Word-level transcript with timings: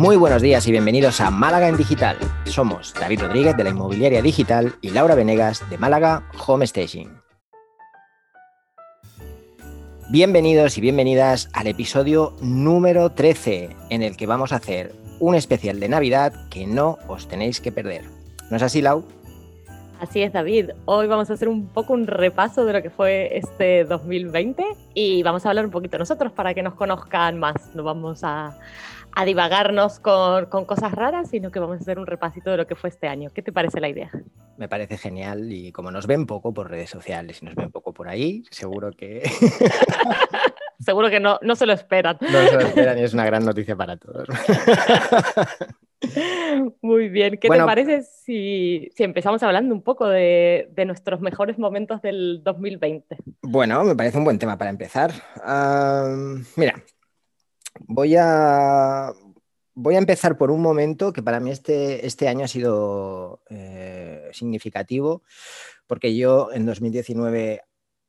Muy 0.00 0.16
buenos 0.16 0.40
días 0.40 0.66
y 0.66 0.70
bienvenidos 0.70 1.20
a 1.20 1.30
Málaga 1.30 1.68
en 1.68 1.76
Digital. 1.76 2.16
Somos 2.46 2.94
David 2.94 3.20
Rodríguez 3.20 3.54
de 3.54 3.64
la 3.64 3.68
Inmobiliaria 3.68 4.22
Digital 4.22 4.72
y 4.80 4.88
Laura 4.88 5.14
Venegas 5.14 5.62
de 5.68 5.76
Málaga 5.76 6.26
Home 6.46 6.66
Staging. 6.66 7.20
Bienvenidos 10.08 10.78
y 10.78 10.80
bienvenidas 10.80 11.50
al 11.52 11.66
episodio 11.66 12.34
número 12.40 13.10
13, 13.10 13.76
en 13.90 14.02
el 14.02 14.16
que 14.16 14.24
vamos 14.24 14.52
a 14.52 14.56
hacer 14.56 14.94
un 15.18 15.34
especial 15.34 15.78
de 15.78 15.90
Navidad 15.90 16.32
que 16.48 16.66
no 16.66 16.96
os 17.06 17.28
tenéis 17.28 17.60
que 17.60 17.70
perder. 17.70 18.04
¿No 18.50 18.56
es 18.56 18.62
así, 18.62 18.80
Lau? 18.80 19.04
Así 20.00 20.22
es, 20.22 20.32
David. 20.32 20.70
Hoy 20.86 21.08
vamos 21.08 21.28
a 21.28 21.34
hacer 21.34 21.46
un 21.46 21.66
poco 21.66 21.92
un 21.92 22.06
repaso 22.06 22.64
de 22.64 22.72
lo 22.72 22.80
que 22.80 22.88
fue 22.88 23.36
este 23.36 23.84
2020 23.84 24.64
y 24.94 25.22
vamos 25.22 25.44
a 25.44 25.50
hablar 25.50 25.66
un 25.66 25.70
poquito 25.70 25.98
nosotros 25.98 26.32
para 26.32 26.54
que 26.54 26.62
nos 26.62 26.72
conozcan 26.72 27.38
más. 27.38 27.74
No 27.74 27.82
vamos 27.82 28.24
a, 28.24 28.56
a 29.14 29.24
divagarnos 29.24 30.00
con, 30.00 30.46
con, 30.46 30.64
cosas 30.64 30.92
raras, 30.92 31.30
sino 31.30 31.50
que 31.50 31.58
vamos 31.58 31.78
a 31.78 31.80
hacer 31.80 31.98
un 31.98 32.06
repasito 32.06 32.50
de 32.50 32.56
lo 32.56 32.66
que 32.66 32.74
fue 32.74 32.90
este 32.90 33.08
año. 33.08 33.30
¿Qué 33.34 33.42
te 33.42 33.52
parece 33.52 33.80
la 33.80 33.88
idea? 33.88 34.10
Me 34.56 34.68
parece 34.68 34.96
genial 34.98 35.52
y 35.52 35.72
como 35.72 35.90
nos 35.90 36.06
ven 36.06 36.26
poco 36.26 36.52
por 36.52 36.70
redes 36.70 36.90
sociales 36.90 37.42
y 37.42 37.46
nos 37.46 37.54
ven 37.54 37.70
poco 37.70 37.92
por 37.92 38.08
ahí, 38.08 38.44
seguro 38.50 38.90
que... 38.92 39.22
seguro 40.80 41.10
que 41.10 41.20
no, 41.20 41.38
no 41.42 41.56
se 41.56 41.66
lo 41.66 41.72
esperan. 41.72 42.18
No 42.20 42.28
se 42.28 42.54
lo 42.54 42.60
esperan 42.60 42.98
y 42.98 43.02
es 43.02 43.14
una 43.14 43.24
gran 43.24 43.44
noticia 43.44 43.76
para 43.76 43.96
todos. 43.96 44.28
Muy 46.82 47.08
bien. 47.08 47.38
¿Qué 47.38 47.48
bueno, 47.48 47.64
te 47.64 47.68
parece 47.68 48.02
si, 48.02 48.88
si, 48.94 49.02
empezamos 49.04 49.42
hablando 49.42 49.74
un 49.74 49.82
poco 49.82 50.08
de, 50.08 50.70
de, 50.72 50.84
nuestros 50.86 51.20
mejores 51.20 51.58
momentos 51.58 52.00
del 52.00 52.42
2020? 52.42 53.18
Bueno, 53.42 53.84
me 53.84 53.94
parece 53.94 54.16
un 54.18 54.24
buen 54.24 54.38
tema 54.38 54.56
para 54.56 54.70
empezar. 54.70 55.12
Uh, 55.36 56.38
mira, 56.56 56.82
voy 57.86 58.16
a, 58.16 59.12
voy 59.74 59.94
a 59.94 59.98
empezar 59.98 60.36
por 60.36 60.50
un 60.50 60.60
momento 60.60 61.12
que 61.12 61.22
para 61.22 61.40
mí 61.40 61.50
este, 61.50 62.06
este 62.06 62.28
año 62.28 62.44
ha 62.44 62.48
sido 62.48 63.42
eh, 63.48 64.28
significativo, 64.32 65.22
porque 65.86 66.14
yo 66.16 66.50
en 66.52 66.66
2019, 66.66 67.62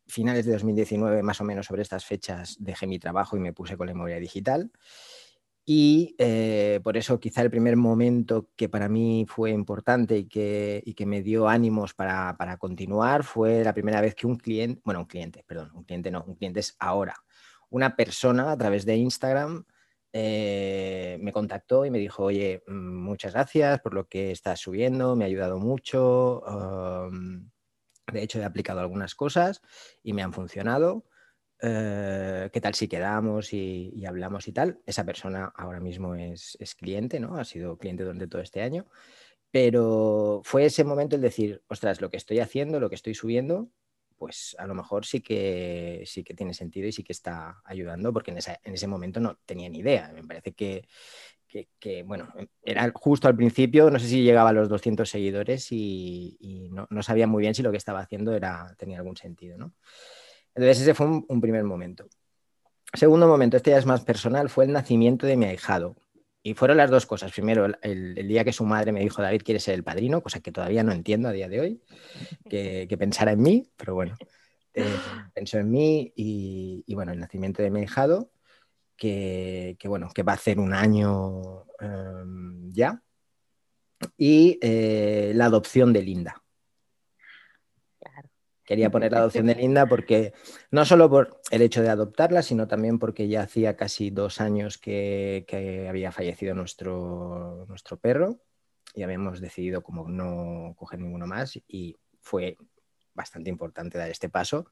finales 0.07 0.45
de 0.45 0.53
2019, 0.53 1.23
más 1.23 1.41
o 1.41 1.43
menos 1.43 1.65
sobre 1.65 1.81
estas 1.81 2.05
fechas, 2.05 2.57
dejé 2.59 2.87
mi 2.87 2.99
trabajo 2.99 3.37
y 3.37 3.39
me 3.39 3.53
puse 3.53 3.77
con 3.77 3.87
la 3.87 3.93
memoria 3.93 4.19
digital. 4.19 4.71
Y 5.63 6.15
eh, 6.17 6.79
por 6.83 6.97
eso 6.97 7.19
quizá 7.19 7.43
el 7.43 7.51
primer 7.51 7.77
momento 7.77 8.49
que 8.55 8.67
para 8.67 8.89
mí 8.89 9.25
fue 9.29 9.51
importante 9.51 10.17
y 10.17 10.25
que, 10.25 10.81
y 10.83 10.95
que 10.95 11.05
me 11.05 11.21
dio 11.21 11.47
ánimos 11.47 11.93
para, 11.93 12.35
para, 12.35 12.57
continuar 12.57 13.23
fue 13.23 13.63
la 13.63 13.73
primera 13.73 14.01
vez 14.01 14.15
que 14.15 14.25
un 14.25 14.37
cliente, 14.37 14.81
bueno, 14.83 15.01
un 15.01 15.05
cliente, 15.05 15.43
perdón, 15.47 15.71
un 15.75 15.83
cliente 15.83 16.09
no, 16.09 16.23
un 16.25 16.35
cliente 16.35 16.61
es 16.61 16.75
ahora, 16.79 17.15
una 17.71 17.95
persona 17.95 18.51
a 18.51 18.57
través 18.57 18.85
de 18.85 18.97
Instagram 18.97 19.65
eh, 20.13 21.17
me 21.21 21.31
contactó 21.31 21.85
y 21.85 21.89
me 21.89 21.97
dijo, 21.97 22.23
oye, 22.23 22.63
mm, 22.67 23.03
muchas 23.03 23.33
gracias 23.33 23.79
por 23.79 23.93
lo 23.93 24.07
que 24.07 24.31
estás 24.31 24.59
subiendo, 24.59 25.15
me 25.15 25.23
ha 25.25 25.27
ayudado 25.27 25.57
mucho. 25.59 26.43
De 28.11 28.21
hecho, 28.21 28.39
he 28.39 28.43
aplicado 28.43 28.81
algunas 28.81 29.15
cosas 29.15 29.61
y 30.03 30.13
me 30.13 30.21
han 30.21 30.33
funcionado. 30.33 31.05
Uh, 31.63 32.49
¿Qué 32.51 32.59
tal 32.59 32.73
si 32.73 32.87
quedamos 32.87 33.53
y, 33.53 33.91
y, 33.95 34.05
hablamos 34.05 34.47
y 34.47 34.51
tal? 34.51 34.81
Esa 34.87 35.05
persona 35.05 35.53
ahora 35.55 35.79
mismo 35.79 36.15
es, 36.15 36.57
es, 36.59 36.73
cliente, 36.73 37.19
¿no? 37.19 37.37
Ha 37.37 37.45
sido 37.45 37.77
cliente 37.77 38.03
durante 38.03 38.27
todo 38.27 38.41
este 38.41 38.61
año. 38.63 38.87
Pero 39.51 40.41
fue 40.43 40.65
ese 40.65 40.83
momento 40.83 41.15
el 41.15 41.21
decir, 41.21 41.63
ostras, 41.67 42.01
lo 42.01 42.09
que 42.09 42.17
estoy 42.17 42.39
haciendo, 42.39 42.79
lo 42.79 42.89
que 42.89 42.95
estoy 42.95 43.13
subiendo, 43.13 43.69
pues 44.21 44.55
a 44.59 44.67
lo 44.67 44.75
mejor 44.75 45.03
sí 45.03 45.19
que, 45.21 46.03
sí 46.05 46.23
que 46.23 46.35
tiene 46.35 46.53
sentido 46.53 46.87
y 46.87 46.91
sí 46.91 47.01
que 47.01 47.11
está 47.11 47.59
ayudando, 47.65 48.13
porque 48.13 48.29
en, 48.29 48.37
esa, 48.37 48.59
en 48.63 48.75
ese 48.75 48.85
momento 48.85 49.19
no 49.19 49.39
tenía 49.47 49.67
ni 49.67 49.79
idea. 49.79 50.11
Me 50.13 50.23
parece 50.23 50.51
que, 50.51 50.87
que, 51.79 52.03
bueno, 52.03 52.31
era 52.61 52.91
justo 52.93 53.27
al 53.27 53.35
principio, 53.35 53.89
no 53.89 53.97
sé 53.97 54.07
si 54.07 54.21
llegaba 54.21 54.51
a 54.51 54.53
los 54.53 54.69
200 54.69 55.09
seguidores 55.09 55.71
y, 55.71 56.37
y 56.39 56.69
no, 56.69 56.85
no, 56.91 57.01
sabía 57.01 57.25
muy 57.25 57.41
bien 57.41 57.55
si 57.55 57.63
lo 57.63 57.71
que 57.71 57.77
estaba 57.77 58.01
haciendo 58.01 58.35
era, 58.35 58.75
tenía 58.77 58.99
algún 58.99 59.17
sentido, 59.17 59.57
¿no? 59.57 59.73
Entonces 60.53 60.83
ese 60.83 60.93
fue 60.93 61.07
un, 61.07 61.25
un 61.27 61.41
primer 61.41 61.63
momento. 61.63 62.07
Segundo 62.93 63.27
momento, 63.27 63.57
este 63.57 63.71
ya 63.71 63.79
es 63.79 63.87
más 63.87 64.01
personal, 64.01 64.49
fue 64.51 64.65
el 64.65 64.71
nacimiento 64.71 65.25
de 65.25 65.35
mi 65.35 65.45
ahijado. 65.45 65.95
Y 66.43 66.55
fueron 66.55 66.77
las 66.77 66.89
dos 66.89 67.05
cosas. 67.05 67.31
Primero, 67.31 67.67
el, 67.81 68.27
día 68.27 68.43
que 68.43 68.53
su 68.53 68.65
madre 68.65 68.91
me 68.91 69.01
dijo, 69.01 69.21
David, 69.21 69.43
¿quieres 69.43 69.63
ser 69.63 69.75
el 69.75 69.83
padrino? 69.83 70.21
Cosa 70.21 70.39
que 70.39 70.51
todavía 70.51 70.83
no 70.83 70.91
entiendo 70.91 71.29
a 71.29 71.31
día 71.31 71.47
de 71.47 71.59
hoy, 71.59 71.81
que, 72.49 72.95
pensara 72.97 73.33
en 73.33 73.41
mí, 73.41 73.71
pero 73.77 73.93
bueno, 73.93 74.15
eh, 74.73 74.97
pensó 75.33 75.59
en 75.59 75.69
mí 75.69 76.11
y, 76.15 76.93
bueno, 76.95 77.11
el 77.11 77.19
nacimiento 77.19 77.61
de 77.61 77.69
mi 77.69 77.81
hijado, 77.81 78.31
que, 78.97 79.77
bueno, 79.85 80.09
que 80.13 80.23
va 80.23 80.33
a 80.33 80.35
hacer 80.35 80.59
un 80.59 80.73
año 80.73 81.65
um, 81.79 82.71
ya, 82.71 83.03
y 84.17 84.57
eh, 84.61 85.33
la 85.35 85.45
adopción 85.45 85.93
de 85.93 86.01
Linda. 86.01 86.41
Quería 88.71 88.89
poner 88.89 89.11
la 89.11 89.17
adopción 89.17 89.47
de 89.47 89.55
Linda 89.61 89.85
porque 89.85 90.31
no 90.71 90.85
solo 90.85 91.09
por 91.09 91.41
el 91.51 91.61
hecho 91.61 91.81
de 91.81 91.89
adoptarla, 91.89 92.41
sino 92.41 92.69
también 92.69 92.99
porque 92.99 93.27
ya 93.27 93.41
hacía 93.41 93.75
casi 93.75 94.11
dos 94.11 94.39
años 94.39 94.77
que, 94.77 95.43
que 95.45 95.89
había 95.89 96.13
fallecido 96.13 96.55
nuestro, 96.55 97.65
nuestro 97.67 97.99
perro 97.99 98.39
y 98.95 99.03
habíamos 99.03 99.41
decidido 99.41 99.83
como 99.83 100.07
no 100.07 100.73
coger 100.77 101.01
ninguno 101.01 101.27
más 101.27 101.59
y 101.67 101.97
fue 102.21 102.55
bastante 103.13 103.49
importante 103.49 103.97
dar 103.97 104.09
este 104.09 104.29
paso 104.29 104.71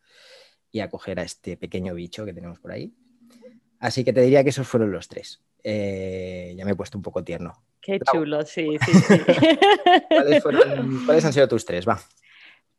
y 0.72 0.80
acoger 0.80 1.20
a 1.20 1.24
este 1.24 1.58
pequeño 1.58 1.94
bicho 1.94 2.24
que 2.24 2.34
tenemos 2.34 2.58
por 2.58 2.72
ahí. 2.72 2.94
Así 3.81 4.06
que 4.06 4.14
te 4.14 4.22
diría 4.22 4.46
que 4.46 4.52
esos 4.52 4.66
fueron 4.66 4.94
los 4.94 5.10
tres. 5.10 5.42
Eh, 5.62 6.54
ya 6.56 6.64
me 6.64 6.72
he 6.72 6.76
puesto 6.76 6.98
un 6.98 7.02
poco 7.02 7.22
tierno. 7.22 7.66
Qué 7.81 8.00
chulo, 8.00 8.46
sí, 8.46 8.78
sí, 8.86 8.94
sí. 8.94 9.20
¿Cuáles, 10.08 10.42
fueron, 10.42 11.02
¿Cuáles 11.06 11.26
han 11.26 11.34
sido 11.34 11.50
tus 11.50 11.66
tres? 11.66 11.86
Va. 11.86 12.00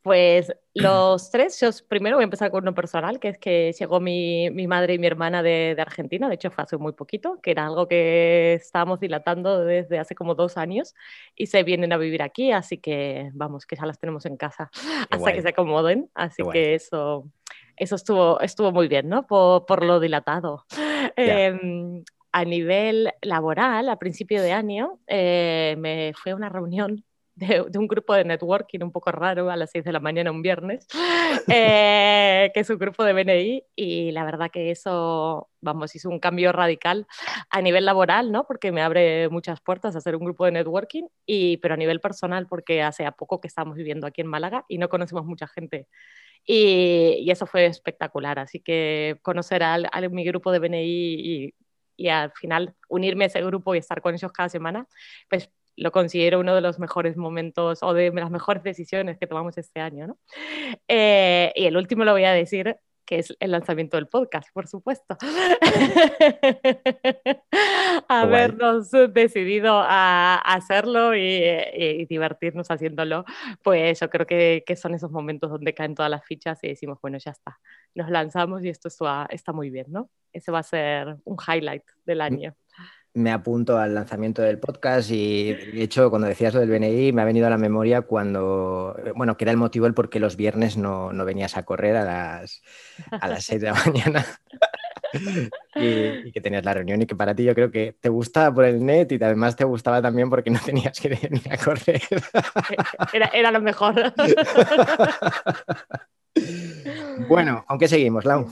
Pues 0.03 0.51
los 0.73 1.31
tres, 1.31 1.61
yo 1.61 1.69
primero 1.87 2.17
voy 2.17 2.23
a 2.23 2.25
empezar 2.25 2.51
con 2.51 2.63
uno 2.63 2.75
personal, 2.75 3.21
que 3.21 3.29
es 3.29 3.39
que 3.39 3.73
llegó 3.79 4.01
mi, 4.01 4.49
mi 4.51 4.67
madre 4.67 4.95
y 4.95 4.99
mi 4.99 5.07
hermana 5.07 5.43
de, 5.43 5.75
de, 5.77 5.83
Argentina, 5.83 6.29
de 6.29 6.37
hecho 6.37 6.51
fue 6.51 6.65
hace 6.65 6.79
muy 6.79 6.93
poquito, 6.93 7.39
que 7.43 7.51
era 7.51 7.67
algo 7.67 7.87
que 7.87 8.55
estábamos 8.55 8.99
dilatando 9.01 9.63
desde 9.63 9.99
hace 9.99 10.15
como 10.15 10.35
dos 10.35 10.57
años 10.57 10.95
y 11.37 11.49
se 11.49 11.65
vienen 11.65 11.93
a 11.93 11.99
vivir 11.99 12.23
aquí, 12.23 12.51
así 12.51 12.79
que 12.79 13.31
vamos, 13.35 13.67
que 13.67 13.77
ya 13.77 13.85
las 13.85 13.99
tenemos 13.99 14.25
en 14.25 14.39
casa 14.39 14.71
Qué 15.11 15.17
hasta 15.17 15.17
guay. 15.19 15.35
que 15.35 15.43
se 15.43 15.49
acomoden, 15.51 16.11
así 16.15 16.43
Qué 16.45 16.51
que 16.51 16.65
guay. 16.65 16.75
eso, 16.77 17.29
eso 17.77 17.97
estuvo, 17.97 18.41
estuvo 18.41 18.73
muy 18.73 18.89
bien, 18.89 19.09
¿no? 19.09 19.27
Por, 19.27 19.67
por 19.67 19.85
lo 19.85 20.01
dilatado. 20.01 20.65
Eh, 21.17 21.53
a 22.33 22.45
nivel 22.45 23.13
laboral, 23.23 23.89
a 23.89 23.99
principio 23.99 24.41
de 24.41 24.53
año, 24.53 25.01
eh, 25.07 25.75
me 25.79 26.13
fue 26.15 26.33
a 26.33 26.37
una 26.37 26.49
reunión 26.49 27.05
de, 27.41 27.79
un 27.79 27.89
grupo 27.89 28.15
de 28.15 28.25
networking 28.25 28.81
un 28.83 28.93
poco 28.93 29.11
raro 29.11 29.51
a 29.51 29.57
las 29.57 29.71
6 29.71 29.85
de 29.85 29.93
la 29.93 30.01
mañana 30.01 30.31
un 30.31 30.43
viernes, 30.43 30.87
eh, 31.49 32.51
que 32.53 32.61
es 32.61 32.71
un 32.71 32.79
grupo 32.79 33.03
de 33.03 33.13
BNI 33.15 33.65
y 33.75 34.13
la 34.13 34.25
verdad 34.25 34.51
que 34.51 34.71
eso, 34.71 35.49
vamos, 35.61 35.95
hizo 35.97 36.11
un 36.11 36.21
cambio 36.21 36.53
radical 36.53 37.07
a 37.49 37.63
nivel 37.63 37.87
laboral, 37.87 38.31
¿no? 38.31 38.47
Porque 38.47 38.73
me 38.73 38.83
abre 38.83 39.29
muchas 39.31 39.61
puertas 39.61 39.97
hacer 39.97 40.17
un 40.17 40.25
grupo 40.25 40.45
de 40.45 40.53
networking, 40.53 41.05
y, 41.25 41.57
pero 41.59 41.75
a 41.75 41.77
nivel 41.79 42.01
personal 42.01 42.47
porque 42.47 42.83
hace 42.83 43.07
a 43.07 43.13
poco 43.13 43.41
que 43.41 43.49
estamos 43.49 43.75
viviendo 43.75 44.07
aquí 44.07 44.21
en 44.21 44.27
Málaga 44.27 44.65
y 44.69 44.79
no 44.79 44.89
conocemos 44.89 45.25
mucha 45.25 45.47
gente. 45.49 45.89
Y, 46.45 47.31
eso 47.31 47.47
fue 47.47 47.67
espectacular, 47.67 48.39
así 48.39 48.61
que 48.61 49.19
conocer 49.23 49.63
a, 49.63 49.75
a 49.75 50.01
mi 50.09 50.25
grupo 50.25 50.53
de 50.53 50.59
BNI 50.59 50.85
y, 50.85 51.55
y 51.97 52.09
al 52.09 52.33
final 52.33 52.75
unirme 52.89 53.25
a 53.25 53.27
ese 53.29 53.43
grupo 53.43 53.75
y 53.75 53.79
estar 53.79 54.03
con 54.03 54.15
ellos 54.15 54.33
cada 54.33 54.49
semana, 54.49 54.87
pues 55.29 55.51
lo 55.77 55.93
considero 55.93 56.41
uno 56.41 56.55
de 56.55 56.61
los 56.61 56.79
mejores 56.79 57.17
momentos 57.17 57.83
o 57.83 57.95
de 57.95 58.11
las 58.13 58.31
mejores 58.31 58.63
decisiones 58.63 59.19
que 59.19 59.27
tomamos 59.27 59.57
este 59.59 59.81
año. 59.81 60.09
¿no? 60.09 60.19
Eh, 60.89 61.53
y 61.55 61.67
el 61.67 61.77
último 61.77 62.05
lo 62.05 62.13
voy 62.13 62.25
a 62.25 62.33
decir, 62.33 62.77
que 63.11 63.19
es 63.19 63.37
el 63.41 63.51
lanzamiento 63.51 63.97
del 63.97 64.07
podcast, 64.07 64.49
por 64.53 64.69
supuesto. 64.69 65.17
Habernos 68.09 68.93
decidido 69.13 69.83
a 69.85 70.37
hacerlo 70.37 71.17
y, 71.17 71.43
y, 71.75 72.07
divertirnos 72.07 72.71
haciéndolo, 72.71 73.25
pues 73.65 73.99
yo 73.99 74.09
creo 74.11 74.27
que, 74.27 74.63
que, 74.65 74.77
son 74.77 74.95
esos 74.95 75.11
momentos 75.11 75.51
donde 75.51 75.75
caen 75.75 75.97
todas 75.97 76.11
las 76.11 76.25
fichas 76.25 76.63
y 76.63 76.69
decimos, 76.69 77.01
bueno, 77.03 77.19
ya 77.19 77.33
está, 77.33 77.59
nos 77.97 78.11
lanzamos 78.11 78.65
y 78.65 78.69
esto 78.69 78.87
está, 78.87 79.27
está 79.31 79.53
muy 79.53 79.71
bien, 79.71 79.87
¿no? 79.89 80.09
Ese 80.33 80.53
va 80.53 80.61
a 80.61 80.63
ser 80.63 81.17
un 81.25 81.37
highlight 81.37 81.83
del 82.07 82.21
año 82.21 82.55
me 83.15 83.33
apunto 83.33 83.79
al 83.79 83.95
lanzamiento 83.95 84.43
del 84.43 84.59
podcast 84.59 85.11
y 85.11 85.53
de 85.53 85.83
hecho 85.83 86.11
cuando 86.11 86.29
decías 86.29 86.55
lo 86.55 86.61
del 86.61 86.71
BNI 86.71 87.13
me 87.13 87.23
ha 87.23 87.25
venido 87.25 87.47
a 87.47 87.51
la 87.51 87.59
memoria 87.59 88.03
cuando, 88.03 88.97
bueno, 89.17 89.37
que 89.37 89.45
era 89.45 89.51
el 89.51 89.57
motivo 89.57 89.87
el 89.87 89.95
por 89.95 90.11
qué 90.11 90.21
los 90.21 90.37
viernes 90.37 90.77
no, 90.77 91.13
no 91.13 91.25
venías 91.25 91.57
a 91.57 91.65
correr 91.65 91.97
a 91.97 92.05
las, 92.05 92.63
a 93.11 93.29
las 93.29 93.45
6 93.45 93.61
de 93.61 93.67
la 93.67 93.75
mañana 93.75 94.25
y, 95.75 96.29
y, 96.29 96.33
que 96.33 96.41
tenías 96.41 96.65
la 96.65 96.75
reunión 96.75 97.03
y 97.03 97.07
que 97.07 97.17
para 97.17 97.35
ti 97.35 97.45
yo 97.45 97.55
creo 97.55 97.71
que 97.71 97.97
te 98.01 98.09
gustaba 98.09 98.55
por 98.55 98.65
el 98.65 98.85
net 98.85 99.11
y 99.11 99.17
además 99.17 99.57
te 99.57 99.65
gustaba 99.65 100.01
también 100.01 100.31
porque 100.31 100.51
no 100.51 100.61
tenías 100.65 100.99
que 101.01 101.09
venir 101.09 101.43
a 101.51 101.57
correr. 101.57 102.01
Era, 103.13 103.27
era 103.35 103.51
lo 103.51 103.61
mejor. 103.61 104.15
Bueno, 107.29 107.65
¿aunque 107.69 107.89
seguimos, 107.89 108.25
Lau? 108.25 108.47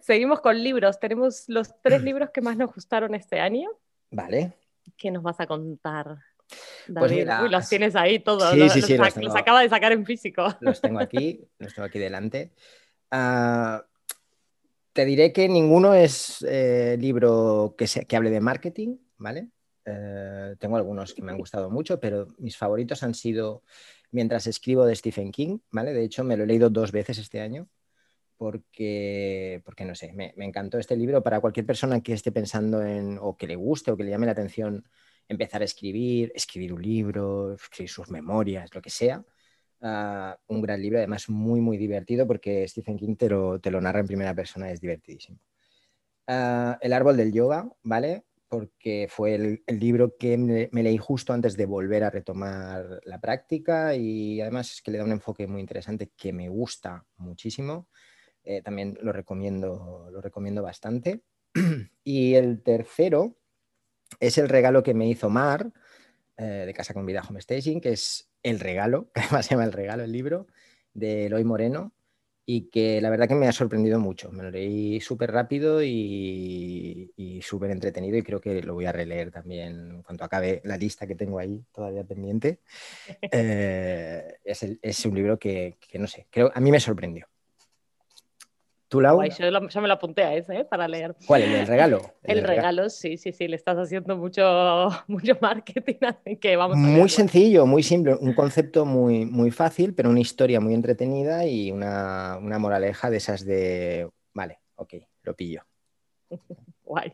Seguimos 0.00 0.40
con 0.40 0.62
libros. 0.62 0.98
Tenemos 0.98 1.44
los 1.48 1.80
tres 1.80 2.02
libros 2.02 2.30
que 2.30 2.40
más 2.40 2.56
nos 2.56 2.74
gustaron 2.74 3.14
este 3.14 3.40
año. 3.40 3.70
Vale. 4.10 4.56
¿Qué 4.96 5.10
nos 5.10 5.22
vas 5.22 5.40
a 5.40 5.46
contar? 5.46 6.06
Pues 6.06 6.94
David? 6.94 7.16
mira, 7.20 7.44
Uy, 7.44 7.50
los 7.50 7.68
tienes 7.68 7.94
ahí 7.96 8.18
todos. 8.18 8.50
Sí, 8.50 8.58
los, 8.58 8.72
sí, 8.72 8.82
sí, 8.82 8.96
los 8.96 9.36
acaba 9.36 9.62
de 9.62 9.68
sacar 9.68 9.92
en 9.92 10.04
físico. 10.04 10.46
Los 10.60 10.80
tengo 10.80 10.98
aquí, 10.98 11.40
los 11.58 11.72
tengo 11.74 11.86
aquí 11.86 11.98
delante. 11.98 12.52
Ah, 13.10 13.84
te 14.92 15.04
diré 15.04 15.32
que 15.32 15.48
ninguno 15.48 15.94
es 15.94 16.44
eh, 16.48 16.96
libro 16.98 17.74
que, 17.78 17.86
se- 17.86 18.04
que 18.06 18.16
hable 18.16 18.30
de 18.30 18.40
marketing, 18.40 18.96
¿vale? 19.18 19.48
Eh, 19.84 20.56
tengo 20.58 20.76
algunos 20.76 21.14
que 21.14 21.22
me 21.22 21.30
han 21.32 21.38
gustado 21.38 21.70
mucho, 21.70 21.98
pero 22.00 22.26
mis 22.38 22.56
favoritos 22.56 23.02
han 23.02 23.14
sido 23.14 23.62
Mientras 24.12 24.48
escribo 24.48 24.86
de 24.86 24.96
Stephen 24.96 25.30
King, 25.30 25.60
¿vale? 25.70 25.92
De 25.92 26.02
hecho, 26.02 26.24
me 26.24 26.36
lo 26.36 26.42
he 26.42 26.46
leído 26.48 26.68
dos 26.68 26.90
veces 26.90 27.18
este 27.18 27.40
año 27.40 27.68
porque, 28.40 29.60
porque 29.66 29.84
no 29.84 29.94
sé, 29.94 30.14
me, 30.14 30.32
encantó 30.38 30.78
este 30.78 30.96
libro 30.96 31.22
para 31.22 31.40
cualquier 31.40 31.66
persona 31.66 32.00
que 32.00 32.14
esté 32.14 32.32
pensando 32.32 32.82
en, 32.82 33.18
o 33.20 33.36
que 33.36 33.46
le 33.46 33.54
guste 33.54 33.90
o 33.90 33.98
que 33.98 34.04
le 34.04 34.08
llame 34.12 34.24
la 34.24 34.32
atención 34.32 34.82
empezar 35.28 35.60
a 35.60 35.66
escribir, 35.66 36.32
escribir 36.34 36.72
un 36.72 36.80
libro, 36.80 37.52
escribir 37.52 37.90
sus 37.90 38.08
memorias, 38.08 38.74
lo 38.74 38.80
que 38.80 38.88
sea. 38.88 39.22
Ah, 39.82 40.38
un 40.46 40.62
gran 40.62 40.80
libro, 40.80 40.96
además 40.96 41.28
muy, 41.28 41.60
muy 41.60 41.76
divertido 41.76 42.26
porque 42.26 42.66
Stephen 42.66 42.96
King 42.96 43.16
te 43.16 43.28
lo, 43.28 43.60
narra 43.82 44.00
en 44.00 44.06
primera 44.06 44.34
persona, 44.34 44.70
es 44.70 44.80
divertidísimo. 44.80 45.38
Ah, 46.26 46.78
el 46.80 46.94
árbol 46.94 47.18
del 47.18 47.34
yoga, 47.34 47.70
¿vale? 47.82 48.24
Porque 48.48 49.06
fue 49.10 49.34
el, 49.34 49.62
el 49.66 49.78
libro 49.78 50.16
que 50.18 50.38
me, 50.38 50.70
me 50.72 50.82
leí 50.82 50.96
justo 50.96 51.34
antes 51.34 51.58
de 51.58 51.66
volver 51.66 52.04
a 52.04 52.10
retomar 52.10 53.00
la 53.04 53.20
práctica 53.20 53.94
y 53.94 54.40
además 54.40 54.72
es 54.72 54.80
que 54.80 54.92
le 54.92 54.96
da 54.96 55.04
un 55.04 55.12
enfoque 55.12 55.46
muy 55.46 55.60
interesante 55.60 56.10
que 56.16 56.32
me 56.32 56.48
gusta 56.48 57.04
muchísimo. 57.18 57.86
Eh, 58.50 58.62
también 58.62 58.98
lo 59.02 59.12
recomiendo, 59.12 60.08
lo 60.10 60.20
recomiendo 60.20 60.62
bastante. 60.62 61.22
y 62.04 62.34
el 62.34 62.62
tercero 62.62 63.36
es 64.20 64.38
el 64.38 64.48
regalo 64.48 64.82
que 64.82 64.94
me 64.94 65.08
hizo 65.08 65.30
Mar 65.30 65.72
eh, 66.36 66.44
de 66.66 66.74
Casa 66.74 66.94
con 66.94 67.06
Vida 67.06 67.24
Home 67.28 67.40
Staging, 67.42 67.80
que 67.80 67.92
es 67.92 68.30
El 68.42 68.60
Regalo, 68.60 69.10
que 69.14 69.20
además 69.22 69.46
se 69.46 69.52
llama 69.54 69.64
El 69.64 69.72
Regalo 69.72 70.04
el 70.04 70.12
libro, 70.12 70.46
de 70.94 71.26
Eloy 71.26 71.44
Moreno, 71.44 71.94
y 72.46 72.70
que 72.70 73.00
la 73.00 73.10
verdad 73.10 73.28
que 73.28 73.36
me 73.36 73.48
ha 73.48 73.52
sorprendido 73.52 74.00
mucho. 74.00 74.32
Me 74.32 74.42
lo 74.44 74.50
leí 74.50 75.00
súper 75.00 75.32
rápido 75.32 75.82
y, 75.84 77.12
y 77.16 77.42
súper 77.42 77.70
entretenido 77.72 78.18
y 78.18 78.22
creo 78.24 78.40
que 78.40 78.62
lo 78.62 78.74
voy 78.74 78.86
a 78.86 78.92
releer 78.92 79.30
también 79.32 79.92
en 79.92 80.02
cuanto 80.04 80.24
acabe 80.24 80.60
la 80.64 80.76
lista 80.76 81.06
que 81.06 81.14
tengo 81.16 81.38
ahí 81.40 81.64
todavía 81.72 82.04
pendiente. 82.04 82.60
Eh, 83.32 84.38
es, 84.44 84.62
el- 84.64 84.80
es 84.82 85.04
un 85.06 85.14
libro 85.16 85.38
que, 85.38 85.78
que 85.88 85.98
no 86.00 86.08
sé, 86.08 86.28
creo, 86.30 86.52
a 86.54 86.60
mí 86.60 86.70
me 86.72 86.80
sorprendió. 86.80 87.29
¿Tú, 88.90 89.00
Lau? 89.00 89.22
Yo, 89.22 89.50
lo- 89.52 89.68
yo 89.68 89.80
me 89.80 89.86
lo 89.86 89.94
apunté 89.94 90.24
a 90.24 90.34
ese, 90.34 90.52
¿eh? 90.56 90.64
Para 90.64 90.88
leer. 90.88 91.14
¿Cuál? 91.24 91.42
¿El 91.42 91.64
regalo? 91.68 92.02
El 92.24 92.42
regalo, 92.44 92.90
sí, 92.90 93.16
sí, 93.16 93.30
sí, 93.32 93.46
le 93.46 93.54
estás 93.54 93.76
haciendo 93.78 94.16
mucho, 94.16 94.42
mucho 95.06 95.38
marketing, 95.40 95.94
así 96.02 96.36
que 96.38 96.56
vamos 96.56 96.76
a 96.76 96.80
Muy 96.80 97.08
sencillo, 97.08 97.66
muy 97.66 97.84
simple, 97.84 98.16
un 98.16 98.34
concepto 98.34 98.84
muy, 98.84 99.26
muy 99.26 99.52
fácil, 99.52 99.94
pero 99.94 100.10
una 100.10 100.18
historia 100.18 100.58
muy 100.58 100.74
entretenida 100.74 101.46
y 101.46 101.70
una, 101.70 102.36
una 102.42 102.58
moraleja 102.58 103.10
de 103.10 103.18
esas 103.18 103.44
de, 103.44 104.10
vale, 104.34 104.58
ok, 104.74 104.94
lo 105.22 105.36
pillo. 105.36 105.62
Guay. 106.84 107.12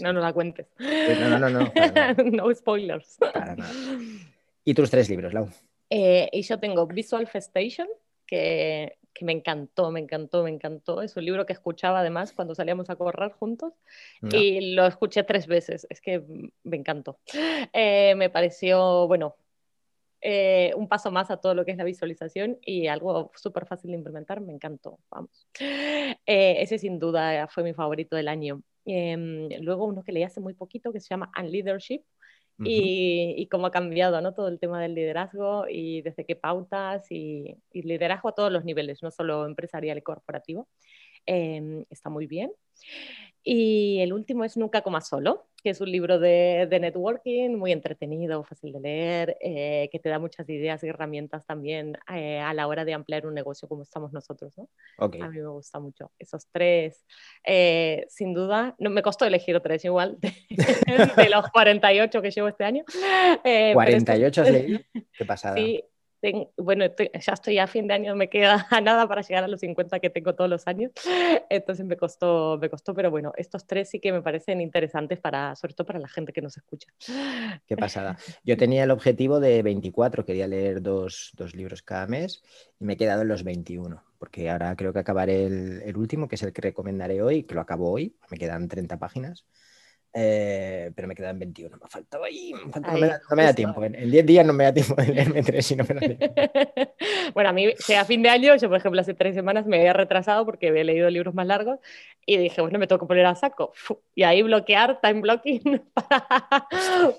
No 0.00 0.14
nos 0.14 0.22
la 0.22 0.32
cuentes. 0.32 0.66
No, 1.20 1.28
no, 1.38 1.50
no, 1.50 1.72
no, 1.74 2.24
no 2.24 2.54
spoilers. 2.54 3.18
Para 3.34 3.54
nada. 3.54 3.70
Y 4.64 4.72
tus 4.72 4.88
tres 4.90 5.10
libros, 5.10 5.34
Lau. 5.34 5.46
Eh, 5.90 6.30
y 6.32 6.40
yo 6.40 6.58
tengo 6.58 6.86
Visual 6.86 7.26
Festation, 7.26 7.86
que, 8.26 8.96
que 9.18 9.24
me 9.24 9.32
encantó, 9.32 9.90
me 9.90 10.00
encantó, 10.00 10.44
me 10.44 10.50
encantó. 10.50 11.02
Es 11.02 11.16
un 11.16 11.24
libro 11.24 11.44
que 11.44 11.52
escuchaba 11.52 12.00
además 12.00 12.32
cuando 12.32 12.54
salíamos 12.54 12.88
a 12.88 12.96
correr 12.96 13.32
juntos 13.32 13.74
No. 14.22 14.30
y 14.38 14.74
lo 14.74 14.86
escuché 14.86 15.24
tres 15.24 15.46
veces. 15.46 15.86
Es 15.90 16.00
que 16.00 16.22
me 16.62 16.76
encantó. 16.76 17.18
Eh, 17.72 18.14
me 18.16 18.30
pareció, 18.30 19.06
bueno, 19.08 19.36
eh, 20.20 20.72
un 20.76 20.88
paso 20.88 21.10
más 21.10 21.30
a 21.30 21.36
todo 21.36 21.54
lo 21.54 21.64
que 21.64 21.72
es 21.72 21.76
la 21.76 21.84
visualización 21.84 22.58
y 22.62 22.86
algo 22.86 23.30
súper 23.34 23.66
fácil 23.66 23.90
de 23.90 23.96
implementar. 23.96 24.40
Me 24.40 24.52
encantó, 24.52 24.98
vamos. 25.10 25.46
Eh, 26.26 26.62
ese 26.62 26.78
sin 26.78 26.98
duda 26.98 27.48
fue 27.48 27.62
mi 27.64 27.74
favorito 27.74 28.14
del 28.16 28.28
año. 28.28 28.62
Em, 28.84 29.48
luego 29.60 29.84
uno 29.84 30.02
que 30.02 30.12
leí 30.12 30.22
hace 30.22 30.40
muy 30.40 30.54
poquito 30.54 30.92
que 30.92 31.00
se 31.00 31.08
llama 31.08 31.30
Unleadership 31.38 32.02
Y 32.64 33.48
cómo 33.50 33.66
ha 33.68 33.70
cambiado 33.70 34.20
¿no? 34.20 34.34
todo 34.34 34.48
el 34.48 34.58
tema 34.58 34.80
del 34.82 34.94
liderazgo 34.94 35.66
y 35.68 36.02
desde 36.02 36.24
qué 36.26 36.36
pautas 36.36 37.06
y, 37.10 37.56
y 37.72 37.82
liderazgo 37.82 38.28
a 38.30 38.34
todos 38.34 38.52
los 38.52 38.64
niveles, 38.64 39.02
no 39.02 39.10
solo 39.10 39.46
empresarial 39.46 39.98
y 39.98 40.02
corporativo. 40.02 40.68
Eh, 41.28 41.84
está 41.90 42.08
muy 42.08 42.26
bien. 42.26 42.50
Y 43.44 44.00
el 44.00 44.12
último 44.12 44.44
es 44.44 44.56
Nunca 44.56 44.82
Comas 44.82 45.08
Solo, 45.08 45.46
que 45.62 45.70
es 45.70 45.80
un 45.80 45.90
libro 45.90 46.18
de, 46.18 46.66
de 46.68 46.80
networking 46.80 47.54
muy 47.56 47.72
entretenido, 47.72 48.44
fácil 48.44 48.72
de 48.72 48.80
leer, 48.80 49.36
eh, 49.40 49.88
que 49.90 49.98
te 49.98 50.08
da 50.08 50.18
muchas 50.18 50.48
ideas 50.50 50.82
y 50.84 50.88
herramientas 50.88 51.46
también 51.46 51.96
eh, 52.14 52.38
a 52.40 52.52
la 52.52 52.66
hora 52.66 52.84
de 52.84 52.92
ampliar 52.94 53.26
un 53.26 53.34
negocio 53.34 53.66
como 53.68 53.82
estamos 53.82 54.12
nosotros. 54.12 54.52
¿no? 54.56 54.68
A 55.22 55.28
mí 55.30 55.38
me 55.38 55.48
gusta 55.48 55.78
mucho. 55.80 56.10
Esos 56.18 56.46
tres, 56.52 57.04
eh, 57.44 58.04
sin 58.08 58.34
duda, 58.34 58.74
no 58.78 58.90
me 58.90 59.02
costó 59.02 59.24
elegir 59.24 59.58
tres 59.60 59.84
igual 59.84 60.18
de, 60.20 60.32
de 61.16 61.30
los 61.30 61.48
48 61.50 62.20
que 62.22 62.30
llevo 62.30 62.48
este 62.48 62.64
año. 62.64 62.84
Eh, 63.44 63.72
pero 63.74 63.96
estos- 63.96 64.04
48 64.04 64.42
has 64.42 64.50
leído. 64.50 64.80
Qué 65.16 65.24
pasada. 65.24 65.56
Sí, 65.56 65.84
ten- 66.20 66.48
bueno, 66.56 66.84
estoy- 66.84 67.10
ya 67.14 67.32
estoy 67.32 67.58
a 67.58 67.66
fin 67.66 67.86
de 67.86 67.94
año, 67.94 68.14
me 68.16 68.28
queda 68.28 68.66
nada 68.82 69.06
para 69.08 69.22
llegar 69.22 69.44
a 69.44 69.48
los 69.48 69.60
50 69.60 70.00
que 70.00 70.10
tengo 70.10 70.34
todos 70.34 70.50
los 70.50 70.66
años. 70.66 70.92
Entonces 71.50 71.84
me 71.86 71.96
costó, 71.96 72.58
me 72.60 72.68
costó, 72.70 72.94
pero 72.94 73.10
bueno, 73.10 73.32
estos 73.36 73.66
tres 73.66 73.88
sí 73.90 74.00
que 74.00 74.12
me 74.12 74.22
parecen 74.22 74.60
interesantes 74.60 75.18
para, 75.20 75.54
sobre 75.56 75.74
todo 75.74 75.86
para 75.86 75.98
la 75.98 76.08
gente 76.08 76.32
que 76.32 76.42
nos 76.42 76.56
escucha. 76.56 76.88
Qué 77.66 77.76
pasada. 77.76 78.18
Yo 78.44 78.56
tenía 78.56 78.84
el 78.84 78.90
objetivo 78.90 79.40
de 79.40 79.62
24, 79.62 80.24
quería 80.24 80.46
leer 80.46 80.82
dos, 80.82 81.30
dos 81.36 81.54
libros 81.54 81.82
cada 81.82 82.06
mes 82.06 82.42
y 82.78 82.84
me 82.84 82.94
he 82.94 82.96
quedado 82.96 83.22
en 83.22 83.28
los 83.28 83.44
21, 83.44 84.02
porque 84.18 84.50
ahora 84.50 84.74
creo 84.76 84.92
que 84.92 84.98
acabaré 85.00 85.44
el, 85.46 85.82
el 85.82 85.96
último, 85.96 86.28
que 86.28 86.34
es 86.36 86.42
el 86.42 86.52
que 86.52 86.62
recomendaré 86.62 87.22
hoy, 87.22 87.44
que 87.44 87.54
lo 87.54 87.60
acabo 87.60 87.90
hoy, 87.90 88.16
me 88.30 88.38
quedan 88.38 88.68
30 88.68 88.98
páginas, 88.98 89.46
eh, 90.18 90.90
pero 90.94 91.08
me 91.08 91.14
quedan 91.14 91.38
21, 91.38 91.76
me 91.76 91.84
ha 91.84 91.88
faltado 91.88 92.24
ahí, 92.24 92.52
me 92.54 92.60
ha 92.60 92.72
faltado- 92.72 92.92
no, 92.92 92.98
me 92.98 93.06
Ahí, 93.06 93.12
da, 93.12 93.20
no 93.30 93.36
me 93.36 93.42
da 93.44 93.54
tiempo, 93.54 93.84
en, 93.84 93.94
en 93.94 94.10
10 94.10 94.26
días 94.26 94.46
no 94.46 94.52
me 94.52 94.64
da 94.64 94.74
tiempo 94.74 94.94
de 94.96 95.06
leerme 95.14 95.40
y 95.40 95.74
no 95.76 95.84
me 95.84 95.94
da 95.94 96.02
tiempo. 96.02 96.24
bueno, 97.34 97.50
a 97.50 97.52
mí, 97.52 97.72
si 97.78 97.94
a 97.94 98.04
fin 98.04 98.22
de 98.22 98.28
año, 98.30 98.56
yo 98.56 98.68
por 98.68 98.78
ejemplo 98.78 99.00
hace 99.00 99.14
tres 99.14 99.34
semanas 99.34 99.66
me 99.66 99.78
había 99.78 99.92
retrasado 99.92 100.44
porque 100.44 100.68
había 100.68 100.84
leído 100.84 101.10
libros 101.10 101.34
más 101.34 101.46
largos 101.46 101.78
y 102.26 102.36
dije, 102.36 102.60
bueno, 102.60 102.78
me 102.78 102.86
tengo 102.86 103.00
que 103.00 103.06
poner 103.06 103.26
a 103.26 103.34
saco. 103.34 103.72
Y 104.14 104.22
ahí 104.24 104.42
bloquear, 104.42 105.00
time 105.00 105.20
blocking 105.20 105.82
para, 105.94 106.66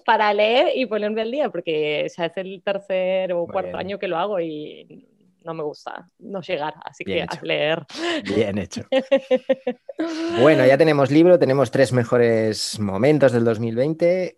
para 0.06 0.34
leer 0.34 0.70
y 0.76 0.86
ponerme 0.86 1.22
al 1.22 1.32
día, 1.32 1.50
porque 1.50 2.08
ya 2.16 2.26
es 2.26 2.38
el 2.38 2.62
tercer 2.64 3.34
o 3.34 3.46
Muy 3.46 3.52
cuarto 3.52 3.78
bien. 3.78 3.78
año 3.78 4.00
que 4.00 4.08
lo 4.08 4.18
hago 4.18 4.40
y 4.40 5.08
no 5.50 5.56
me 5.56 5.64
gusta 5.64 6.08
no 6.20 6.42
llegar, 6.42 6.76
así 6.86 7.04
Bien 7.04 7.28
que 7.28 7.38
a 7.38 7.42
leer. 7.42 7.86
Bien 8.24 8.58
hecho. 8.58 8.84
Bueno, 10.42 10.66
ya 10.66 10.78
tenemos 10.78 11.12
libro, 11.12 11.38
tenemos 11.38 11.72
tres 11.72 11.92
mejores 11.92 12.80
momentos 12.80 13.34
del 13.34 13.44
2020. 13.44 14.38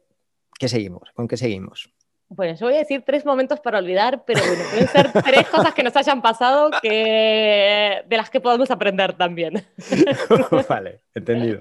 ¿Qué 0.58 0.68
seguimos? 0.68 1.12
¿Con 1.14 1.28
qué 1.28 1.38
seguimos? 1.38 1.94
Bueno, 2.30 2.56
yo 2.56 2.66
voy 2.66 2.76
a 2.76 2.80
decir 2.80 3.04
tres 3.06 3.26
momentos 3.26 3.60
para 3.60 3.78
olvidar, 3.78 4.24
pero 4.26 4.40
bueno, 4.40 4.64
pueden 4.72 4.88
ser 4.88 5.12
tres 5.12 5.48
cosas 5.50 5.74
que 5.76 5.84
nos 5.84 5.96
hayan 5.98 6.22
pasado 6.22 6.72
que, 6.82 8.04
de 8.08 8.18
las 8.18 8.30
que 8.30 8.40
podemos 8.40 8.72
aprender 8.72 9.14
también. 9.14 9.66
vale, 10.70 11.02
entendido. 11.14 11.60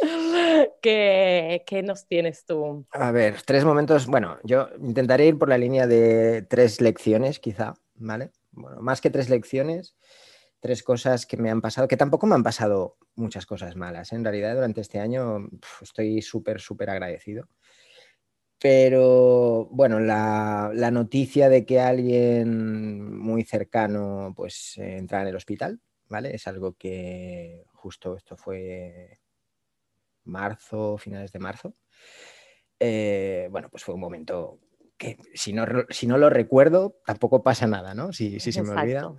¿Qué, 0.82 1.62
qué 1.66 1.82
nos 1.82 2.06
tienes 2.06 2.44
tú? 2.44 2.86
A 2.90 3.12
ver, 3.12 3.42
tres 3.42 3.64
momentos. 3.64 4.06
Bueno, 4.06 4.38
yo 4.42 4.68
intentaré 4.80 5.26
ir 5.26 5.38
por 5.38 5.48
la 5.48 5.58
línea 5.58 5.86
de 5.86 6.42
tres 6.42 6.80
lecciones, 6.80 7.38
quizá, 7.38 7.74
¿vale? 7.94 8.30
Bueno, 8.56 8.80
más 8.80 9.00
que 9.00 9.10
tres 9.10 9.28
lecciones, 9.28 9.96
tres 10.60 10.82
cosas 10.82 11.26
que 11.26 11.36
me 11.36 11.50
han 11.50 11.60
pasado, 11.60 11.88
que 11.88 11.96
tampoco 11.96 12.26
me 12.26 12.34
han 12.34 12.42
pasado 12.42 12.96
muchas 13.14 13.46
cosas 13.46 13.76
malas. 13.76 14.12
En 14.12 14.24
realidad, 14.24 14.54
durante 14.54 14.80
este 14.80 14.98
año 14.98 15.48
estoy 15.80 16.22
súper, 16.22 16.60
súper 16.60 16.90
agradecido. 16.90 17.48
Pero 18.58 19.68
bueno, 19.70 20.00
la, 20.00 20.72
noticia 20.90 21.48
de 21.48 21.66
que 21.66 21.80
alguien 21.80 23.16
muy 23.18 23.44
cercano 23.44 24.32
pues 24.34 24.78
entra 24.78 25.22
en 25.22 25.28
el 25.28 25.36
hospital, 25.36 25.80
¿vale? 26.08 26.34
Es 26.34 26.46
algo 26.46 26.74
que 26.74 27.64
justo 27.74 28.16
esto 28.16 28.36
fue 28.36 29.20
marzo, 30.24 30.96
finales 30.98 31.32
de 31.32 31.38
marzo. 31.38 31.74
Eh, 32.80 33.48
bueno, 33.50 33.68
pues 33.70 33.84
fue 33.84 33.94
un 33.94 34.00
momento 34.00 34.58
que 34.98 35.18
si 35.34 35.52
no, 35.52 35.66
si 35.90 36.06
no 36.06 36.16
lo 36.18 36.30
recuerdo, 36.30 36.96
tampoco 37.04 37.42
pasa 37.42 37.66
nada, 37.66 37.94
¿no? 37.94 38.12
Si, 38.12 38.40
si 38.40 38.52
se 38.52 38.62
me 38.62 38.70
olvida, 38.70 39.00
Exacto. 39.00 39.16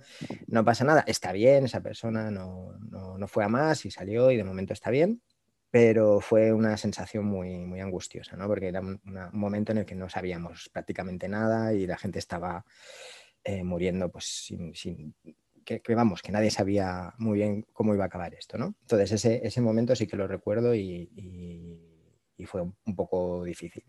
no 0.48 0.64
pasa 0.64 0.84
nada. 0.84 1.04
Está 1.06 1.32
bien, 1.32 1.64
esa 1.64 1.80
persona 1.82 2.30
no, 2.30 2.72
no, 2.90 3.16
no 3.18 3.28
fue 3.28 3.44
a 3.44 3.48
más 3.48 3.84
y 3.86 3.90
salió 3.90 4.30
y 4.30 4.36
de 4.36 4.44
momento 4.44 4.72
está 4.72 4.90
bien, 4.90 5.22
pero 5.70 6.20
fue 6.20 6.52
una 6.52 6.76
sensación 6.76 7.26
muy, 7.26 7.58
muy 7.58 7.80
angustiosa, 7.80 8.36
¿no? 8.36 8.46
Porque 8.48 8.68
era 8.68 8.80
un, 8.80 9.00
una- 9.06 9.30
un 9.32 9.38
momento 9.38 9.72
en 9.72 9.78
el 9.78 9.86
que 9.86 9.94
no 9.94 10.08
sabíamos 10.08 10.68
prácticamente 10.72 11.28
nada 11.28 11.72
y 11.74 11.86
la 11.86 11.96
gente 11.98 12.18
estaba 12.18 12.64
eh, 13.44 13.62
muriendo 13.64 14.10
pues 14.10 14.24
sin... 14.24 14.74
sin 14.74 15.14
que, 15.64 15.80
que, 15.82 15.94
vamos, 15.94 16.22
que 16.22 16.32
nadie 16.32 16.50
sabía 16.50 17.12
muy 17.18 17.36
bien 17.38 17.66
cómo 17.74 17.92
iba 17.94 18.04
a 18.04 18.06
acabar 18.06 18.32
esto, 18.34 18.56
¿no? 18.56 18.74
Entonces 18.80 19.12
ese, 19.12 19.46
ese 19.46 19.60
momento 19.60 19.94
sí 19.94 20.06
que 20.06 20.16
lo 20.16 20.26
recuerdo 20.26 20.74
y, 20.74 21.10
y- 21.14 21.78
y 22.38 22.46
fue 22.46 22.62
un 22.62 22.96
poco 22.96 23.44
difícil. 23.44 23.84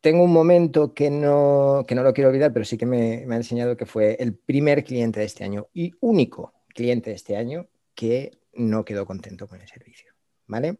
Tengo 0.00 0.22
un 0.22 0.32
momento 0.32 0.92
que 0.92 1.10
no, 1.10 1.84
que 1.88 1.94
no 1.94 2.02
lo 2.02 2.12
quiero 2.12 2.28
olvidar, 2.28 2.52
pero 2.52 2.64
sí 2.64 2.76
que 2.76 2.84
me, 2.84 3.24
me 3.26 3.34
ha 3.34 3.38
enseñado 3.38 3.76
que 3.76 3.86
fue 3.86 4.16
el 4.20 4.34
primer 4.34 4.84
cliente 4.84 5.20
de 5.20 5.26
este 5.26 5.44
año 5.44 5.68
y 5.72 5.92
único 6.00 6.52
cliente 6.74 7.08
de 7.10 7.16
este 7.16 7.36
año 7.36 7.68
que 7.94 8.32
no 8.52 8.84
quedó 8.84 9.06
contento 9.06 9.48
con 9.48 9.60
el 9.60 9.68
servicio. 9.68 10.12
¿Vale? 10.46 10.76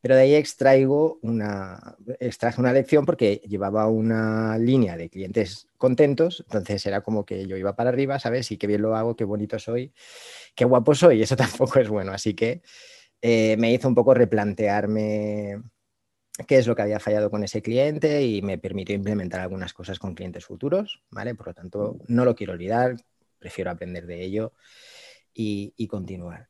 Pero 0.00 0.14
de 0.14 0.20
ahí 0.20 0.34
extraigo 0.36 1.18
una, 1.22 1.96
extraje 2.20 2.60
una 2.60 2.72
lección 2.72 3.04
porque 3.04 3.42
llevaba 3.44 3.88
una 3.88 4.56
línea 4.56 4.96
de 4.96 5.10
clientes 5.10 5.66
contentos, 5.76 6.44
entonces 6.46 6.86
era 6.86 7.00
como 7.00 7.26
que 7.26 7.44
yo 7.44 7.56
iba 7.56 7.74
para 7.74 7.90
arriba, 7.90 8.20
¿sabes? 8.20 8.52
Y 8.52 8.56
qué 8.56 8.68
bien 8.68 8.82
lo 8.82 8.94
hago, 8.94 9.16
qué 9.16 9.24
bonito 9.24 9.58
soy, 9.58 9.92
qué 10.54 10.64
guapo 10.64 10.94
soy, 10.94 11.22
eso 11.22 11.34
tampoco 11.36 11.80
es 11.80 11.88
bueno, 11.88 12.12
así 12.12 12.34
que 12.34 12.62
eh, 13.20 13.56
me 13.58 13.72
hizo 13.72 13.88
un 13.88 13.96
poco 13.96 14.14
replantearme 14.14 15.60
qué 16.46 16.58
es 16.58 16.66
lo 16.66 16.76
que 16.76 16.82
había 16.82 17.00
fallado 17.00 17.30
con 17.30 17.44
ese 17.44 17.62
cliente 17.62 18.24
y 18.24 18.42
me 18.42 18.58
permitió 18.58 18.94
implementar 18.94 19.40
algunas 19.40 19.72
cosas 19.72 19.98
con 19.98 20.14
clientes 20.14 20.44
futuros, 20.44 21.02
¿vale? 21.10 21.34
Por 21.34 21.48
lo 21.48 21.54
tanto, 21.54 21.98
no 22.08 22.24
lo 22.24 22.34
quiero 22.34 22.52
olvidar, 22.52 22.96
prefiero 23.38 23.70
aprender 23.70 24.06
de 24.06 24.22
ello 24.22 24.52
y, 25.34 25.86
continuar. 25.88 26.48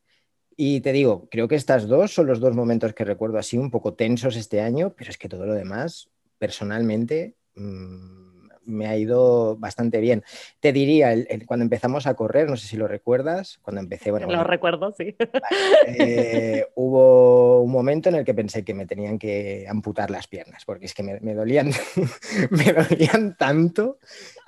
Y 0.56 0.80
te 0.80 0.92
digo, 0.92 1.28
creo 1.30 1.48
que 1.48 1.54
estas 1.54 1.86
dos 1.86 2.12
son 2.12 2.26
los 2.26 2.40
dos 2.40 2.54
momentos 2.54 2.92
que 2.92 3.04
recuerdo 3.04 3.38
así 3.38 3.56
un 3.56 3.70
poco 3.70 3.94
tensos 3.94 4.36
este 4.36 4.60
año, 4.60 4.94
pero 4.96 5.10
es 5.10 5.18
que 5.18 5.28
todo 5.28 5.46
lo 5.46 5.54
demás, 5.54 6.10
personalmente, 6.38 7.36
mm, 7.54 8.29
me 8.70 8.86
ha 8.86 8.96
ido 8.96 9.56
bastante 9.56 10.00
bien. 10.00 10.24
Te 10.60 10.72
diría, 10.72 11.14
cuando 11.46 11.64
empezamos 11.64 12.06
a 12.06 12.14
correr, 12.14 12.48
no 12.48 12.56
sé 12.56 12.66
si 12.66 12.76
lo 12.76 12.88
recuerdas, 12.88 13.58
cuando 13.62 13.80
empecé, 13.80 14.10
bueno... 14.10 14.30
Lo 14.30 14.44
recuerdo, 14.44 14.92
sí. 14.96 15.16
Eh, 15.86 16.66
hubo 16.74 17.62
un 17.62 17.70
momento 17.70 18.08
en 18.08 18.16
el 18.16 18.24
que 18.24 18.34
pensé 18.34 18.64
que 18.64 18.74
me 18.74 18.86
tenían 18.86 19.18
que 19.18 19.66
amputar 19.68 20.10
las 20.10 20.26
piernas, 20.26 20.64
porque 20.64 20.86
es 20.86 20.94
que 20.94 21.02
me, 21.02 21.34
dolían, 21.34 21.70
me 22.50 22.72
dolían 22.72 23.36
tanto 23.36 23.98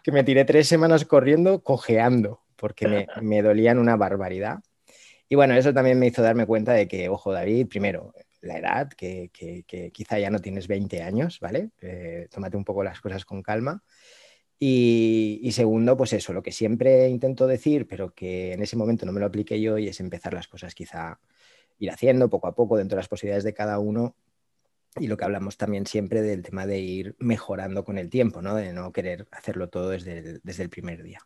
que 0.03 0.13
me 0.13 0.25
tiré 0.25 0.45
tres 0.45 0.69
semanas 0.69 1.05
corriendo 1.05 1.63
cojeando 1.63 2.41
porque 2.63 3.09
me, 3.21 3.43
dolían 3.43 3.81
una 3.81 3.97
barbaridad. 3.97 4.61
Y 5.29 5.35
bueno, 5.35 5.55
eso 5.55 5.75
también 5.75 5.99
me 5.99 6.07
hizo 6.07 6.23
darme 6.23 6.47
cuenta 6.47 6.73
de 6.73 6.87
que, 6.87 7.09
ojo, 7.09 7.33
David, 7.33 7.67
primero, 7.67 8.15
la 8.43 8.59
edad, 8.59 8.89
que, 8.93 9.31
quizá 9.93 10.19
ya 10.19 10.31
no 10.31 10.41
tienes 10.41 10.69
20 10.69 11.03
años, 11.03 11.41
¿vale? 11.41 11.71
Eh, 11.81 12.29
tómate 12.31 12.57
un 12.57 12.65
poco 12.65 12.85
las 12.85 13.01
cosas 13.01 13.25
con 13.25 13.43
calma. 13.43 13.83
Y, 14.59 15.51
segundo, 15.53 15.97
pues 15.97 16.13
eso, 16.13 16.33
lo 16.33 16.43
que 16.43 16.53
siempre 16.53 17.09
intento 17.09 17.47
decir, 17.49 17.89
pero 17.89 18.15
que 18.15 18.53
en 18.53 18.63
ese 18.63 18.77
momento 18.77 19.07
no 19.07 19.13
me 19.13 19.21
lo 19.21 19.27
apliqué 19.27 19.61
yo, 19.61 19.79
y 19.79 19.89
es 19.89 19.99
empezar 20.01 20.35
las 20.35 20.47
cosas 20.47 20.75
quizá 20.75 21.19
ir 21.79 21.91
haciendo 21.91 22.31
poco 22.31 22.47
a 22.47 22.55
poco 22.55 22.77
dentro 22.77 22.97
de 22.97 23.01
las 23.01 23.09
posibilidades 23.09 23.45
de 23.45 23.55
cada 23.55 23.79
uno. 23.81 24.15
Y 24.97 25.09
lo 25.09 25.17
que 25.17 25.25
hablamos 25.25 25.57
también 25.57 25.87
siempre 25.87 26.23
del 26.23 26.43
tema 26.43 26.67
de 26.67 26.79
ir 26.79 27.17
mejorando 27.19 27.85
con 27.85 27.99
el 27.99 28.11
tiempo, 28.11 28.43
¿no? 28.43 28.55
De 28.55 28.73
no 28.73 28.93
querer 28.93 29.27
hacerlo 29.33 29.69
todo 29.69 29.91
desde 29.91 30.41
desde 30.43 30.63
el 30.63 30.71
primer 30.71 31.03
día. 31.03 31.21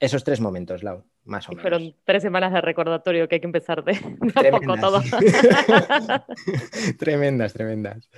Esos 0.00 0.22
tres 0.22 0.40
momentos, 0.40 0.84
Lau, 0.84 1.04
más 1.24 1.48
o 1.48 1.52
menos. 1.52 1.62
Fueron 1.62 1.94
tres 2.04 2.22
semanas 2.22 2.52
de 2.52 2.60
recordatorio 2.60 3.28
que 3.28 3.36
hay 3.36 3.40
que 3.40 3.48
empezar 3.48 3.82
de, 3.82 3.92
a 3.92 4.50
poco 4.50 4.76
todo. 4.76 5.02
tremendas, 6.98 7.52
tremendas. 7.52 8.08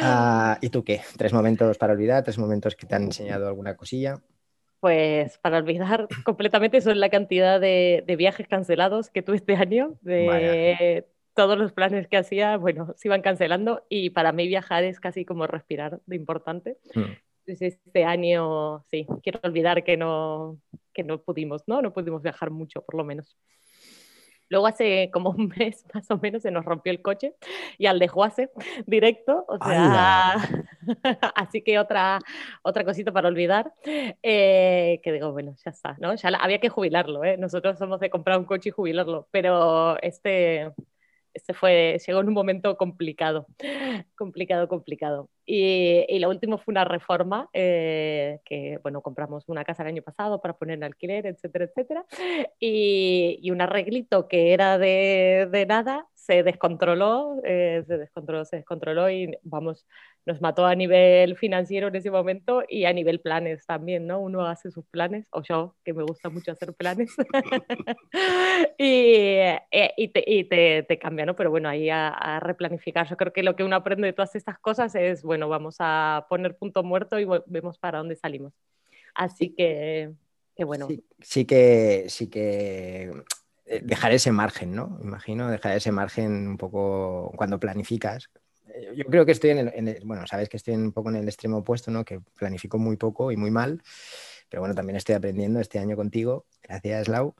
Ah, 0.00 0.56
¿Y 0.62 0.70
tú 0.70 0.82
qué? 0.82 1.02
¿Tres 1.18 1.34
momentos 1.34 1.76
para 1.76 1.92
olvidar? 1.92 2.24
¿Tres 2.24 2.38
momentos 2.38 2.74
que 2.74 2.86
te 2.86 2.94
han 2.94 3.04
enseñado 3.04 3.48
alguna 3.48 3.76
cosilla? 3.76 4.22
Pues 4.80 5.36
para 5.38 5.58
olvidar 5.58 6.08
completamente 6.24 6.80
son 6.80 7.00
la 7.00 7.10
cantidad 7.10 7.60
de, 7.60 8.02
viajes 8.16 8.48
cancelados 8.48 9.10
que 9.10 9.20
tuve 9.20 9.36
este 9.36 9.56
año, 9.56 9.98
de 10.00 11.06
todos 11.34 11.58
los 11.58 11.72
planes 11.72 12.08
que 12.08 12.16
hacía, 12.16 12.56
bueno, 12.56 12.94
se 12.96 13.08
iban 13.08 13.20
cancelando 13.20 13.84
y 13.90 14.08
para 14.08 14.32
mí 14.32 14.48
viajar 14.48 14.84
es 14.84 15.00
casi 15.00 15.26
como 15.26 15.46
respirar 15.46 16.00
de 16.06 16.16
importante. 16.16 16.78
Mm 16.94 17.25
este 17.46 18.04
año, 18.04 18.84
sí, 18.90 19.06
quiero 19.22 19.40
olvidar 19.42 19.84
que 19.84 19.96
no, 19.96 20.58
que 20.92 21.02
no 21.02 21.20
pudimos, 21.20 21.62
¿no? 21.66 21.82
No 21.82 21.92
pudimos 21.92 22.22
viajar 22.22 22.50
mucho, 22.50 22.82
por 22.82 22.96
lo 22.96 23.04
menos. 23.04 23.36
Luego 24.48 24.66
hace 24.66 25.10
como 25.12 25.30
un 25.30 25.52
mes 25.56 25.84
más 25.94 26.10
o 26.10 26.18
menos 26.18 26.42
se 26.42 26.50
nos 26.50 26.64
rompió 26.64 26.92
el 26.92 27.02
coche 27.02 27.34
y 27.78 27.86
al 27.86 27.98
desguace 27.98 28.50
directo, 28.86 29.44
o 29.48 29.58
sea, 29.58 30.34
así 31.34 31.62
que 31.62 31.78
otra, 31.78 32.20
otra 32.62 32.84
cosita 32.84 33.12
para 33.12 33.28
olvidar, 33.28 33.72
eh, 33.84 35.00
que 35.02 35.12
digo, 35.12 35.32
bueno, 35.32 35.54
ya 35.64 35.70
está, 35.70 35.96
¿no? 35.98 36.14
Ya 36.14 36.28
había 36.28 36.60
que 36.60 36.68
jubilarlo, 36.68 37.24
¿eh? 37.24 37.36
Nosotros 37.36 37.78
somos 37.78 38.00
de 38.00 38.10
comprar 38.10 38.38
un 38.38 38.44
coche 38.44 38.68
y 38.68 38.72
jubilarlo, 38.72 39.28
pero 39.30 40.00
este, 40.00 40.72
este 41.36 41.54
fue, 41.54 41.98
llegó 42.04 42.20
en 42.20 42.28
un 42.28 42.34
momento 42.34 42.76
complicado, 42.76 43.46
complicado, 44.16 44.68
complicado. 44.68 45.28
Y, 45.44 46.18
lo 46.18 46.28
último 46.28 46.58
fue 46.58 46.72
una 46.72 46.84
reforma, 46.84 47.48
eh, 47.52 48.40
que, 48.44 48.78
bueno, 48.82 49.00
compramos 49.02 49.44
una 49.48 49.64
casa 49.64 49.82
el 49.82 49.90
año 49.90 50.02
pasado 50.02 50.40
para 50.40 50.54
poner 50.54 50.78
en 50.78 50.84
alquiler, 50.84 51.26
etcétera, 51.26 51.66
etcétera. 51.66 52.04
Y, 52.58 53.38
y 53.42 53.50
un 53.50 53.60
arreglito 53.60 54.28
que 54.28 54.52
era 54.52 54.78
de, 54.78 55.48
de 55.50 55.66
nada, 55.66 56.08
se 56.26 56.42
descontroló, 56.42 57.40
eh, 57.44 57.84
se 57.86 57.98
descontroló, 57.98 58.44
se 58.44 58.56
descontroló 58.56 59.08
y, 59.08 59.38
vamos, 59.44 59.86
nos 60.24 60.40
mató 60.40 60.66
a 60.66 60.74
nivel 60.74 61.36
financiero 61.36 61.86
en 61.86 61.94
ese 61.94 62.10
momento 62.10 62.64
y 62.68 62.84
a 62.84 62.92
nivel 62.92 63.20
planes 63.20 63.64
también, 63.64 64.08
¿no? 64.08 64.18
Uno 64.18 64.44
hace 64.44 64.72
sus 64.72 64.84
planes, 64.86 65.28
o 65.30 65.42
yo, 65.44 65.76
que 65.84 65.92
me 65.92 66.02
gusta 66.02 66.28
mucho 66.28 66.50
hacer 66.50 66.74
planes, 66.74 67.14
y, 68.76 69.36
eh, 69.70 69.92
y, 69.96 70.08
te, 70.08 70.24
y 70.26 70.44
te, 70.44 70.82
te, 70.82 70.98
cambia, 70.98 71.26
¿no? 71.26 71.36
Pero 71.36 71.52
bueno, 71.52 71.68
ahí 71.68 71.90
a, 71.90 72.08
a 72.08 72.40
replanificar. 72.40 73.08
Yo 73.08 73.16
creo 73.16 73.32
que 73.32 73.44
lo 73.44 73.54
que 73.54 73.62
uno 73.62 73.76
aprende 73.76 74.08
de 74.08 74.12
todas 74.12 74.34
estas 74.34 74.58
cosas 74.58 74.96
es, 74.96 75.22
bueno, 75.22 75.48
vamos 75.48 75.76
a 75.78 76.26
poner 76.28 76.56
punto 76.56 76.82
muerto 76.82 77.20
y 77.20 77.26
vemos 77.46 77.78
para 77.78 77.98
dónde 77.98 78.16
salimos. 78.16 78.52
Así 79.14 79.54
que, 79.54 80.10
bueno. 80.58 80.88
Sí, 81.20 81.44
que, 81.44 82.06
sí 82.08 82.28
que 82.28 83.12
dejar 83.82 84.12
ese 84.12 84.32
margen, 84.32 84.74
¿no? 84.74 84.98
Imagino, 85.02 85.50
dejar 85.50 85.76
ese 85.76 85.92
margen 85.92 86.48
un 86.48 86.56
poco 86.56 87.32
cuando 87.36 87.58
planificas. 87.58 88.30
Eh, 88.68 88.92
yo 88.96 89.04
creo 89.06 89.26
que 89.26 89.32
estoy 89.32 89.50
en 89.50 89.88
el, 89.88 90.00
bueno, 90.04 90.26
sabes 90.26 90.48
que 90.48 90.56
estoy 90.56 90.74
un 90.74 90.92
poco 90.92 91.10
en 91.10 91.16
el 91.16 91.28
extremo 91.28 91.58
opuesto, 91.58 91.90
¿no? 91.90 92.04
Que 92.04 92.20
planifico 92.38 92.78
muy 92.78 92.96
poco 92.96 93.32
y 93.32 93.36
muy 93.36 93.50
mal, 93.50 93.82
pero 94.48 94.62
bueno, 94.62 94.74
también 94.74 94.96
estoy 94.96 95.14
aprendiendo 95.14 95.60
este 95.60 95.78
año 95.78 95.96
contigo, 95.96 96.46
gracias 96.62 97.08
Lau, 97.08 97.34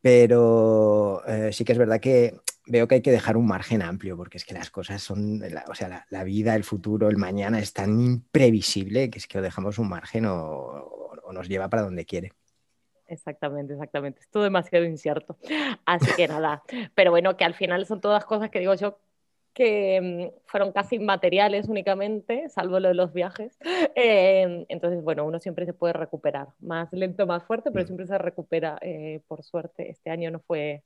pero 0.00 1.22
eh, 1.26 1.52
sí 1.52 1.64
que 1.64 1.72
es 1.72 1.78
verdad 1.78 2.00
que 2.00 2.34
veo 2.66 2.86
que 2.86 2.96
hay 2.96 3.02
que 3.02 3.10
dejar 3.10 3.36
un 3.36 3.46
margen 3.46 3.82
amplio, 3.82 4.16
porque 4.16 4.36
es 4.36 4.44
que 4.44 4.54
las 4.54 4.70
cosas 4.70 5.02
son, 5.02 5.42
o 5.68 5.74
sea, 5.74 6.06
la, 6.10 6.24
vida, 6.24 6.54
el 6.54 6.64
futuro, 6.64 7.08
el 7.08 7.16
mañana 7.16 7.58
es 7.58 7.72
tan 7.72 8.00
imprevisible 8.00 9.10
que 9.10 9.18
es 9.18 9.26
que 9.26 9.38
o 9.38 9.42
dejamos 9.42 9.78
un 9.78 9.88
margen 9.88 10.26
o, 10.26 10.94
nos 11.32 11.48
lleva 11.48 11.68
para 11.68 11.82
donde 11.82 12.06
quiere. 12.06 12.32
Exactamente, 13.08 13.72
exactamente. 13.72 14.20
Es 14.20 14.28
todo 14.28 14.44
demasiado 14.44 14.84
incierto. 14.84 15.36
Así 15.86 16.14
que 16.16 16.28
nada, 16.28 16.62
pero 16.94 17.10
bueno, 17.10 17.36
que 17.36 17.44
al 17.44 17.54
final 17.54 17.86
son 17.86 18.00
todas 18.00 18.24
cosas 18.24 18.50
que 18.50 18.60
digo 18.60 18.74
yo 18.74 18.98
que 19.58 20.00
mm, 20.00 20.46
fueron 20.46 20.70
casi 20.70 20.96
inmateriales 20.96 21.68
únicamente, 21.68 22.48
salvo 22.48 22.78
lo 22.78 22.88
de 22.88 22.94
los 22.94 23.12
viajes. 23.12 23.58
Eh, 24.00 24.64
entonces, 24.68 25.02
bueno, 25.02 25.24
uno 25.24 25.40
siempre 25.40 25.66
se 25.66 25.72
puede 25.72 25.92
recuperar, 25.92 26.48
más 26.60 26.92
lento, 26.92 27.26
más 27.26 27.42
fuerte, 27.42 27.72
pero 27.72 27.82
mm. 27.82 27.86
siempre 27.86 28.06
se 28.06 28.16
recupera, 28.16 28.78
eh, 28.80 29.20
por 29.26 29.42
suerte. 29.42 29.90
Este 29.90 30.10
año 30.10 30.30
no 30.30 30.38
fue, 30.38 30.84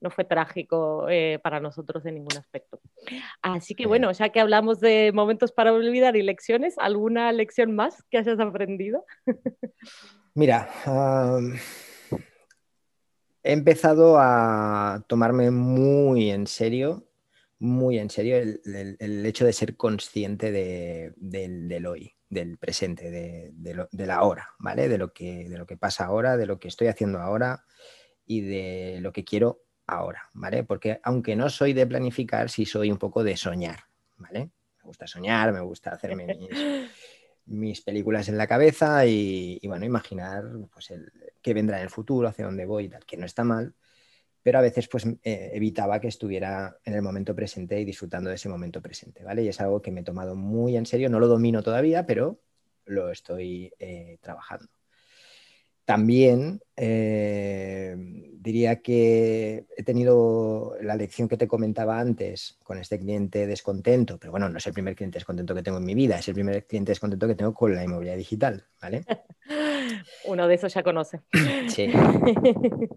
no 0.00 0.10
fue 0.10 0.24
trágico 0.24 1.06
eh, 1.10 1.38
para 1.42 1.60
nosotros 1.60 2.06
en 2.06 2.14
ningún 2.14 2.38
aspecto. 2.38 2.80
Así 3.42 3.74
que 3.74 3.86
bueno, 3.86 4.10
ya 4.12 4.30
que 4.30 4.40
hablamos 4.40 4.80
de 4.80 5.12
momentos 5.12 5.52
para 5.52 5.74
olvidar 5.74 6.16
y 6.16 6.22
lecciones, 6.22 6.78
¿alguna 6.78 7.30
lección 7.32 7.74
más 7.74 8.02
que 8.04 8.16
hayas 8.16 8.40
aprendido? 8.40 9.04
Mira, 10.36 10.68
he 13.44 13.52
empezado 13.52 14.16
a 14.18 15.04
tomarme 15.06 15.52
muy 15.52 16.30
en 16.32 16.48
serio, 16.48 17.06
muy 17.60 17.98
en 18.00 18.10
serio 18.10 18.38
el, 18.38 19.26
hecho 19.26 19.44
de 19.44 19.52
ser 19.52 19.76
consciente 19.76 20.50
del, 20.50 21.86
hoy, 21.86 22.16
del 22.28 22.58
presente, 22.58 23.12
de, 23.12 24.06
la 24.06 24.22
hora, 24.22 24.48
¿vale? 24.58 24.88
De 24.88 24.98
lo, 24.98 25.12
que, 25.12 25.48
de 25.48 25.56
lo 25.56 25.66
que 25.66 25.76
pasa 25.76 26.06
ahora, 26.06 26.36
de 26.36 26.46
lo 26.46 26.58
que 26.58 26.66
estoy 26.66 26.88
haciendo 26.88 27.20
ahora 27.20 27.64
y 28.26 28.40
de 28.40 28.98
lo 29.00 29.12
que 29.12 29.24
quiero 29.24 29.62
ahora, 29.86 30.30
¿vale? 30.32 30.64
Porque 30.64 30.98
aunque 31.04 31.36
no 31.36 31.48
soy 31.48 31.74
de 31.74 31.86
planificar, 31.86 32.50
sí 32.50 32.66
soy 32.66 32.90
un 32.90 32.98
poco 32.98 33.22
de 33.22 33.36
soñar, 33.36 33.84
¿vale? 34.16 34.50
Me 34.78 34.84
gusta 34.84 35.06
soñar, 35.06 35.52
me 35.52 35.60
gusta 35.60 35.92
hacerme 35.92 36.26
mis, 36.38 36.50
películas 37.84 38.28
en 38.28 38.38
la 38.38 38.46
cabeza 38.46 39.06
y, 39.06 39.60
bueno, 39.66 39.84
imaginar 39.84 40.44
pues 40.72 40.90
el, 40.90 41.12
qué 41.42 41.54
vendrá 41.54 41.78
en 41.78 41.84
el 41.84 41.90
futuro, 41.90 42.28
hacia 42.28 42.46
dónde 42.46 42.66
voy 42.66 42.84
y 42.84 42.88
tal, 42.88 43.04
que 43.04 43.16
no 43.16 43.26
está 43.26 43.44
mal, 43.44 43.74
pero 44.42 44.58
a 44.58 44.62
veces 44.62 44.88
pues 44.88 45.06
eh, 45.06 45.50
evitaba 45.54 46.00
que 46.00 46.08
estuviera 46.08 46.78
en 46.84 46.94
el 46.94 47.02
momento 47.02 47.34
presente 47.34 47.80
y 47.80 47.84
disfrutando 47.84 48.30
de 48.30 48.36
ese 48.36 48.48
momento 48.48 48.82
presente, 48.82 49.24
¿vale? 49.24 49.42
Y 49.42 49.48
es 49.48 49.60
algo 49.60 49.80
que 49.80 49.90
me 49.90 50.00
he 50.00 50.04
tomado 50.04 50.36
muy 50.36 50.76
en 50.76 50.86
serio, 50.86 51.08
no 51.08 51.20
lo 51.20 51.28
domino 51.28 51.62
todavía, 51.62 52.06
pero 52.06 52.40
lo 52.86 53.10
estoy 53.10 53.72
eh, 53.78 54.18
trabajando. 54.20 54.73
También 55.84 56.60
eh, 56.76 57.96
diría 58.44 58.82
que 58.82 59.64
he 59.76 59.82
tenido 59.82 60.76
la 60.82 60.96
lección 60.96 61.28
que 61.28 61.38
te 61.38 61.48
comentaba 61.48 61.98
antes 61.98 62.58
con 62.62 62.78
este 62.78 62.98
cliente 62.98 63.46
descontento, 63.46 64.18
pero 64.18 64.32
bueno, 64.32 64.50
no 64.50 64.58
es 64.58 64.66
el 64.66 64.74
primer 64.74 64.94
cliente 64.94 65.16
descontento 65.16 65.54
que 65.54 65.62
tengo 65.62 65.78
en 65.78 65.84
mi 65.84 65.94
vida, 65.94 66.18
es 66.18 66.28
el 66.28 66.34
primer 66.34 66.66
cliente 66.66 66.92
descontento 66.92 67.26
que 67.26 67.34
tengo 67.34 67.54
con 67.54 67.74
la 67.74 67.82
inmobiliaria 67.82 68.18
digital, 68.18 68.64
¿vale? 68.82 69.04
Uno 70.26 70.46
de 70.46 70.54
esos 70.54 70.72
ya 70.74 70.82
conoce. 70.82 71.20
Sí, 71.68 71.90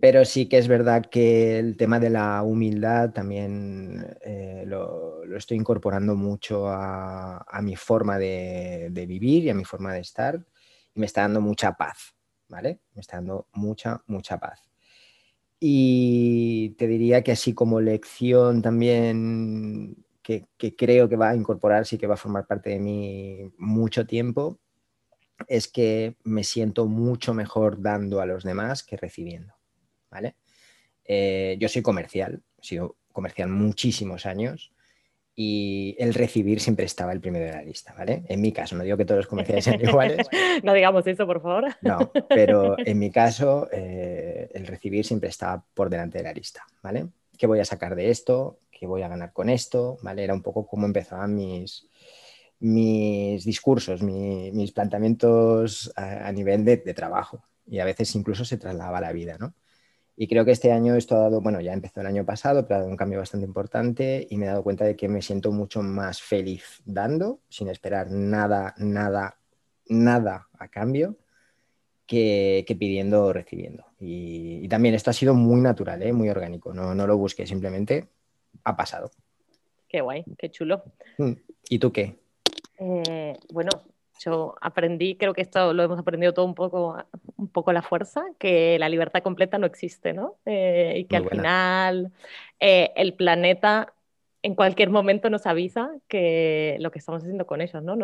pero 0.01 0.25
sí 0.25 0.47
que 0.47 0.57
es 0.57 0.67
verdad 0.67 1.05
que 1.05 1.57
el 1.57 1.77
tema 1.77 1.99
de 1.99 2.09
la 2.09 2.43
humildad 2.43 3.11
también 3.11 4.17
eh, 4.21 4.63
lo, 4.65 5.23
estoy 5.35 5.57
incorporando 5.57 6.15
mucho 6.15 6.67
a, 6.67 7.59
mi 7.61 7.75
forma 7.75 8.17
de, 8.17 8.89
de 8.91 9.05
vivir 9.05 9.45
y 9.45 9.49
a 9.49 9.55
mi 9.55 9.63
forma 9.63 9.93
de 9.93 10.01
estar 10.01 10.45
y 10.93 10.99
me 10.99 11.05
está 11.05 11.21
dando 11.21 11.39
mucha 11.39 11.73
paz, 11.73 12.16
¿vale? 12.47 12.79
Me 12.93 13.01
está 13.01 13.17
dando 13.17 13.47
mucha, 13.53 14.01
mucha 14.07 14.39
paz. 14.39 14.69
Y 15.59 16.69
te 16.77 16.87
diría 16.87 17.23
que 17.23 17.31
así 17.31 17.53
como 17.53 17.81
lección 17.81 18.61
también 18.61 20.05
que, 20.21 20.45
creo 20.75 21.07
que 21.09 21.15
va 21.15 21.29
a 21.29 21.35
incorporarse 21.35 21.95
y 21.95 21.99
que 21.99 22.07
va 22.07 22.15
a 22.15 22.17
formar 22.17 22.45
parte 22.45 22.71
de 22.71 22.79
mí 22.79 23.51
mucho 23.57 24.05
tiempo, 24.05 24.59
es 25.47 25.67
que 25.67 26.15
me 26.23 26.43
siento 26.43 26.85
mucho 26.87 27.33
mejor 27.33 27.81
dando 27.81 28.21
a 28.21 28.25
los 28.25 28.43
demás 28.43 28.83
que 28.83 28.97
recibiendo. 28.97 29.53
¿vale? 30.11 30.35
Eh, 31.05 31.57
yo 31.59 31.69
soy 31.69 31.81
comercial, 31.81 32.43
he 32.61 32.65
sido 32.65 32.97
comercial 33.11 33.49
muchísimos 33.49 34.25
años 34.25 34.73
y 35.39 35.95
el 35.99 36.15
recibir 36.15 36.59
siempre 36.59 36.87
estaba 36.87 37.13
el 37.13 37.21
primero 37.21 37.45
de 37.45 37.51
la 37.51 37.61
lista, 37.61 37.93
¿vale? 37.95 38.23
En 38.27 38.41
mi 38.41 38.51
caso, 38.51 38.75
no 38.75 38.83
digo 38.83 38.97
que 38.97 39.05
todos 39.05 39.19
los 39.19 39.27
comerciales 39.27 39.65
sean 39.65 39.79
iguales. 39.87 40.25
no 40.63 40.73
digamos 40.73 41.05
eso, 41.05 41.27
por 41.27 41.43
favor. 41.43 41.65
No, 41.81 42.11
pero 42.27 42.75
en 42.83 42.97
mi 42.97 43.11
caso, 43.11 43.69
eh, 43.71 44.49
el 44.51 44.65
recibir 44.65 45.05
siempre 45.05 45.29
estaba 45.29 45.63
por 45.75 45.91
delante 45.91 46.17
de 46.17 46.23
la 46.23 46.33
lista, 46.33 46.65
¿vale? 46.81 47.09
¿Qué 47.37 47.45
voy 47.45 47.59
a 47.59 47.65
sacar 47.65 47.95
de 47.95 48.09
esto? 48.09 48.61
¿Qué 48.71 48.87
voy 48.87 49.03
a 49.03 49.09
ganar 49.09 49.31
con 49.31 49.49
esto? 49.49 49.99
¿Vale? 50.01 50.23
Era 50.23 50.33
un 50.33 50.41
poco 50.41 50.65
como 50.65 50.87
empezaban 50.87 51.35
mis, 51.35 51.87
mis 52.57 53.45
discursos, 53.45 54.01
mis 54.01 54.71
planteamientos 54.71 55.93
a, 55.95 56.31
nivel 56.31 56.65
de, 56.65 56.77
de, 56.77 56.93
trabajo. 56.95 57.43
Y 57.67 57.77
a 57.77 57.85
veces 57.85 58.15
incluso 58.15 58.43
se 58.43 58.57
trasladaba 58.57 58.97
a 58.97 59.01
la 59.01 59.11
vida, 59.11 59.37
¿no? 59.39 59.53
Y 60.19 60.27
creo 60.27 60.43
que 60.45 60.51
este 60.51 60.71
año 60.71 60.95
esto 60.95 61.15
ha 61.15 61.19
dado, 61.19 61.41
bueno, 61.41 61.61
ya 61.61 61.73
empezó 61.73 62.01
el 62.01 62.07
año 62.07 62.25
pasado, 62.25 62.65
pero 62.65 62.77
ha 62.77 62.79
dado 62.79 62.89
un 62.89 62.97
cambio 62.97 63.19
bastante 63.19 63.45
importante 63.45 64.25
y 64.27 64.37
me 64.37 64.45
he 64.45 64.49
dado 64.49 64.63
cuenta 64.63 64.83
de 64.83 64.95
que 64.95 65.07
me 65.07 65.21
siento 65.21 65.51
mucho 65.51 65.83
más 65.83 66.23
feliz 66.23 66.81
dando, 66.85 67.39
sin 67.49 67.67
esperar 67.69 68.09
nada, 68.09 68.73
nada, 68.79 69.37
nada 69.87 70.47
a 70.57 70.67
cambio, 70.69 71.17
que, 72.07 72.65
pidiendo 72.79 73.25
o 73.25 73.33
recibiendo. 73.33 73.85
Y, 73.99 74.67
también 74.69 74.95
esto 74.95 75.11
ha 75.11 75.13
sido 75.13 75.35
muy 75.35 75.61
natural, 75.61 76.01
¿eh? 76.01 76.11
muy 76.13 76.29
orgánico, 76.29 76.73
no, 76.73 76.95
no 76.95 77.05
lo 77.05 77.15
busqué, 77.15 77.45
simplemente 77.45 78.07
ha 78.63 78.75
pasado. 78.75 79.11
Qué 79.87 80.01
guay, 80.01 80.25
qué 80.35 80.49
chulo. 80.49 80.83
Mm, 81.19 81.33
¿Y 81.69 81.77
tú 81.77 81.91
qué? 81.91 82.15
Eh, 82.79 83.37
bueno, 83.53 83.69
yo 84.23 84.55
aprendí, 84.61 85.15
creo 85.15 85.33
que 85.33 85.41
esto 85.41 85.73
lo 85.73 85.83
hemos 85.83 85.99
aprendido 85.99 86.33
todo 86.33 86.45
un 86.45 86.55
poco, 86.55 86.97
un 87.37 87.47
poco 87.49 87.71
a 87.71 87.73
la 87.73 87.81
fuerza, 87.81 88.23
que 88.39 88.77
la 88.79 88.89
libertad 88.89 89.23
completa 89.23 89.57
no 89.57 89.65
existe, 89.67 90.13
¿no? 90.13 90.35
Eh, 90.45 90.95
y 90.97 91.05
que 91.05 91.17
al 91.17 91.29
final 91.29 92.11
eh, 92.59 92.91
el 92.95 93.13
planeta 93.13 93.93
en 94.43 94.55
cualquier 94.55 94.89
momento 94.89 95.29
nos 95.29 95.45
avisa 95.45 95.91
que 96.07 96.77
lo 96.79 96.91
que 96.91 96.99
estamos 96.99 97.23
haciendo 97.23 97.45
con 97.45 97.61
ellos, 97.61 97.83
¿no? 97.83 97.95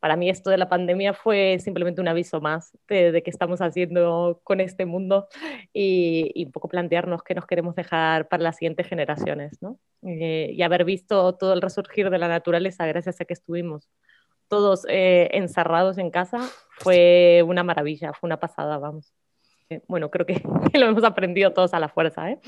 para 0.00 0.16
mí 0.16 0.28
esto 0.28 0.50
de 0.50 0.58
la 0.58 0.68
pandemia 0.68 1.14
fue 1.14 1.58
simplemente 1.58 2.00
un 2.00 2.08
aviso 2.08 2.40
más 2.40 2.76
de, 2.88 3.22
qué 3.24 3.30
estamos 3.30 3.60
haciendo 3.60 4.40
con 4.44 4.60
este 4.60 4.84
mundo 4.84 5.28
y, 5.72 6.44
un 6.44 6.52
poco 6.52 6.68
plantearnos 6.68 7.22
qué 7.22 7.34
nos 7.34 7.46
queremos 7.46 7.74
dejar 7.74 8.28
para 8.28 8.42
las 8.42 8.56
siguientes 8.56 8.86
generaciones, 8.86 9.60
¿no? 9.62 9.78
Eh, 10.02 10.50
y 10.52 10.62
haber 10.62 10.84
visto 10.84 11.34
todo 11.34 11.54
el 11.54 11.62
resurgir 11.62 12.10
de 12.10 12.18
la 12.18 12.28
naturaleza 12.28 12.86
gracias 12.86 13.20
a 13.20 13.24
que 13.24 13.32
estuvimos 13.32 13.88
todos 14.48 14.86
eh, 14.88 15.28
encerrados 15.32 15.98
en 15.98 16.10
casa, 16.10 16.38
fue 16.78 17.42
una 17.46 17.64
maravilla, 17.64 18.12
fue 18.12 18.28
una 18.28 18.38
pasada, 18.38 18.78
vamos. 18.78 19.12
Eh, 19.70 19.82
bueno, 19.88 20.10
creo 20.10 20.26
que 20.26 20.42
lo 20.78 20.86
hemos 20.86 21.04
aprendido 21.04 21.52
todos 21.52 21.74
a 21.74 21.80
la 21.80 21.88
fuerza. 21.88 22.30
¿eh? 22.30 22.38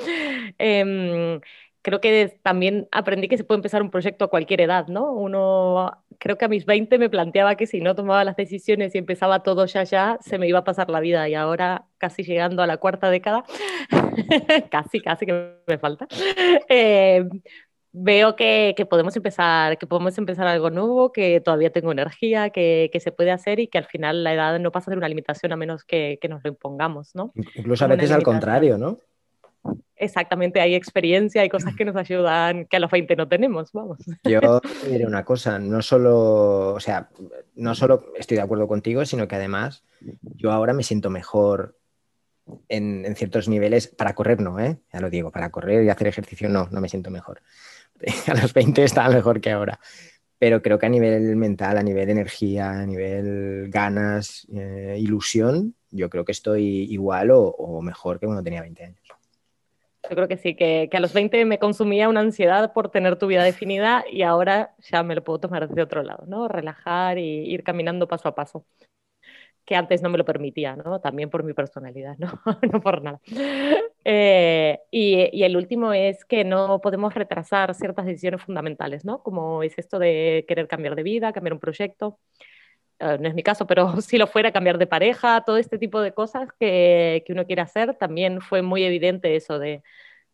Em, 0.58 1.40
creo 1.82 2.00
que 2.00 2.38
también 2.42 2.88
aprendí 2.92 3.28
que 3.28 3.36
se 3.36 3.44
puede 3.44 3.58
empezar 3.58 3.82
un 3.82 3.90
proyecto 3.90 4.24
a 4.24 4.30
cualquier 4.30 4.60
edad, 4.60 4.88
¿no? 4.88 5.12
Uno, 5.12 5.92
creo 6.18 6.36
que 6.38 6.44
a 6.44 6.48
mis 6.48 6.66
20 6.66 6.98
me 6.98 7.10
planteaba 7.10 7.56
que 7.56 7.66
si 7.66 7.80
no 7.80 7.94
tomaba 7.94 8.24
las 8.24 8.36
decisiones 8.36 8.94
y 8.94 8.98
empezaba 8.98 9.42
todo 9.42 9.66
ya, 9.66 9.84
ya, 9.84 10.18
se 10.20 10.38
me 10.38 10.48
iba 10.48 10.60
a 10.60 10.64
pasar 10.64 10.90
la 10.90 11.00
vida. 11.00 11.28
Y 11.28 11.34
ahora, 11.34 11.86
casi 11.98 12.22
llegando 12.22 12.62
a 12.62 12.66
la 12.66 12.76
cuarta 12.76 13.10
década, 13.10 13.44
casi, 14.70 15.00
casi 15.00 15.26
que 15.26 15.54
me 15.66 15.78
falta, 15.78 16.06
veo 18.00 18.36
que, 18.36 18.74
podemos 18.88 19.16
empezar, 19.16 19.78
que 19.78 19.86
podemos 19.86 20.16
empezar 20.18 20.46
algo 20.46 20.70
nuevo, 20.70 21.12
que 21.12 21.40
todavía 21.40 21.70
tengo 21.70 21.92
energía, 21.92 22.50
que, 22.50 22.90
se 22.98 23.12
puede 23.12 23.30
hacer 23.30 23.60
y 23.60 23.68
que 23.68 23.78
al 23.78 23.86
final 23.86 24.24
la 24.24 24.34
edad 24.34 24.58
no 24.58 24.72
pasa 24.72 24.90
a 24.90 24.92
ser 24.92 24.98
una 24.98 25.08
limitación 25.08 25.52
a 25.52 25.56
menos 25.56 25.84
que, 25.84 26.18
nos 26.28 26.42
lo 26.44 26.50
impongamos, 26.50 27.14
¿no? 27.14 27.32
Incluso 27.54 27.84
a 27.84 27.88
veces 27.88 28.10
al 28.10 28.22
contrario, 28.22 28.78
¿no? 28.78 28.98
Exactamente, 29.96 30.60
hay 30.60 30.74
experiencia, 30.74 31.42
hay 31.42 31.48
cosas 31.48 31.74
que 31.74 31.84
nos 31.84 31.96
ayudan 31.96 32.66
que 32.66 32.76
a 32.76 32.80
los 32.80 32.90
20 32.90 33.16
no 33.16 33.26
tenemos, 33.26 33.72
vamos. 33.72 33.98
Yo 34.24 34.60
diré 34.88 35.04
una 35.04 35.24
cosa, 35.24 35.58
no 35.58 35.82
solo, 35.82 36.74
o 36.74 36.80
sea, 36.80 37.08
no 37.56 37.74
solo 37.74 38.12
estoy 38.16 38.36
de 38.36 38.44
acuerdo 38.44 38.68
contigo, 38.68 39.04
sino 39.04 39.26
que 39.26 39.34
además 39.34 39.84
yo 40.36 40.52
ahora 40.52 40.72
me 40.72 40.84
siento 40.84 41.10
mejor 41.10 41.76
en, 42.68 43.04
en, 43.04 43.16
ciertos 43.16 43.48
niveles, 43.48 43.88
para 43.88 44.14
correr 44.14 44.40
no, 44.40 44.60
¿eh? 44.60 44.78
ya 44.92 45.00
lo 45.00 45.10
digo, 45.10 45.32
para 45.32 45.50
correr 45.50 45.84
y 45.84 45.90
hacer 45.90 46.06
ejercicio 46.06 46.48
no, 46.48 46.68
no 46.70 46.80
me 46.80 46.88
siento 46.88 47.10
mejor. 47.10 47.42
a 48.26 48.34
los 48.34 48.52
20 48.52 48.84
estaba 48.84 49.08
mejor 49.14 49.40
que 49.40 49.50
ahora. 49.50 49.78
Pero 50.38 50.62
creo 50.62 50.78
que 50.78 50.86
a 50.86 50.90
nivel 50.90 51.34
mental, 51.36 51.78
a 51.78 51.82
nivel 51.82 52.10
energía, 52.10 52.70
a 52.70 52.86
nivel 52.86 53.68
ganas, 53.70 54.46
eh, 54.52 54.96
ilusión, 54.98 55.74
yo 55.90 56.08
creo 56.08 56.24
que 56.24 56.32
estoy 56.32 56.92
igual 56.92 57.30
o, 57.32 57.80
mejor 57.82 58.20
que 58.20 58.26
cuando 58.26 58.42
tenía 58.42 58.62
20 58.62 58.84
años. 58.84 59.00
Yo 60.08 60.14
creo 60.14 60.28
que 60.28 60.36
sí, 60.36 60.54
que, 60.54 60.88
que, 60.90 60.96
a 60.96 61.00
los 61.00 61.12
20 61.12 61.44
me 61.44 61.58
consumía 61.58 62.08
una 62.08 62.20
ansiedad 62.20 62.72
por 62.72 62.90
tener 62.90 63.16
tu 63.16 63.26
vida 63.26 63.42
definida 63.42 64.04
y 64.10 64.22
ahora 64.22 64.74
ya 64.78 65.02
me 65.02 65.16
lo 65.16 65.24
puedo 65.24 65.40
tomar 65.40 65.68
de 65.68 65.82
otro 65.82 66.02
lado, 66.02 66.24
¿no? 66.26 66.46
Relajar 66.46 67.18
y 67.18 67.52
ir 67.52 67.64
caminando 67.64 68.06
paso 68.06 68.28
a 68.28 68.34
paso 68.34 68.64
que 69.68 69.76
antes 69.76 70.00
no 70.00 70.08
me 70.08 70.16
lo 70.16 70.24
permitía, 70.24 70.76
¿no? 70.76 70.98
También 70.98 71.28
por 71.28 71.44
mi 71.44 71.52
personalidad, 71.52 72.16
no, 72.16 72.40
no 72.72 72.80
por 72.80 73.02
nada. 73.02 73.20
Eh, 74.02 74.80
y, 74.90 75.28
y, 75.30 75.42
el 75.44 75.58
último 75.58 75.92
es 75.92 76.24
que 76.24 76.42
no 76.42 76.80
podemos 76.80 77.12
retrasar 77.12 77.74
ciertas 77.74 78.06
decisiones 78.06 78.40
fundamentales, 78.40 79.04
¿no? 79.04 79.22
Como 79.22 79.62
es 79.62 79.78
esto 79.78 79.98
de 79.98 80.46
querer 80.48 80.68
cambiar 80.68 80.96
de 80.96 81.02
vida, 81.02 81.34
cambiar 81.34 81.52
un 81.52 81.60
proyecto. 81.60 82.18
Uh, 82.98 83.20
no 83.20 83.28
es 83.28 83.34
mi 83.34 83.42
caso, 83.42 83.66
pero 83.66 84.00
si 84.00 84.16
lo 84.16 84.26
fuera, 84.26 84.52
cambiar 84.52 84.78
de 84.78 84.86
pareja, 84.86 85.42
todo 85.44 85.58
este 85.58 85.76
tipo 85.76 86.00
de 86.00 86.14
cosas 86.14 86.48
que, 86.58 87.22
que 87.26 87.34
uno 87.34 87.44
quiere 87.44 87.60
hacer, 87.60 87.94
también 87.94 88.40
fue 88.40 88.62
muy 88.62 88.84
evidente 88.84 89.36
eso 89.36 89.58
de, 89.58 89.82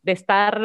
de 0.01 0.11
estar 0.13 0.61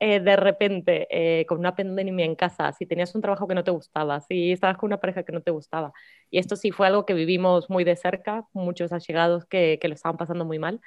eh, 0.00 0.20
de 0.20 0.36
repente 0.36 1.06
eh, 1.10 1.46
con 1.46 1.58
una 1.58 1.76
pandemia 1.76 2.24
en 2.24 2.34
casa, 2.34 2.72
si 2.72 2.86
tenías 2.86 3.14
un 3.14 3.22
trabajo 3.22 3.46
que 3.46 3.54
no 3.54 3.64
te 3.64 3.70
gustaba, 3.70 4.20
si 4.20 4.52
estabas 4.52 4.76
con 4.76 4.88
una 4.88 5.00
pareja 5.00 5.22
que 5.22 5.32
no 5.32 5.40
te 5.40 5.50
gustaba. 5.50 5.92
Y 6.30 6.38
esto 6.38 6.56
sí 6.56 6.70
fue 6.72 6.86
algo 6.88 7.06
que 7.06 7.14
vivimos 7.14 7.70
muy 7.70 7.84
de 7.84 7.96
cerca, 7.96 8.46
muchos 8.52 8.92
allegados 8.92 9.46
que, 9.46 9.78
que 9.80 9.88
lo 9.88 9.94
estaban 9.94 10.16
pasando 10.16 10.44
muy 10.44 10.58
mal. 10.58 10.80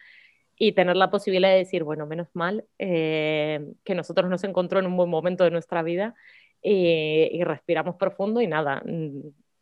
Y 0.60 0.74
tener 0.74 0.98
la 0.98 1.12
posibilidad 1.12 1.52
de 1.52 1.58
decir, 1.60 1.84
bueno, 1.84 2.08
menos 2.08 2.30
mal 2.34 2.66
eh, 2.80 3.74
que 3.84 3.96
nosotros 3.96 4.30
nos 4.30 4.44
encontró 4.44 4.80
en 4.80 4.88
un 4.88 4.98
buen 4.98 5.10
momento 5.10 5.44
de 5.44 5.52
nuestra 5.52 5.84
vida 5.84 6.16
y, 6.62 7.44
respiramos 7.44 7.96
profundo 7.96 8.42
y 8.42 8.48
nada, 8.48 8.82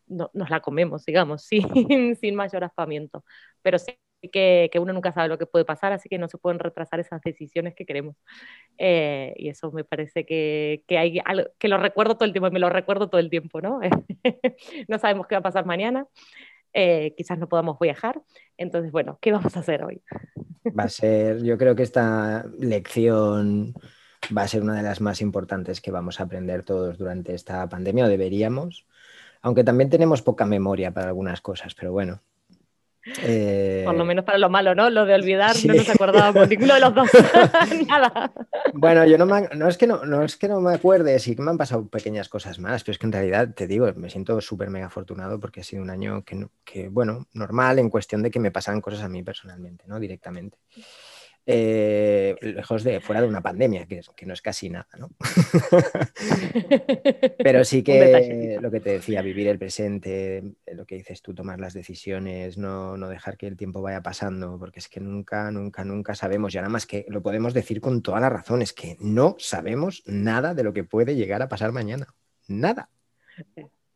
no, 0.08 0.32
nos 0.34 0.50
la 0.50 0.62
comemos, 0.62 1.06
digamos, 1.06 1.44
sin, 1.46 2.16
sin 2.16 2.36
mayor 2.36 2.64
aspamiento. 2.64 3.26
Pero 3.62 3.78
sí 3.80 3.98
que, 4.30 4.70
uno 4.80 4.94
nunca 4.94 5.12
sabe 5.12 5.28
lo 5.28 5.38
que 5.38 5.46
puede 5.46 5.66
pasar, 5.66 5.94
así 5.94 6.10
que 6.10 6.18
no 6.18 6.28
se 6.28 6.38
pueden 6.38 6.60
retrasar 6.60 7.00
esas 7.00 7.22
decisiones 7.22 7.76
que 7.76 7.86
queremos. 7.86 8.16
Eh, 8.78 9.34
y 9.38 9.50
eso 9.50 9.72
me 9.72 9.84
parece 9.84 10.26
que, 10.26 10.84
que, 10.88 10.98
hay 10.98 11.22
que 11.60 11.68
lo 11.68 11.78
recuerdo 11.78 12.16
todo 12.16 12.26
el 12.26 12.34
tiempo, 12.34 12.52
me 12.52 12.60
lo 12.60 12.70
recuerdo 12.70 13.10
todo 13.10 13.20
el 13.20 13.30
tiempo, 13.30 13.62
¿no? 13.62 13.80
no 14.88 15.00
sabemos 15.00 15.28
qué 15.28 15.36
va 15.36 15.40
a 15.40 15.44
pasar 15.44 15.66
mañana, 15.66 16.08
eh, 16.74 17.14
quizás 17.16 17.40
no 17.40 17.48
podamos 17.48 17.80
viajar, 17.80 18.22
entonces, 18.58 18.92
bueno, 18.92 19.18
¿qué 19.22 19.32
vamos 19.32 19.56
a 19.56 19.60
hacer 19.60 19.84
hoy? 19.84 20.02
va 20.78 20.84
a 20.84 20.90
ser, 20.90 21.44
yo 21.44 21.58
creo 21.58 21.76
que 21.76 21.84
esta 21.84 22.46
lección 22.60 23.74
va 24.36 24.44
a 24.44 24.48
ser 24.48 24.62
una 24.62 24.76
de 24.76 24.84
las 24.84 25.02
más 25.02 25.22
importantes 25.22 25.82
que 25.82 25.92
vamos 25.92 26.20
a 26.20 26.24
aprender 26.24 26.64
todos 26.64 26.98
durante 26.98 27.34
esta 27.34 27.68
pandemia, 27.70 28.06
o 28.06 28.10
deberíamos, 28.10 28.88
aunque 29.42 29.64
también 29.64 29.90
tenemos 29.90 30.22
poca 30.22 30.46
memoria 30.46 30.92
para 30.92 31.08
algunas 31.08 31.42
cosas, 31.42 31.76
pero 31.76 31.92
bueno, 31.92 32.22
eh, 33.22 33.84
Por 33.86 33.96
lo 33.96 34.06
menos 34.06 34.26
para 34.26 34.38
lo 34.38 34.50
malo, 34.50 34.74
¿no? 34.74 34.90
Lo 34.90 35.06
de 35.06 35.14
olvidar, 35.14 35.56
no 35.66 35.74
nos 35.76 35.90
acordábamos 35.90 36.50
ninguno 36.50 36.74
de 36.74 36.80
los 36.80 36.96
dos. 36.96 37.10
Nada. 37.88 38.32
Bueno, 38.74 39.06
yo 39.06 39.18
no, 39.18 39.26
no, 39.26 39.68
es 39.68 39.78
que 39.78 39.88
no, 39.88 40.06
no 40.06 40.24
es 40.24 40.36
que 40.36 40.48
no 40.48 40.60
me 40.60 40.74
acuerde, 40.74 41.18
sí 41.20 41.36
que 41.36 41.42
me 41.42 41.52
han 41.52 41.58
pasado 41.58 41.88
pequeñas 41.88 42.30
cosas 42.30 42.60
malas, 42.60 42.84
pero 42.84 42.94
es 42.94 42.98
que 42.98 43.06
en 43.06 43.12
realidad, 43.12 43.54
te 43.54 43.68
digo, 43.68 43.88
me 43.96 44.10
siento 44.10 44.40
súper 44.42 44.70
mega 44.70 44.88
afortunado 44.88 45.40
porque 45.40 45.62
ha 45.62 45.64
sido 45.64 45.84
un 45.84 45.90
año 45.90 46.24
que, 46.24 46.48
que, 46.64 46.90
bueno, 46.90 47.28
normal 47.34 47.80
en 47.80 47.90
cuestión 47.90 48.24
de 48.24 48.32
que 48.32 48.40
me 48.40 48.52
pasaban 48.52 48.82
cosas 48.82 49.02
a 49.02 49.10
mí 49.10 49.22
personalmente, 49.24 49.86
¿no? 49.88 50.00
Directamente. 50.00 50.58
Eh, 51.48 52.36
lejos 52.42 52.84
de 52.84 53.00
fuera 53.02 53.22
de 53.22 53.28
una 53.28 53.42
pandemia, 53.42 53.86
que, 53.86 54.02
que 54.16 54.26
no 54.26 54.34
es 54.34 54.42
casi 54.42 54.70
nada, 54.70 54.88
¿no? 54.98 55.10
Pero 57.38 57.64
sí 57.64 57.84
que 57.84 58.58
lo 58.60 58.72
que 58.72 58.80
te 58.80 58.92
decía, 58.92 59.22
vivir 59.22 59.48
el 59.48 59.60
presente, 59.60 60.44
lo 60.74 60.86
que 60.86 60.96
dices 60.96 61.22
tú, 61.22 61.34
tomar 61.34 61.60
las 61.60 61.74
decisiones, 61.74 62.58
no, 62.58 62.98
no, 62.98 63.10
dejar 63.10 63.38
que 63.38 63.48
el 63.48 63.58
tiempo 63.58 63.82
vaya 63.82 64.02
pasando, 64.02 64.58
porque 64.58 64.80
es 64.80 64.90
que 64.90 65.00
nunca, 65.00 65.52
nunca, 65.52 65.86
nunca 65.86 66.16
sabemos, 66.16 66.54
y 66.54 66.58
nada 66.58 66.70
más 66.70 66.88
que 66.88 67.06
lo 67.10 67.22
podemos 67.22 67.54
decir 67.54 67.80
con 67.80 68.02
toda 68.02 68.20
la 68.20 68.30
razón, 68.30 68.62
es 68.62 68.74
que 68.74 68.98
no 69.00 69.36
sabemos 69.38 70.04
nada 70.06 70.56
de 70.56 70.64
lo 70.64 70.74
que 70.74 70.84
puede 70.84 71.16
llegar 71.16 71.42
a 71.42 71.50
pasar 71.50 71.72
mañana. 71.72 72.08
Nada. 72.48 72.90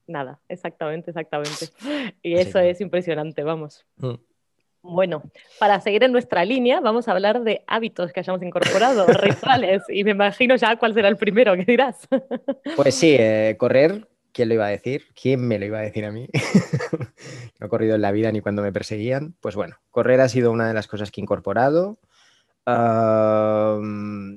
Nada, 0.08 0.40
exactamente, 0.50 1.12
exactamente. 1.12 1.68
Y 2.24 2.36
eso 2.36 2.60
es 2.60 2.82
impresionante, 2.82 3.44
vamos. 3.44 3.86
Mm. 3.98 4.16
Bueno, 4.82 5.24
para 5.60 5.82
seguir 5.82 6.04
en 6.04 6.12
nuestra 6.12 6.46
línea, 6.46 6.80
vamos 6.80 7.08
a 7.08 7.12
hablar 7.12 7.44
de 7.44 7.64
hábitos 7.68 8.14
que 8.14 8.22
hayamos 8.22 8.42
incorporado, 8.42 9.06
rituales, 9.08 9.84
y 9.90 10.04
me 10.04 10.12
imagino 10.12 10.56
ya 10.56 10.78
cuál 10.78 10.94
será 10.94 11.10
el 11.10 11.18
primero 11.18 11.56
que 11.56 11.66
dirás. 11.66 12.08
Pues 12.76 12.96
sí, 12.96 13.16
eh, 13.20 13.56
correr, 13.58 14.08
¿quién 14.32 14.48
lo 14.48 14.56
iba 14.56 14.68
a 14.68 14.70
decir? 14.70 15.08
¿Quién 15.20 15.46
me 15.46 15.60
lo 15.60 15.66
iba 15.66 15.80
a 15.80 15.82
decir 15.82 16.06
a 16.06 16.12
mí? 16.12 16.30
no 17.60 17.68
he 17.68 17.70
corrido 17.70 17.96
en 17.96 18.02
la 18.02 18.12
vida 18.12 18.32
ni 18.32 18.40
cuando 18.40 18.62
me 18.62 18.72
perseguían. 18.72 19.36
Pues 19.42 19.56
bueno, 19.56 19.78
correr 19.92 20.22
ha 20.22 20.30
sido 20.30 20.52
una 20.52 20.68
de 20.68 20.74
las 20.74 20.88
cosas 20.88 21.12
que 21.12 21.20
he 21.20 21.24
incorporado. 21.24 22.00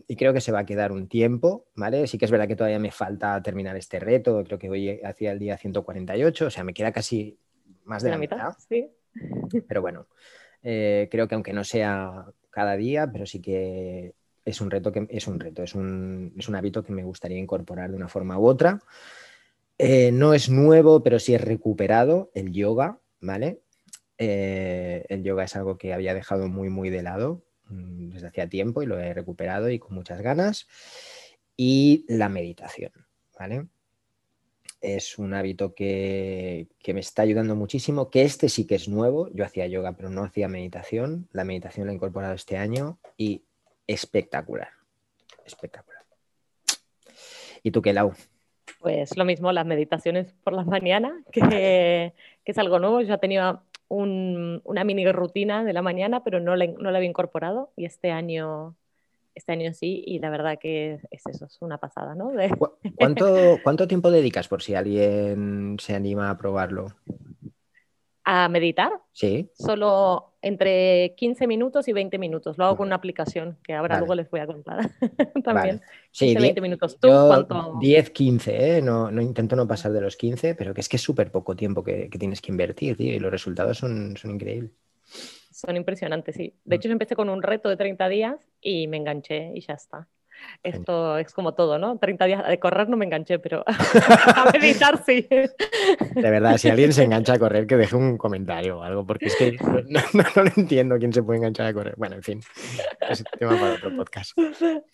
y 0.09 0.16
creo 0.16 0.33
que 0.33 0.40
se 0.40 0.52
va 0.52 0.61
a 0.61 0.66
quedar 0.66 0.90
un 0.90 1.07
tiempo, 1.07 1.66
¿vale? 1.76 2.09
Sí 2.09 2.18
que 2.18 2.24
es 2.24 2.31
verdad 2.33 2.48
que 2.48 2.57
todavía 2.57 2.81
me 2.81 2.90
falta 2.90 3.40
terminar 3.42 3.76
este 3.76 4.00
reto, 4.00 4.42
creo 4.44 4.59
que 4.59 4.70
hoy 4.70 5.00
hacía 5.05 5.31
el 5.31 5.38
día 5.38 5.57
148, 5.57 6.46
o 6.46 6.50
sea, 6.50 6.64
me 6.64 6.74
queda 6.74 6.90
casi 6.90 7.38
más 7.85 8.02
de 8.02 8.11
la, 8.11 8.18
mitad. 8.18 8.55
Sí. 8.68 8.90
Pero 9.68 9.81
bueno, 9.81 10.07
eh, 10.62 11.09
creo 11.11 11.29
que 11.29 11.35
aunque 11.35 11.53
no 11.53 11.64
sea 11.64 12.27
cada 12.51 12.77
día, 12.77 13.11
pero 13.11 13.27
sí 13.27 13.40
que 13.40 14.14
es 14.44 14.61
un 14.61 14.70
reto 14.70 14.92
que 14.92 15.07
es 15.11 15.27
un 15.27 15.40
reto, 15.40 15.62
es 15.62 15.75
un, 15.75 16.35
hábito 16.55 16.85
que 16.85 16.92
me 16.92 17.05
gustaría 17.05 17.38
incorporar 17.38 17.90
de 17.90 17.96
una 17.96 18.09
forma 18.09 18.38
u 18.38 18.46
otra. 18.46 18.81
Eh, 19.79 20.12
no 20.12 20.35
es 20.35 20.51
nuevo, 20.51 21.03
pero 21.03 21.18
sí 21.18 21.35
es 21.35 21.40
recuperado 21.40 22.31
el 22.35 22.53
yoga, 22.53 23.01
¿vale? 23.20 23.62
Eh, 24.18 25.05
el 25.09 25.22
yoga 25.25 25.44
es 25.44 25.57
algo 25.57 25.79
que 25.79 25.94
había 25.94 26.14
dejado 26.14 26.48
muy, 26.48 26.68
muy 26.68 26.90
de 26.90 27.03
lado 27.03 27.44
mm, 27.68 28.11
desde 28.11 28.29
hacía 28.29 28.48
tiempo 28.48 28.83
y 28.83 28.87
lo 28.87 28.98
he 28.98 29.14
recuperado 29.14 29.70
y 29.70 29.79
con 29.79 29.94
muchas 29.94 30.20
ganas. 30.20 30.68
Y 31.57 32.05
la 32.09 32.29
meditación, 32.29 32.92
¿vale? 33.38 33.66
Es 34.83 35.18
un 35.18 35.33
hábito 35.33 35.75
que, 35.75 36.66
me 36.87 37.01
está 37.01 37.23
ayudando 37.23 37.55
muchísimo, 37.55 38.11
que 38.11 38.23
este 38.23 38.49
sí 38.49 38.66
que 38.66 38.75
es 38.75 38.88
nuevo. 38.88 39.31
Yo 39.33 39.45
hacía 39.45 39.66
yoga, 39.66 39.92
pero 39.92 40.11
no 40.11 40.25
hacía 40.25 40.49
meditación. 40.49 41.29
La 41.33 41.45
meditación 41.45 41.87
la 41.87 41.92
he 41.92 41.95
incorporado 41.95 42.35
este 42.35 42.57
año 42.57 42.99
y 43.16 43.42
espectacular. 43.87 44.68
Espectacular. 45.47 46.03
¿Y 47.62 47.71
tú 47.71 47.81
qué, 47.81 47.92
Lau? 47.92 48.12
Pues 48.81 49.16
lo 49.16 49.25
mismo, 49.25 49.53
las 49.53 49.64
meditaciones 49.64 50.35
por 50.42 50.53
las 50.53 50.66
mañanas, 50.66 51.12
que, 51.31 52.12
es 52.45 52.59
algo 52.59 52.81
nuevo. 52.81 53.01
Yo 53.03 53.18
tenía 53.18 53.62
una 53.88 54.85
mini 54.85 55.11
rutina 55.12 55.64
de 55.64 55.73
la 55.73 55.83
mañana, 55.83 56.25
pero 56.25 56.40
no 56.40 56.57
no 56.57 56.90
la 56.90 56.97
había 56.97 57.09
incorporado 57.09 57.71
y 57.77 57.85
este 57.85 58.11
año 58.11 58.75
este 59.35 59.53
año 59.53 59.73
sí, 59.73 60.03
y 60.07 60.18
la 60.18 60.31
verdad 60.31 60.59
que 60.61 61.01
es 61.11 61.27
eso, 61.27 61.47
es 61.47 61.59
una 61.61 61.79
pasada, 61.79 62.14
¿no? 62.14 62.33
¿Cuánto, 62.97 63.59
¿Cuánto 63.62 63.88
tiempo 63.88 64.11
dedicas 64.11 64.49
por 64.49 64.62
si 64.62 64.75
alguien 64.75 65.77
se 65.81 65.95
anima 65.95 66.31
a 66.31 66.38
probarlo? 66.38 66.95
¿A 68.25 68.49
meditar? 68.49 68.92
Sí. 69.12 69.51
Solo 69.55 70.35
entre 70.42 71.14
15 71.16 71.47
minutos 71.49 71.88
y 71.88 71.92
20 71.92 72.18
minutos. 72.18 72.57
Lo 72.57 72.66
hago 72.66 72.77
con 72.77 72.87
una 72.87 72.97
aplicación 72.97 73.59
que 73.64 73.75
ahora 73.75 73.99
luego 73.99 74.14
les 74.14 74.31
voy 74.31 74.40
a 74.40 74.47
contar 74.47 74.90
también. 75.45 75.81
Sí, 76.12 76.35
20 76.35 76.61
minutos. 76.61 76.99
¿Tú 77.01 77.09
cuánto? 77.09 77.79
10, 77.81 78.11
15, 78.11 78.77
¿eh? 78.77 78.83
no, 78.83 79.11
no, 79.11 79.21
intento 79.21 79.57
no 79.57 79.66
pasar 79.66 79.92
de 79.92 80.01
los 80.01 80.16
15, 80.16 80.55
pero 80.55 80.73
que 80.73 80.81
es 80.81 80.88
que 80.88 80.97
es 80.97 81.03
súper 81.03 81.33
poco 81.33 81.57
tiempo 81.57 81.83
que, 81.83 82.09
que, 82.09 82.18
tienes 82.18 82.40
que 82.40 82.53
invertir, 82.53 82.97
tío, 82.97 83.12
y 83.12 83.18
los 83.18 83.31
resultados 83.31 83.79
son, 83.79 84.16
son 84.16 84.33
increíbles. 84.33 84.71
Son 85.51 85.77
impresionantes, 85.77 86.37
sí. 86.37 86.55
De 86.64 86.77
hecho, 86.77 86.88
yo 86.88 86.92
empecé 86.92 87.16
con 87.16 87.29
un 87.29 87.42
reto 87.42 87.68
de 87.68 87.77
30 87.77 88.09
días 88.09 88.51
y 88.62 88.87
me 88.87 88.96
enganché 88.96 89.53
y 89.55 89.61
ya 89.61 89.75
está. 89.75 90.09
Esto 90.62 91.18
es 91.18 91.33
como 91.33 91.55
todo, 91.55 91.79
¿no? 91.79 91.98
30 91.98 92.25
días 92.27 92.48
de 92.48 92.59
correr 92.59 92.88
no 92.88 92.96
me 92.96 93.05
enganché, 93.05 93.38
pero 93.38 93.64
a 93.66 94.51
meditar 94.53 95.03
sí. 95.05 95.27
De 95.29 96.31
verdad, 96.31 96.57
si 96.57 96.68
alguien 96.68 96.92
se 96.92 97.05
engancha 97.05 97.35
a 97.35 97.38
correr, 97.38 97.66
que 97.66 97.77
deje 97.77 97.96
un 97.96 98.16
comentario 98.16 98.79
o 98.79 98.83
algo, 98.83 99.05
porque 99.05 99.27
es 99.27 99.37
que 99.37 99.57
no, 99.88 100.01
no, 100.37 100.51
entiendo 100.57 100.98
quién 100.98 101.12
se 101.12 101.22
puede 101.22 101.38
enganchar 101.38 101.66
a 101.66 101.75
correr. 101.75 101.94
Bueno, 101.96 102.16
en 102.16 102.22
fin, 102.22 102.40
es 103.09 103.25
tema 103.38 103.59
para 103.59 103.75
otro 103.75 103.96
podcast. 103.96 104.33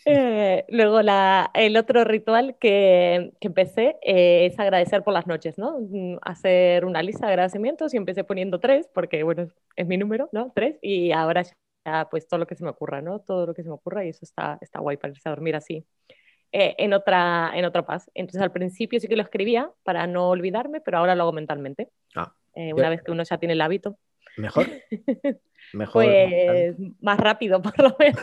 Eh, 0.05 0.65
luego, 0.69 1.03
la, 1.03 1.51
el 1.55 1.77
otro 1.77 2.05
ritual 2.05 2.57
que, 2.59 3.33
que 3.41 3.49
empecé 3.49 3.97
eh, 4.03 4.47
es 4.47 4.59
agradecer 4.59 5.03
por 5.03 5.13
las 5.13 5.27
noches, 5.27 5.59
¿no? 5.59 5.79
Mm, 5.81 6.17
hacer 6.23 6.85
una 6.85 7.03
lista 7.03 7.27
de 7.27 7.33
agradecimientos 7.33 7.93
y 7.95 7.99
empecé 7.99 8.25
poniendo 8.25 8.59
tres, 8.59 8.89
porque, 8.95 9.23
bueno, 9.23 9.49
es 9.77 9.87
mi 9.87 9.97
número, 9.97 10.29
¿no? 10.33 10.53
Tres, 10.55 10.77
y 10.83 11.13
ahora 11.13 11.43
pues 12.11 12.27
todo 12.29 12.39
lo 12.39 12.47
que 12.47 12.55
se 12.55 12.65
me 12.65 12.71
ocurra, 12.71 13.01
¿no? 13.03 13.21
Todo 13.21 13.47
lo 13.47 13.55
que 13.55 13.63
se 13.63 13.69
me 13.69 13.75
ocurra 13.75 14.05
y 14.05 14.11
eso 14.11 14.21
está, 14.23 14.59
está 14.61 14.81
guay 14.81 14.97
para 14.97 15.13
irse 15.13 15.29
a 15.29 15.33
dormir 15.33 15.57
así. 15.57 15.85
Eh, 16.51 16.75
en, 16.79 16.95
otra, 16.95 17.51
en 17.55 17.65
otra 17.65 17.85
paz. 17.85 18.11
Entonces 18.15 18.41
al 18.41 18.53
principio 18.53 18.99
sí 19.01 19.09
que 19.09 19.17
lo 19.17 19.23
escribía 19.23 19.71
para 19.83 20.07
no 20.07 20.31
olvidarme, 20.31 20.81
pero 20.81 20.99
ahora 20.99 21.15
lo 21.15 21.25
hago 21.25 21.33
mentalmente. 21.33 21.91
Ah, 22.15 22.33
eh, 22.55 22.73
una 22.73 22.89
vez 22.89 23.03
que 23.03 23.13
uno 23.13 23.23
ya 23.23 23.39
tiene 23.39 23.53
el 23.53 23.61
hábito. 23.61 23.99
Mejor. 24.37 24.67
Mejor. 25.73 26.05
Pues 26.05 26.77
más 27.01 27.19
rápido, 27.19 27.61
por 27.63 27.79
lo 27.79 27.97
menos. 27.99 28.21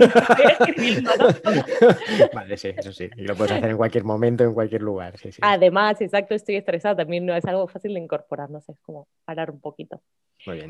vale, 2.34 2.58
sí, 2.58 2.69
eso 2.75 2.91
sí. 2.91 3.10
Y 3.15 3.23
lo 3.23 3.36
puedes 3.36 3.53
hacer 3.53 3.69
en 3.69 3.77
cualquier 3.77 4.03
momento, 4.03 4.43
en 4.43 4.53
cualquier 4.53 4.81
lugar. 4.81 5.17
Sí, 5.17 5.31
sí. 5.31 5.39
Además, 5.41 6.01
exacto, 6.01 6.36
estoy 6.36 6.55
estresada. 6.55 6.95
También 6.95 7.25
no 7.25 7.36
es 7.36 7.45
algo 7.45 7.67
fácil 7.67 7.93
de 7.93 7.99
incorporar, 7.99 8.49
no 8.49 8.62
sé, 8.62 8.71
es 8.73 8.79
como 8.81 9.08
parar 9.25 9.51
un 9.51 9.60
poquito. 9.60 10.01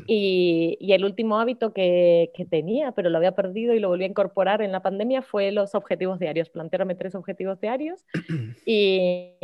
Y, 0.06 0.76
y, 0.80 0.92
el 0.92 1.04
último 1.04 1.38
hábito 1.38 1.72
que, 1.72 2.30
que, 2.34 2.46
tenía, 2.46 2.92
pero 2.92 3.10
lo 3.10 3.18
había 3.18 3.32
perdido 3.32 3.74
y 3.74 3.80
lo 3.80 3.88
volví 3.88 4.04
a 4.04 4.08
incorporar 4.08 4.62
en 4.62 4.72
la 4.72 4.80
pandemia, 4.80 5.22
fue 5.22 5.52
los 5.52 5.74
objetivos 5.74 6.18
diarios. 6.18 6.48
Plantearme 6.48 6.94
tres 6.94 7.14
objetivos 7.14 7.60
diarios 7.60 8.04
y, 8.66 9.34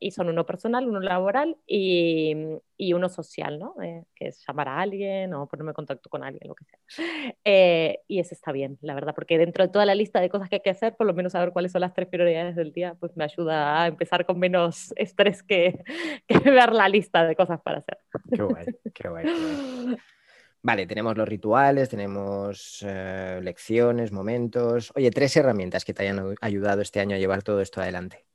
y 0.00 0.10
son 0.10 0.28
uno 0.28 0.44
personal, 0.44 0.88
uno 0.88 1.00
laboral 1.00 1.56
y, 1.66 2.34
y 2.76 2.92
uno 2.92 3.08
social, 3.08 3.58
¿no? 3.58 3.74
Eh, 3.82 4.04
que 4.14 4.28
es 4.28 4.42
llamar 4.46 4.68
a 4.68 4.80
alguien 4.80 5.32
o 5.34 5.46
ponerme 5.46 5.70
en 5.70 5.74
contacto 5.74 6.08
con 6.10 6.24
alguien, 6.24 6.48
lo 6.48 6.54
que 6.54 6.64
sea. 6.64 6.75
Eh, 7.44 8.00
y 8.08 8.18
ese 8.20 8.34
está 8.34 8.52
bien, 8.52 8.78
la 8.80 8.94
verdad, 8.94 9.14
porque 9.14 9.38
dentro 9.38 9.64
de 9.64 9.72
toda 9.72 9.86
la 9.86 9.94
lista 9.94 10.20
de 10.20 10.28
cosas 10.28 10.48
que 10.48 10.56
hay 10.56 10.62
que 10.62 10.70
hacer, 10.70 10.96
por 10.96 11.06
lo 11.06 11.14
menos 11.14 11.32
saber 11.32 11.52
cuáles 11.52 11.72
son 11.72 11.80
las 11.80 11.94
tres 11.94 12.08
prioridades 12.08 12.56
del 12.56 12.72
día, 12.72 12.96
pues 12.98 13.16
me 13.16 13.24
ayuda 13.24 13.82
a 13.82 13.86
empezar 13.86 14.26
con 14.26 14.38
menos 14.38 14.92
estrés 14.96 15.42
que, 15.42 15.82
que 16.26 16.38
ver 16.38 16.72
la 16.72 16.88
lista 16.88 17.24
de 17.24 17.36
cosas 17.36 17.60
para 17.60 17.78
hacer. 17.78 17.98
Qué 18.32 18.42
guay, 18.42 18.66
qué 18.94 19.08
guay. 19.08 19.26
Vale, 20.62 20.86
tenemos 20.86 21.16
los 21.16 21.28
rituales, 21.28 21.88
tenemos 21.88 22.84
eh, 22.84 23.38
lecciones, 23.40 24.10
momentos. 24.10 24.92
Oye, 24.96 25.10
tres 25.12 25.36
herramientas 25.36 25.84
que 25.84 25.94
te 25.94 26.02
hayan 26.02 26.34
ayudado 26.40 26.82
este 26.82 26.98
año 26.98 27.14
a 27.14 27.18
llevar 27.20 27.44
todo 27.44 27.60
esto 27.60 27.80
adelante. 27.80 28.26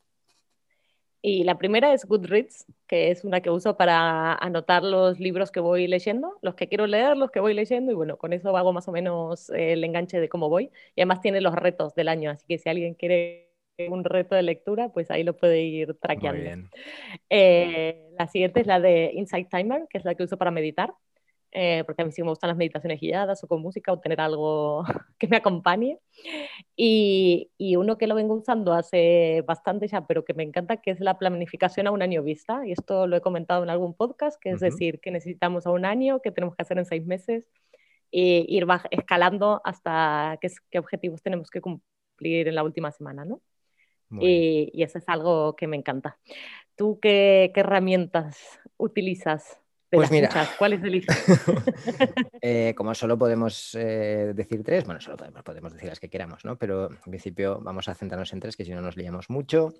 Y 1.23 1.43
la 1.43 1.57
primera 1.57 1.93
es 1.93 2.05
Goodreads, 2.05 2.65
que 2.87 3.11
es 3.11 3.23
una 3.23 3.41
que 3.41 3.51
uso 3.51 3.77
para 3.77 4.33
anotar 4.33 4.83
los 4.83 5.19
libros 5.19 5.51
que 5.51 5.59
voy 5.59 5.87
leyendo, 5.87 6.37
los 6.41 6.55
que 6.55 6.67
quiero 6.67 6.87
leer, 6.87 7.15
los 7.15 7.29
que 7.29 7.39
voy 7.39 7.53
leyendo, 7.53 7.91
y 7.91 7.95
bueno, 7.95 8.17
con 8.17 8.33
eso 8.33 8.57
hago 8.57 8.73
más 8.73 8.87
o 8.87 8.91
menos 8.91 9.49
el 9.51 9.83
enganche 9.83 10.19
de 10.19 10.29
cómo 10.29 10.49
voy. 10.49 10.71
Y 10.95 11.01
además 11.01 11.21
tiene 11.21 11.39
los 11.41 11.53
retos 11.53 11.93
del 11.93 12.07
año, 12.07 12.31
así 12.31 12.45
que 12.47 12.57
si 12.57 12.69
alguien 12.69 12.95
quiere 12.95 13.51
un 13.87 14.03
reto 14.03 14.35
de 14.35 14.43
lectura, 14.43 14.89
pues 14.89 15.11
ahí 15.11 15.23
lo 15.23 15.37
puede 15.37 15.61
ir 15.61 15.95
traqueando. 16.01 16.57
Eh, 17.29 18.09
la 18.17 18.27
siguiente 18.27 18.61
es 18.61 18.67
la 18.67 18.79
de 18.79 19.11
Insight 19.13 19.49
Timer, 19.49 19.87
que 19.89 19.99
es 19.99 20.05
la 20.05 20.15
que 20.15 20.23
uso 20.23 20.37
para 20.37 20.51
meditar. 20.51 20.93
Eh, 21.53 21.83
porque 21.85 22.01
a 22.01 22.05
mí 22.05 22.11
sí 22.13 22.21
me 22.21 22.29
gustan 22.29 22.47
las 22.47 22.57
meditaciones 22.57 23.01
guiadas 23.01 23.43
o 23.43 23.47
con 23.47 23.61
música 23.61 23.91
o 23.91 23.99
tener 23.99 24.21
algo 24.21 24.83
que 25.19 25.27
me 25.27 25.37
acompañe. 25.37 25.99
Y, 26.75 27.51
y, 27.57 27.75
uno 27.75 27.97
que 27.97 28.07
lo 28.07 28.15
vengo 28.15 28.35
usando 28.35 28.73
hace 28.73 29.43
bastante 29.45 29.87
ya, 29.87 30.07
pero 30.07 30.23
que 30.23 30.33
me 30.33 30.43
encanta, 30.43 30.77
que 30.77 30.91
es 30.91 31.01
la 31.01 31.17
planificación 31.17 31.87
a 31.87 31.91
un 31.91 32.01
año 32.01 32.23
vista. 32.23 32.65
Y 32.65 32.71
esto 32.71 33.05
lo 33.05 33.17
he 33.17 33.21
comentado 33.21 33.63
en 33.63 33.69
algún 33.69 33.93
podcast, 33.93 34.39
que 34.41 34.51
es 34.51 34.61
decir, 34.61 34.99
que 35.01 35.11
necesitamos 35.11 35.67
a 35.67 35.71
un 35.71 35.85
año, 35.85 36.21
que 36.21 36.31
tenemos 36.31 36.55
que 36.55 36.61
hacer 36.61 36.77
en 36.77 36.85
seis 36.85 37.05
meses, 37.05 37.45
e 38.11 38.45
ir 38.47 38.65
escalando 38.89 39.61
hasta 39.63 40.37
qué, 40.41 40.49
qué 40.69 40.79
objetivos 40.79 41.21
tenemos 41.21 41.49
que 41.49 41.61
cumplir 41.61 42.47
en 42.47 42.55
la 42.55 42.63
última 42.63 42.91
semana, 42.91 43.25
¿no? 43.25 43.41
Y, 44.19 44.69
y, 44.73 44.83
eso 44.83 44.97
es 44.97 45.07
algo 45.07 45.55
que 45.55 45.67
me 45.67 45.77
encanta. 45.77 46.19
¿Tú 46.75 46.99
qué, 47.01 47.51
qué 47.53 47.61
herramientas 47.61 48.59
utilizas 48.75 49.60
pues 49.91 50.11
mira, 50.11 50.29
¿cuáles 50.57 50.83
eliges? 50.83 51.15
eh, 52.41 52.73
como 52.75 52.95
solo 52.95 53.17
podemos 53.17 53.75
eh, 53.75 54.33
decir 54.35 54.63
tres, 54.63 54.85
bueno, 54.85 55.01
solo 55.01 55.17
podemos, 55.17 55.43
podemos, 55.43 55.73
decir 55.73 55.89
las 55.89 55.99
que 55.99 56.09
queramos, 56.09 56.45
¿no? 56.45 56.57
Pero 56.57 56.89
en 56.89 56.97
principio 56.97 57.59
vamos 57.61 57.87
a 57.87 57.95
centrarnos 57.95 58.33
en 58.33 58.39
tres, 58.39 58.55
que 58.55 58.65
si 58.65 58.71
no 58.71 58.81
nos 58.81 58.97
liamos 58.97 59.29
mucho. 59.29 59.73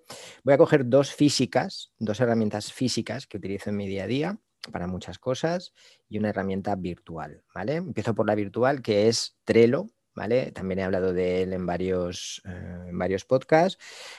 Voy 0.44 0.54
a 0.54 0.58
coger 0.58 0.88
dos 0.88 1.14
físicas, 1.14 1.92
dos 1.98 2.20
herramientas 2.20 2.72
físicas 2.74 3.28
que 3.28 3.38
utilizo 3.38 3.70
en 3.70 3.78
mi 3.78 3.88
día 3.88 4.04
a 4.04 4.08
día 4.08 4.38
para 4.72 4.88
muchas 4.88 5.18
cosas 5.18 5.74
y 6.08 6.20
una 6.20 6.30
herramienta 6.30 6.76
virtual, 6.76 7.44
¿vale? 7.54 7.76
Empiezo 7.76 8.14
por 8.14 8.28
la 8.28 8.36
virtual, 8.36 8.82
que 8.82 9.08
es 9.08 9.38
Trello, 9.44 9.88
¿vale? 10.16 10.52
También 10.52 10.80
he 10.80 10.84
hablado 10.84 11.14
de 11.14 11.44
él 11.44 11.54
en 11.54 11.66
varios, 11.66 12.42
eh, 12.46 12.86
en 12.90 12.98
varios 12.98 13.26
podcasts, 13.26 13.78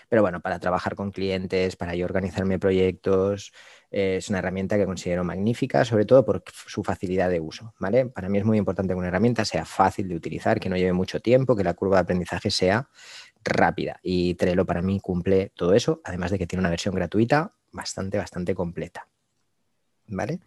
pero 0.08 0.22
bueno, 0.22 0.40
para 0.40 0.58
trabajar 0.58 0.94
con 0.94 1.10
clientes, 1.10 1.76
para 1.76 1.94
yo 1.94 2.04
organizarme 2.04 2.58
proyectos, 2.58 3.52
eh, 3.90 4.16
es 4.18 4.28
una 4.28 4.38
herramienta 4.38 4.76
que 4.76 4.86
considero 4.86 5.24
magnífica, 5.24 5.84
sobre 5.84 6.04
todo 6.04 6.24
por 6.24 6.42
su 6.52 6.82
facilidad 6.82 7.30
de 7.30 7.40
uso, 7.40 7.74
¿vale? 7.78 8.06
Para 8.06 8.28
mí 8.28 8.38
es 8.38 8.44
muy 8.44 8.58
importante 8.58 8.94
que 8.94 8.98
una 8.98 9.08
herramienta 9.08 9.44
sea 9.44 9.64
fácil 9.64 10.08
de 10.08 10.16
utilizar, 10.16 10.60
que 10.60 10.68
no 10.68 10.76
lleve 10.76 10.92
mucho 10.92 11.20
tiempo, 11.20 11.56
que 11.56 11.64
la 11.64 11.74
curva 11.74 11.96
de 11.96 12.02
aprendizaje 12.02 12.50
sea 12.50 12.88
rápida 13.44 13.98
y 14.02 14.34
Trello 14.34 14.64
para 14.66 14.82
mí 14.82 15.00
cumple 15.00 15.52
todo 15.56 15.74
eso, 15.74 16.00
además 16.04 16.30
de 16.30 16.38
que 16.38 16.46
tiene 16.46 16.60
una 16.60 16.70
versión 16.70 16.94
gratuita 16.94 17.54
bastante, 17.72 18.18
bastante 18.18 18.54
completa. 18.54 19.11
¿Vale? 20.12 20.40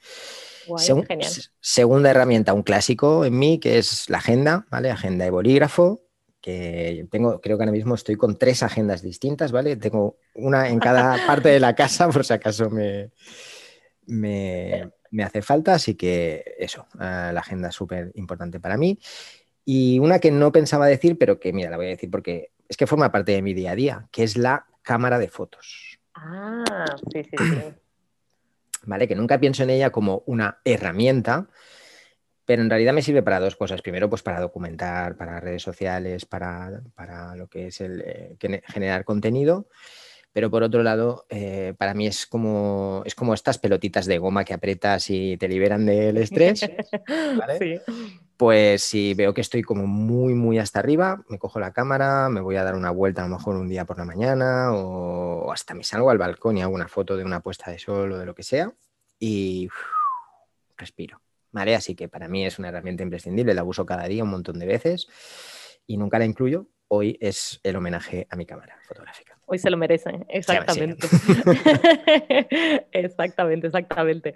segunda 1.59 2.09
herramienta, 2.09 2.53
un 2.53 2.63
clásico 2.63 3.25
en 3.25 3.37
mí, 3.37 3.59
que 3.59 3.77
es 3.77 4.09
la 4.09 4.17
agenda, 4.17 4.65
¿vale? 4.71 4.89
Agenda 4.89 5.25
de 5.25 5.31
bolígrafo, 5.31 6.01
que 6.41 7.07
tengo, 7.09 7.41
creo 7.41 7.57
que 7.57 7.63
ahora 7.63 7.71
mismo 7.71 7.95
estoy 7.95 8.15
con 8.15 8.37
tres 8.37 8.63
agendas 8.63 9.01
distintas, 9.01 9.51
¿vale? 9.51 9.75
Tengo 9.75 10.17
una 10.35 10.69
en 10.69 10.79
cada 10.79 11.17
parte 11.27 11.49
de 11.49 11.59
la 11.59 11.75
casa, 11.75 12.09
por 12.11 12.25
si 12.25 12.33
acaso 12.33 12.69
me, 12.69 13.11
me, 14.05 15.23
hace 15.23 15.41
falta, 15.41 15.73
así 15.73 15.95
que 15.95 16.55
eso, 16.59 16.87
ah, 16.99 17.31
la 17.33 17.39
agenda 17.39 17.69
es 17.69 17.75
súper 17.75 18.11
importante 18.15 18.59
para 18.59 18.77
mí. 18.77 18.99
Y 19.65 19.97
una 19.99 20.19
que 20.19 20.29
no 20.29 20.51
pensaba 20.51 20.85
decir, 20.85 21.17
pero 21.17 21.39
que 21.39 21.51
mira, 21.51 21.71
la 21.71 21.77
voy 21.77 21.87
a 21.87 21.89
decir 21.89 22.11
porque 22.11 22.51
es 22.69 22.77
que 22.77 22.85
forma 22.85 23.11
parte 23.11 23.31
de 23.31 23.41
mi 23.41 23.53
día 23.53 23.71
a 23.71 23.75
día, 23.75 24.07
que 24.11 24.23
es 24.23 24.37
la 24.37 24.67
cámara 24.83 25.17
de 25.17 25.29
fotos. 25.29 25.99
Ah, 26.13 26.85
sí, 27.11 27.23
sí, 27.23 27.35
sí. 27.37 27.84
¿Vale? 28.85 29.07
Que 29.07 29.15
nunca 29.15 29.39
pienso 29.39 29.63
en 29.63 29.69
ella 29.69 29.91
como 29.91 30.23
una 30.25 30.59
herramienta, 30.63 31.47
pero 32.45 32.61
en 32.61 32.69
realidad 32.69 32.93
me 32.93 33.01
sirve 33.01 33.23
para 33.23 33.39
dos 33.39 33.55
cosas. 33.55 33.81
Primero, 33.81 34.09
pues 34.09 34.21
para 34.21 34.39
documentar, 34.39 35.17
para 35.17 35.39
redes 35.39 35.63
sociales, 35.63 36.25
para, 36.25 36.81
lo 37.35 37.47
que 37.47 37.67
es 37.67 37.81
el 37.81 38.01
eh, 38.05 38.37
generar 38.67 39.03
contenido. 39.03 39.67
Pero 40.31 40.51
por 40.51 40.63
otro 40.63 40.83
lado, 40.83 41.25
eh, 41.29 41.73
para 41.77 41.93
mí 41.93 42.07
es 42.07 42.25
como, 42.25 43.03
es 43.05 43.15
como 43.15 43.33
estas 43.33 43.57
pelotitas 43.57 44.05
de 44.05 44.17
goma 44.17 44.43
que 44.43 44.53
apretas 44.53 45.09
y 45.09 45.37
te 45.37 45.47
liberan 45.47 45.85
del 45.85 46.17
estrés. 46.17 46.59
¿vale? 47.37 47.81
Pues 48.37 48.83
si 48.83 49.13
veo 49.13 49.33
que 49.33 49.39
estoy 49.39 49.61
como 49.61 49.87
muy, 49.87 50.33
muy 50.33 50.59
hasta 50.59 50.79
arriba, 50.79 51.23
me 51.29 51.39
cojo 51.39 51.59
la 51.59 51.71
cámara, 51.71 52.27
me 52.29 52.41
voy 52.41 52.57
a 52.57 52.63
dar 52.65 52.75
una 52.75 52.91
vuelta 52.91 53.23
a 53.23 53.27
lo 53.27 53.35
mejor 53.35 53.55
un 53.55 53.69
día 53.69 53.85
por 53.85 53.97
la 53.97 54.03
mañana 54.03 54.73
o, 54.73 55.51
hasta 55.53 55.73
me 55.73 55.85
salgo 55.85 56.09
al 56.09 56.17
balcón 56.17 56.57
y 56.57 56.61
hago 56.61 56.73
una 56.73 56.89
foto 56.89 57.15
de 57.15 57.23
una 57.23 57.39
puesta 57.39 57.71
de 57.71 57.79
sol 57.79 58.11
o 58.11 58.17
de 58.17 58.25
lo 58.25 58.35
que 58.35 58.43
sea 58.43 58.73
y 59.19 59.69
respiro. 60.77 61.21
¿Vale? 61.51 61.75
Así 61.75 61.95
que 61.95 62.09
para 62.09 62.27
mí 62.27 62.45
es 62.45 62.59
una 62.59 62.67
herramienta 62.67 63.03
imprescindible, 63.03 63.53
la 63.53 63.63
uso 63.63 63.85
cada 63.85 64.05
día 64.07 64.23
un 64.23 64.29
montón 64.29 64.59
de 64.59 64.65
veces 64.65 65.07
y 65.87 65.95
nunca 65.95 66.19
la 66.19 66.25
incluyo. 66.25 66.67
Hoy 66.89 67.17
es 67.21 67.61
el 67.63 67.77
homenaje 67.77 68.27
a 68.29 68.35
mi 68.35 68.45
cámara 68.45 68.77
fotográfica. 68.85 69.34
Hoy 69.47 69.59
se 69.59 69.69
lo 69.69 69.77
merecen, 69.77 70.25
exactamente. 70.27 71.07
exactamente, 72.91 73.67
exactamente. 73.67 74.33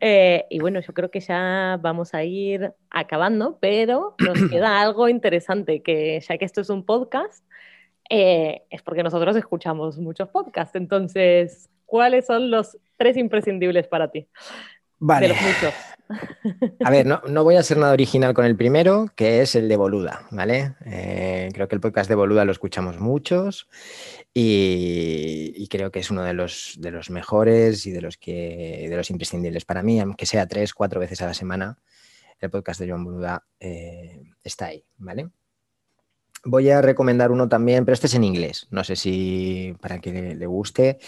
Eh, 0.00 0.46
y 0.50 0.58
bueno, 0.58 0.80
yo 0.80 0.92
creo 0.92 1.12
que 1.12 1.20
ya 1.20 1.78
vamos 1.80 2.12
a 2.12 2.24
ir 2.24 2.72
acabando, 2.90 3.58
pero 3.60 4.16
nos 4.18 4.38
queda 4.50 4.80
algo 4.80 5.08
interesante, 5.08 5.80
que 5.80 6.18
ya 6.20 6.38
que 6.38 6.44
esto 6.44 6.60
es 6.60 6.70
un 6.70 6.84
podcast, 6.84 7.44
eh, 8.10 8.62
es 8.70 8.82
porque 8.82 9.04
nosotros 9.04 9.36
escuchamos 9.36 9.96
muchos 9.98 10.28
podcasts. 10.28 10.74
Entonces, 10.74 11.70
¿cuáles 11.86 12.26
son 12.26 12.50
los 12.50 12.76
tres 12.96 13.16
imprescindibles 13.16 13.86
para 13.86 14.10
ti? 14.10 14.26
Vale. 14.98 15.34
A 16.84 16.90
ver, 16.90 17.06
no, 17.06 17.44
voy 17.44 17.56
a 17.56 17.62
ser 17.62 17.76
nada 17.76 17.92
original 17.92 18.32
con 18.32 18.46
el 18.46 18.56
primero, 18.56 19.10
que 19.14 19.42
es 19.42 19.54
el 19.54 19.68
de 19.68 19.76
Boluda, 19.76 20.26
¿vale? 20.30 20.74
Eh, 20.86 21.50
creo 21.52 21.68
que 21.68 21.74
el 21.74 21.82
podcast 21.82 22.08
de 22.08 22.14
Boluda 22.14 22.46
lo 22.46 22.52
escuchamos 22.52 22.98
muchos 22.98 23.68
y, 24.32 25.68
creo 25.68 25.90
que 25.90 25.98
es 25.98 26.10
uno 26.10 26.22
de 26.22 26.32
los, 26.32 26.76
de 26.78 26.90
los 26.92 27.10
mejores 27.10 27.84
y 27.86 27.90
de 27.90 28.00
los, 28.00 28.16
que, 28.16 28.86
de 28.88 28.96
los 28.96 29.10
imprescindibles 29.10 29.66
para 29.66 29.82
mí, 29.82 30.00
aunque 30.00 30.24
sea 30.24 30.46
tres, 30.46 30.72
cuatro 30.72 30.98
veces 30.98 31.20
a 31.20 31.26
la 31.26 31.34
semana, 31.34 31.78
el 32.40 32.50
podcast 32.50 32.80
de 32.80 32.88
Joan 32.88 33.04
Boluda 33.04 33.44
eh, 33.60 34.22
está 34.42 34.66
ahí, 34.66 34.84
¿vale? 34.96 35.28
Voy 36.44 36.70
a 36.70 36.80
recomendar 36.80 37.32
uno 37.32 37.48
también, 37.48 37.84
pero 37.84 37.94
este 37.94 38.06
es 38.06 38.14
en 38.14 38.24
inglés. 38.24 38.68
No 38.70 38.84
sé 38.84 38.96
si 38.96 39.74
para 39.80 39.98
que 40.00 40.34
le, 40.34 40.46
guste. 40.46 40.98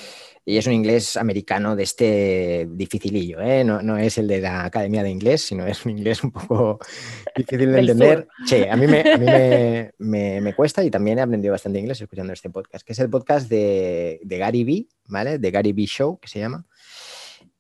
Y 0.45 0.57
es 0.57 0.67
un 0.67 0.73
inglés 0.73 1.17
americano 1.17 1.77
de 1.77 1.83
este 1.85 2.69
dificilillo, 2.71 3.41
¿eh? 3.41 3.63
no, 3.63 3.97
es 3.99 4.19
el 4.19 4.27
de 4.27 4.41
la 4.41 4.65
Academia 4.65 5.03
de 5.03 5.11
Inglés, 5.11 5.43
sino 5.43 5.67
es 5.67 5.85
un 5.85 5.93
inglés 5.93 6.25
un 6.25 6.33
poco 6.33 6.79
difícil 7.37 7.73
de 7.73 7.81
entender. 7.81 8.29
Sí, 8.47 8.65
a 8.69 8.77
mí, 8.77 8.87
me, 9.99 10.55
cuesta 10.55 10.83
y 10.83 10.91
también 10.91 11.19
he 11.19 11.23
aprendido 11.23 11.53
bastante 11.53 11.79
inglés 11.79 12.01
escuchando 12.01 12.33
este 12.33 12.51
podcast, 12.51 12.85
que 12.85 12.95
es 12.95 12.99
el 12.99 13.11
podcast 13.11 13.49
de, 13.49 14.19
Gary 14.25 14.65
Vee, 14.65 14.89
¿vale? 15.07 15.39
De 15.39 15.51
Gary 15.51 15.73
Vee 15.73 15.87
Show, 15.87 16.19
que 16.19 16.29
se 16.29 16.41
llama. 16.41 16.67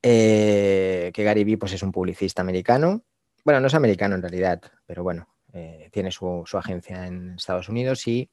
Eh, 0.03 1.11
que 1.13 1.23
Gary 1.23 1.45
Vee 1.45 1.59
pues, 1.59 1.75
es 1.75 1.83
un 1.83 1.93
publicista 1.93 2.43
americano. 2.43 3.05
Bueno, 3.45 3.61
no 3.61 3.69
es 3.69 3.75
americano 3.75 4.17
en 4.17 4.23
realidad, 4.23 4.61
pero 4.87 5.03
bueno, 5.03 5.29
eh, 5.53 5.89
tiene 5.93 6.11
su, 6.11 6.45
agencia 6.55 7.07
en 7.07 7.35
Estados 7.37 7.69
Unidos 7.69 8.07
y 8.07 8.31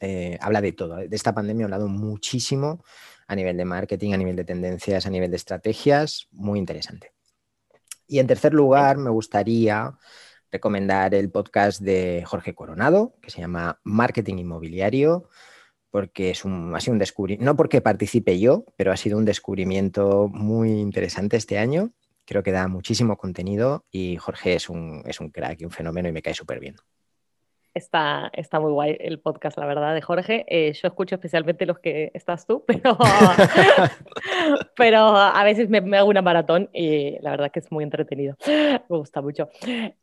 eh, 0.00 0.38
habla 0.40 0.60
de 0.60 0.72
todo. 0.72 0.96
De 0.96 1.16
esta 1.16 1.34
pandemia 1.34 1.64
ha 1.64 1.66
hablado 1.66 1.88
muchísimo 1.88 2.84
a 3.26 3.36
nivel 3.36 3.56
de 3.56 3.64
marketing, 3.64 4.12
a 4.12 4.16
nivel 4.16 4.36
de 4.36 4.44
tendencias, 4.44 5.06
a 5.06 5.10
nivel 5.10 5.30
de 5.30 5.36
estrategias. 5.36 6.28
Muy 6.30 6.58
interesante. 6.58 7.12
Y 8.06 8.18
en 8.18 8.26
tercer 8.26 8.52
lugar, 8.52 8.98
me 8.98 9.10
gustaría 9.10 9.96
recomendar 10.50 11.14
el 11.14 11.30
podcast 11.30 11.80
de 11.80 12.22
Jorge 12.26 12.54
Coronado, 12.54 13.16
que 13.20 13.30
se 13.30 13.40
llama 13.40 13.80
Marketing 13.82 14.36
Inmobiliario, 14.36 15.28
porque 15.90 16.30
es 16.30 16.44
un, 16.44 16.74
ha 16.74 16.80
sido 16.80 16.92
un 16.92 16.98
descubrimiento, 16.98 17.44
no 17.44 17.56
porque 17.56 17.80
participe 17.80 18.38
yo, 18.38 18.64
pero 18.76 18.92
ha 18.92 18.96
sido 18.96 19.18
un 19.18 19.24
descubrimiento 19.24 20.28
muy 20.28 20.70
interesante 20.70 21.36
este 21.36 21.58
año 21.58 21.92
Creo 22.24 22.42
que 22.42 22.52
da 22.52 22.68
muchísimo 22.68 23.16
contenido 23.16 23.84
y 23.90 24.16
Jorge 24.16 24.54
es 24.54 24.68
un, 24.68 25.02
es 25.06 25.20
un 25.20 25.30
crack 25.30 25.60
y 25.60 25.64
un 25.64 25.70
fenómeno 25.70 26.08
y 26.08 26.12
me 26.12 26.22
cae 26.22 26.34
súper 26.34 26.60
bien. 26.60 26.76
Está, 27.74 28.30
está 28.32 28.60
muy 28.60 28.70
guay 28.70 28.96
el 29.00 29.18
podcast, 29.18 29.58
la 29.58 29.66
verdad, 29.66 29.94
de 29.94 30.00
Jorge. 30.00 30.44
Eh, 30.46 30.72
yo 30.74 30.86
escucho 30.86 31.16
especialmente 31.16 31.66
los 31.66 31.80
que 31.80 32.12
estás 32.14 32.46
tú, 32.46 32.62
pero, 32.68 32.96
pero 34.76 34.98
a 34.98 35.42
veces 35.42 35.68
me, 35.68 35.78
hago 35.98 36.08
una 36.08 36.22
maratón 36.22 36.70
y 36.72 37.18
la 37.20 37.30
verdad 37.32 37.50
que 37.50 37.58
es 37.58 37.72
muy 37.72 37.82
entretenido. 37.82 38.36
Me 38.46 38.96
gusta 38.96 39.20
mucho. 39.20 39.48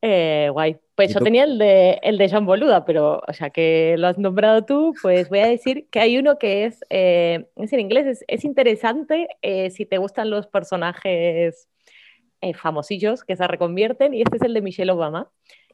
Eh, 0.02 0.50
guay. 0.52 0.80
Pues 0.96 1.14
yo 1.14 1.22
tenía 1.22 1.46
el 1.46 1.58
de, 1.58 2.00
el 2.04 2.18
de 2.18 2.28
Jean 2.28 2.46
Boluda, 2.46 2.84
pero 2.84 3.22
ya 3.40 3.50
que 3.50 3.96
lo 3.98 4.08
has 4.08 4.18
nombrado 4.18 4.66
tú, 4.66 4.94
pues 5.02 5.30
voy 5.30 5.40
a 5.40 5.48
decir 5.48 5.88
que 5.90 6.02
hay 6.02 6.18
uno 6.18 6.38
que 6.38 6.66
es, 6.66 6.82
eh, 6.90 7.48
es 7.56 7.72
en 7.72 7.80
inglés, 7.80 8.06
es, 8.06 8.26
es 8.28 8.44
interesante 8.44 9.30
si 9.72 9.86
te 9.86 9.98
gustan 9.98 10.30
los 10.30 10.46
personajes 10.46 11.70
eh, 12.42 12.54
famosillos 12.54 13.24
que 13.24 13.36
se 13.36 13.48
reconvierten 13.48 14.14
y 14.14 14.22
este 14.22 14.38
es 14.38 14.42
el 14.42 14.54
de 14.54 14.62
Michelle 14.62 14.92
Obama. 14.92 15.30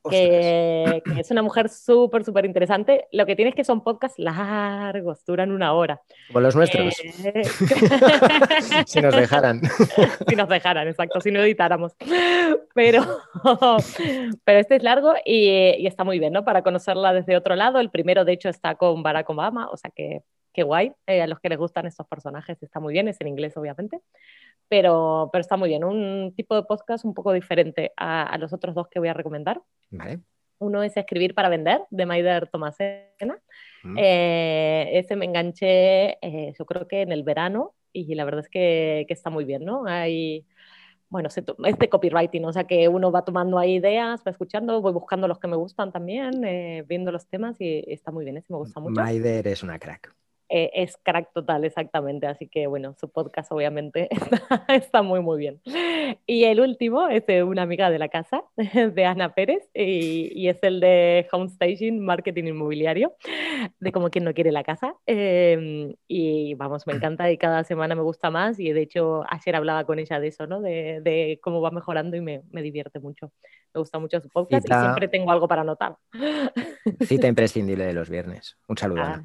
Que, 0.10 1.02
es 1.18 1.32
una 1.32 1.42
mujer 1.42 1.70
súper, 1.70 2.24
súper 2.24 2.46
interesante. 2.46 3.08
Lo 3.12 3.26
que 3.26 3.36
tiene 3.36 3.50
es 3.50 3.56
que 3.56 3.64
son 3.64 3.84
podcasts 3.84 4.20
largos, 4.20 5.26
duran 5.26 5.52
una 5.52 5.74
hora. 5.74 6.02
Como 6.28 6.42
los 6.42 6.56
nuestros. 6.56 7.00
Eh, 7.00 7.44
si 8.86 9.02
nos 9.02 9.16
dejaran. 9.16 9.62
si 10.28 10.36
nos 10.36 10.48
dejaran, 10.48 10.88
exacto, 10.88 11.22
si 11.22 11.32
no 11.32 11.42
editáramos. 11.42 11.96
Pero, 12.74 13.04
pero 14.44 14.60
este 14.60 14.76
es 14.76 14.84
largo 14.84 15.14
y, 15.26 15.50
y, 15.78 15.88
está 15.88 16.04
muy 16.04 16.20
bien, 16.20 16.34
¿no? 16.34 16.46
Para 16.46 16.62
conocerla 16.64 17.14
desde 17.14 17.36
otro 17.36 17.56
lado. 17.56 17.80
El 17.80 17.90
primero, 17.90 18.24
de 18.24 18.34
hecho, 18.34 18.50
está 18.50 18.76
con 18.76 19.04
Barack 19.04 19.30
Obama, 19.30 19.70
o 19.70 19.78
sea 19.78 19.92
que 19.94 20.22
qué 20.54 20.64
guay. 20.64 20.92
Eh, 21.06 21.22
a 21.22 21.28
los 21.28 21.40
que 21.40 21.50
les 21.50 21.58
gustan 21.58 21.86
estos 21.86 22.08
personajes 22.08 22.62
está 22.64 22.80
muy 22.80 22.92
bien, 22.92 23.08
es 23.08 23.22
en 23.22 23.28
inglés, 23.28 23.56
obviamente 23.58 24.02
pero, 24.70 25.30
pero 25.32 25.42
está 25.42 25.58
muy 25.58 25.70
bien. 25.70 25.84
Un 25.84 26.34
tipo 26.36 26.56
de 26.56 26.64
podcast 26.64 27.06
un 27.06 27.14
poco 27.14 27.34
diferente 27.34 27.92
a, 27.98 28.38
los 28.38 28.54
otros 28.54 28.76
dos 28.76 28.88
que 28.88 29.00
voy 29.00 29.10
a 29.10 29.14
recomendar. 29.14 29.62
Uno 30.60 30.84
es 30.84 30.98
Escribir 30.98 31.36
para 31.36 31.50
Vender, 31.50 31.82
de 31.90 32.06
Maider 32.06 32.48
Tomasena. 32.48 33.40
Mm. 33.84 33.96
Eh, 33.98 34.90
ese 34.94 35.16
me 35.16 35.26
enganché, 35.26 36.18
eh, 36.22 36.54
yo 36.58 36.66
creo 36.66 36.88
que 36.88 37.02
en 37.02 37.12
el 37.12 37.24
verano, 37.24 37.76
y 37.94 38.14
la 38.16 38.26
verdad 38.26 38.42
es 38.42 38.50
que, 38.50 39.06
que 39.08 39.14
está 39.14 39.30
muy 39.30 39.46
bien, 39.46 39.66
¿no? 39.66 39.86
Hay, 39.86 40.46
bueno, 41.10 41.30
es 41.30 41.78
de 41.80 41.90
copywriting, 41.90 42.44
o 42.46 42.54
sea 42.54 42.66
que 42.66 42.88
uno 42.88 43.12
va 43.12 43.24
tomando 43.24 43.58
ahí 43.58 43.76
ideas, 43.76 44.22
va 44.26 44.32
escuchando, 44.32 44.82
voy 44.82 44.92
buscando 44.92 45.28
los 45.28 45.40
que 45.40 45.48
me 45.48 45.56
gustan 45.56 45.92
también, 45.92 46.44
eh, 46.44 46.84
viendo 46.88 47.12
los 47.12 47.28
temas 47.28 47.56
y 47.60 47.84
está 47.88 48.12
muy 48.12 48.26
bien, 48.26 48.38
ese 48.38 48.52
me 48.52 48.58
gusta 48.58 48.80
mucho. 48.80 49.02
Maider 49.02 49.48
es 49.48 49.64
una 49.64 49.80
crack. 49.80 50.14
Eh, 50.50 50.72
es 50.74 50.98
crack 51.04 51.34
total, 51.34 51.66
exactamente. 51.66 52.28
Así 52.28 52.48
que 52.48 52.68
bueno, 52.68 52.96
su 53.00 53.10
podcast 53.10 53.52
obviamente 53.52 54.10
está, 54.70 55.02
muy, 55.02 55.22
muy 55.22 55.38
bien. 55.38 55.62
Y 56.26 56.46
el 56.46 56.62
último 56.62 57.08
es 57.08 57.26
de 57.26 57.44
una 57.44 57.64
amiga 57.64 57.90
de 57.90 58.00
la 58.00 58.10
casa, 58.10 58.44
de 58.58 59.06
Ana 59.06 59.34
Pérez, 59.34 59.70
y, 59.74 60.48
es 60.48 60.58
el 60.62 60.80
de 60.80 61.28
Home 61.32 61.50
Staging, 61.50 62.00
Marketing 62.00 62.46
Inmobiliario, 62.46 63.16
de 63.80 63.92
como 63.92 64.10
quien 64.10 64.24
no 64.24 64.34
quiere 64.34 64.52
la 64.52 64.64
casa. 64.64 64.96
Em, 65.06 65.94
y 66.08 66.54
vamos, 66.54 66.88
me 66.88 66.94
encanta 66.94 67.30
y 67.30 67.38
cada 67.38 67.64
semana 67.64 67.96
me 67.96 68.02
gusta 68.02 68.32
más. 68.32 68.60
Y 68.60 68.72
de 68.72 68.82
hecho, 68.82 69.24
ayer 69.30 69.56
hablaba 69.56 69.84
con 69.86 70.00
ella 70.00 70.20
de 70.20 70.28
eso, 70.28 70.48
¿no? 70.48 70.62
De, 70.62 71.40
cómo 71.42 71.62
va 71.62 71.72
mejorando 71.72 72.16
y 72.16 72.22
me, 72.22 72.42
me, 72.52 72.62
divierte 72.62 73.00
mucho. 73.00 73.32
Me 73.74 73.80
gusta 73.80 74.00
mucho 74.00 74.20
su 74.22 74.30
podcast 74.30 74.66
y 74.68 74.74
siempre 74.74 75.08
tengo 75.08 75.32
algo 75.32 75.48
para 75.48 75.62
anotar. 75.62 75.98
Cita 77.02 77.28
imprescindible 77.28 77.86
de 77.86 77.94
los 77.94 78.10
viernes. 78.10 78.58
Un 78.68 78.78
saludo. 78.78 79.02
Ah, 79.04 79.24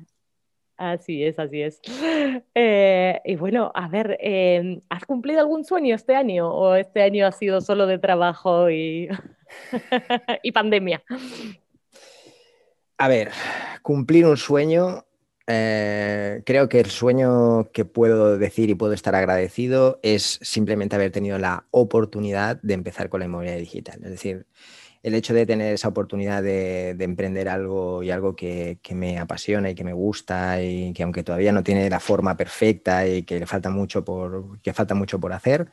Así 0.77 1.25
es, 1.25 1.39
así 1.39 1.63
es. 1.63 1.81
Eh, 2.55 3.21
y 3.25 3.37
bueno, 3.37 3.71
a 3.75 3.89
ver, 3.89 4.17
em, 4.21 4.81
¿has 4.89 5.05
cumplido 5.05 5.41
algún 5.41 5.65
sueño 5.65 5.95
este 5.95 6.15
año 6.15 6.51
o 6.51 6.75
este 6.75 7.03
año 7.03 7.27
ha 7.27 7.33
sido 7.33 7.61
solo 7.61 7.87
de 7.87 7.99
trabajo 7.99 8.71
y, 8.71 9.09
y 10.43 10.53
pandemia? 10.53 11.03
A 12.99 13.09
ver, 13.09 13.31
cumplir 13.83 14.27
un 14.27 14.37
sueño, 14.37 15.05
eh, 15.47 16.43
creo 16.47 16.69
que 16.69 16.81
el 16.81 16.91
sueño 16.91 17.71
que 17.73 17.85
puedo 17.85 18.39
decir 18.39 18.71
y 18.71 18.75
puedo 18.75 18.93
estar 18.93 19.15
agradecido 19.15 19.99
es 20.03 20.39
simplemente 20.43 20.97
haber 20.97 21.11
tenido 21.11 21.39
la 21.39 21.67
oportunidad 21.71 22.61
de 22.63 22.75
empezar 22.75 23.09
con 23.09 23.21
la 23.21 23.27
inmobiliaria 23.27 23.61
digital. 23.61 24.01
Es 24.05 24.11
decir, 24.11 24.47
el 25.03 25.15
hecho 25.15 25.35
de 25.35 25.47
tener 25.47 25.75
esa 25.75 25.89
oportunidad 25.89 26.43
de, 26.43 26.91
emprender 27.01 27.49
algo 27.49 28.03
y 28.03 28.11
algo 28.11 28.37
que, 28.37 28.79
me 28.91 29.19
apasiona 29.19 29.71
y 29.71 29.75
que 29.75 29.85
me 29.85 29.93
gusta 29.93 30.63
y 30.63 30.93
que 30.93 31.03
aunque 31.03 31.25
todavía 31.25 31.53
no 31.53 31.63
tiene 31.63 31.91
la 31.91 31.99
forma 31.99 32.37
perfecta 32.37 33.07
y 33.07 33.25
que 33.25 33.41
le 33.41 33.47
falta 33.47 33.71
mucho 33.71 34.05
por, 34.05 34.61
que 34.61 34.73
falta 34.73 34.95
mucho 34.95 35.19
por 35.19 35.33
hacer, 35.33 35.69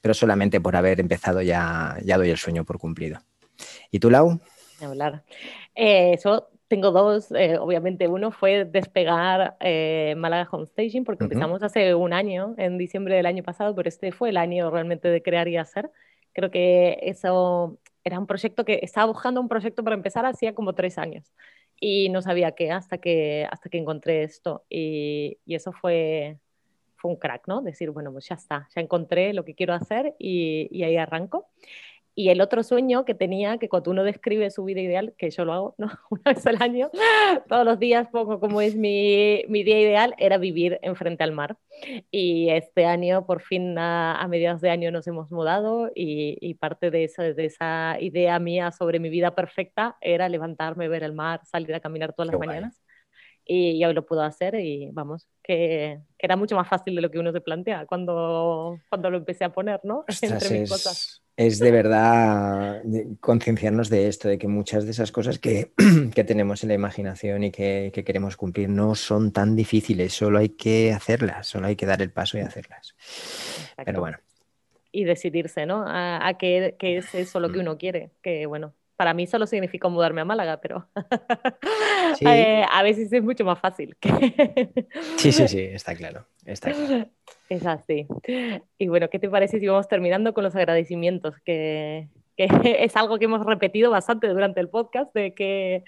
pero 0.00 0.14
solamente 0.14 0.60
por 0.60 0.76
haber 0.76 1.00
empezado 1.00 1.42
ya, 1.42 1.96
ya 2.04 2.16
doy 2.16 2.30
el 2.30 2.36
sueño 2.36 2.64
por 2.64 2.78
cumplido. 2.78 3.20
¿Y 3.90 3.98
tú, 3.98 4.10
Lau? 4.10 4.40
Hablar. 4.80 5.24
Eh, 5.74 6.16
yo 6.24 6.48
tengo 6.68 6.92
dos, 6.92 7.32
eh, 7.32 7.58
obviamente 7.58 8.06
uno 8.06 8.30
fue 8.30 8.64
despegar 8.64 9.56
eh, 9.58 10.14
Málaga 10.16 10.48
Home 10.52 10.66
Staging 10.66 11.04
porque 11.04 11.24
empezamos 11.24 11.64
hace 11.64 11.96
un 11.96 12.12
año, 12.12 12.54
en 12.58 12.78
diciembre 12.78 13.16
del 13.16 13.26
año 13.26 13.42
pasado, 13.42 13.74
pero 13.74 13.88
este 13.88 14.12
fue 14.12 14.28
el 14.28 14.36
año 14.36 14.70
realmente 14.70 15.08
de 15.08 15.20
crear 15.20 15.48
y 15.48 15.56
hacer. 15.56 15.90
Creo 16.32 16.52
que 16.52 17.00
eso 17.02 17.80
era 18.10 18.18
un 18.18 18.26
proyecto 18.26 18.64
que 18.64 18.80
estaba 18.82 19.06
buscando 19.06 19.40
un 19.40 19.48
proyecto 19.48 19.84
para 19.84 19.94
empezar 19.94 20.26
hacía 20.26 20.54
como 20.54 20.74
tres 20.74 20.98
años 20.98 21.32
y 21.78 22.08
no 22.10 22.22
sabía 22.22 22.52
qué 22.52 22.70
hasta 22.72 22.98
que, 22.98 23.46
hasta 23.50 23.70
que 23.70 23.78
encontré 23.78 24.24
esto 24.24 24.64
y, 24.68 25.38
eso 25.46 25.72
fue, 25.72 26.38
fue 26.96 27.12
un 27.12 27.16
crack, 27.16 27.46
¿no? 27.46 27.62
Decir, 27.62 27.90
bueno, 27.90 28.12
pues 28.12 28.28
ya 28.28 28.34
está, 28.34 28.68
ya 28.74 28.80
encontré 28.80 29.32
lo 29.32 29.44
que 29.44 29.54
quiero 29.54 29.74
hacer 29.74 30.14
y, 30.18 30.68
y 30.70 30.82
ahí 30.82 30.96
arranco. 30.96 31.48
Y 32.20 32.28
el 32.28 32.42
otro 32.42 32.62
sueño 32.62 33.06
que 33.06 33.14
tenía, 33.14 33.56
que 33.56 33.70
cuando 33.70 33.92
uno 33.92 34.04
describe 34.04 34.50
su 34.50 34.62
vida 34.62 34.82
ideal, 34.82 35.14
que 35.16 35.30
yo 35.30 35.46
lo 35.46 35.54
hago 35.54 35.74
¿no? 35.78 35.88
una 36.10 36.34
vez 36.34 36.46
al 36.46 36.60
año, 36.60 36.90
todos 37.48 37.64
los 37.64 37.78
días 37.78 38.08
pongo 38.08 38.38
como 38.38 38.60
es 38.60 38.76
mi, 38.76 39.42
mi 39.48 39.62
día 39.62 39.80
ideal, 39.80 40.14
era 40.18 40.36
vivir 40.36 40.78
enfrente 40.82 41.24
al 41.24 41.32
mar. 41.32 41.56
Y 42.10 42.50
este 42.50 42.84
año, 42.84 43.24
por 43.24 43.40
fin, 43.40 43.78
a, 43.78 44.20
a 44.20 44.28
mediados 44.28 44.60
de 44.60 44.68
año 44.68 44.90
nos 44.90 45.06
hemos 45.06 45.30
mudado 45.30 45.90
y, 45.94 46.36
y 46.42 46.52
parte 46.56 46.90
de, 46.90 47.04
eso, 47.04 47.22
de 47.22 47.46
esa 47.46 47.96
idea 47.98 48.38
mía 48.38 48.70
sobre 48.70 49.00
mi 49.00 49.08
vida 49.08 49.34
perfecta 49.34 49.96
era 50.02 50.28
levantarme, 50.28 50.88
ver 50.88 51.04
el 51.04 51.14
mar, 51.14 51.40
salir 51.46 51.74
a 51.74 51.80
caminar 51.80 52.12
todas 52.12 52.32
las 52.32 52.38
mañanas 52.38 52.82
y 53.52 53.78
ya 53.78 53.92
lo 53.92 54.06
puedo 54.06 54.22
hacer 54.22 54.54
y 54.56 54.90
vamos, 54.92 55.26
que, 55.42 56.00
que, 56.18 56.26
era 56.26 56.36
mucho 56.36 56.54
más 56.54 56.68
fácil 56.68 56.94
de 56.94 57.02
lo 57.02 57.10
que 57.10 57.18
uno 57.18 57.32
se 57.32 57.40
plantea 57.40 57.86
cuando, 57.86 58.78
cuando 58.88 59.10
lo 59.10 59.18
empecé 59.18 59.44
a 59.44 59.52
poner, 59.52 59.80
¿no? 59.82 60.04
Entre 60.22 60.60
mis 60.60 60.70
cosas 60.70 61.22
es 61.40 61.58
de 61.58 61.70
verdad 61.70 62.82
concienciarnos 63.20 63.88
de 63.88 64.08
esto, 64.08 64.28
de 64.28 64.36
que 64.36 64.46
muchas 64.46 64.84
de 64.84 64.90
esas 64.90 65.10
cosas 65.10 65.38
que, 65.38 65.72
tenemos 66.26 66.62
en 66.62 66.68
la 66.68 66.74
imaginación 66.74 67.44
y 67.44 67.50
que, 67.50 67.92
queremos 68.04 68.36
cumplir 68.36 68.68
no 68.68 68.94
son 68.94 69.32
tan 69.32 69.56
difíciles, 69.56 70.12
solo 70.12 70.38
hay 70.38 70.50
que 70.50 70.92
hacerlas, 70.92 71.46
solo 71.46 71.68
hay 71.68 71.76
que 71.76 71.86
dar 71.86 72.02
el 72.02 72.10
paso 72.10 72.36
y 72.36 72.42
hacerlas. 72.42 72.94
Pero 73.82 74.00
bueno. 74.00 74.18
Y 74.92 75.04
decidirse, 75.04 75.64
¿no? 75.64 75.82
A, 75.86 76.36
qué, 76.38 76.76
es 76.78 77.14
eso 77.14 77.40
lo 77.40 77.50
que 77.50 77.58
mm. 77.58 77.62
uno 77.62 77.78
quiere, 77.78 78.10
que 78.22 78.44
bueno, 78.44 78.74
para 79.00 79.14
mí 79.14 79.26
solo 79.26 79.46
significa 79.46 79.88
mudarme 79.88 80.20
a 80.20 80.26
Málaga, 80.26 80.60
pero 80.60 80.86
eh, 82.20 82.62
a 82.70 82.82
veces 82.82 83.10
es 83.10 83.22
mucho 83.22 83.46
más 83.46 83.58
fácil. 83.58 83.96
sí, 85.16 85.32
sí, 85.32 85.48
sí, 85.48 85.58
está 85.58 85.94
claro, 85.94 86.26
está 86.44 86.70
claro. 86.70 87.08
Es 87.48 87.64
así. 87.64 88.06
Y 88.76 88.88
bueno, 88.88 89.08
¿qué 89.08 89.18
te 89.18 89.30
parece 89.30 89.58
si 89.58 89.66
vamos 89.66 89.88
terminando 89.88 90.34
con 90.34 90.44
los 90.44 90.54
agradecimientos? 90.54 91.34
Que, 91.46 92.10
es 92.36 92.94
algo 92.94 93.18
que 93.18 93.24
hemos 93.24 93.46
repetido 93.46 93.90
bastante 93.90 94.28
durante 94.28 94.60
el 94.60 94.68
podcast, 94.68 95.14
de 95.14 95.32
que, 95.32 95.82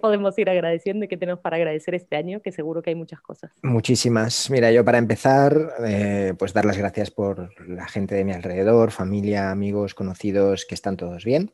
podemos 0.00 0.36
ir 0.36 0.50
agradeciendo 0.50 1.04
y 1.04 1.08
qué 1.08 1.16
tenemos 1.16 1.40
para 1.40 1.58
agradecer 1.58 1.94
este 1.94 2.16
año, 2.16 2.42
que 2.42 2.50
seguro 2.50 2.82
que 2.82 2.90
hay 2.90 2.96
muchas 2.96 3.20
cosas. 3.20 3.52
Muchísimas. 3.62 4.50
Mira, 4.50 4.72
yo 4.72 4.84
para 4.84 4.98
empezar, 4.98 5.56
eh, 5.86 6.34
pues 6.36 6.52
dar 6.52 6.64
las 6.64 6.76
gracias 6.76 7.12
por 7.12 7.68
la 7.68 7.86
gente 7.86 8.16
de 8.16 8.24
mi 8.24 8.32
alrededor, 8.32 8.90
familia, 8.90 9.52
amigos, 9.52 9.94
conocidos, 9.94 10.66
que 10.68 10.74
están 10.74 10.96
todos 10.96 11.24
bien, 11.24 11.52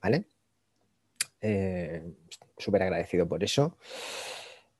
¿vale? 0.00 0.26
Eh, 1.48 2.02
súper 2.58 2.82
agradecido 2.82 3.28
por 3.28 3.44
eso. 3.44 3.76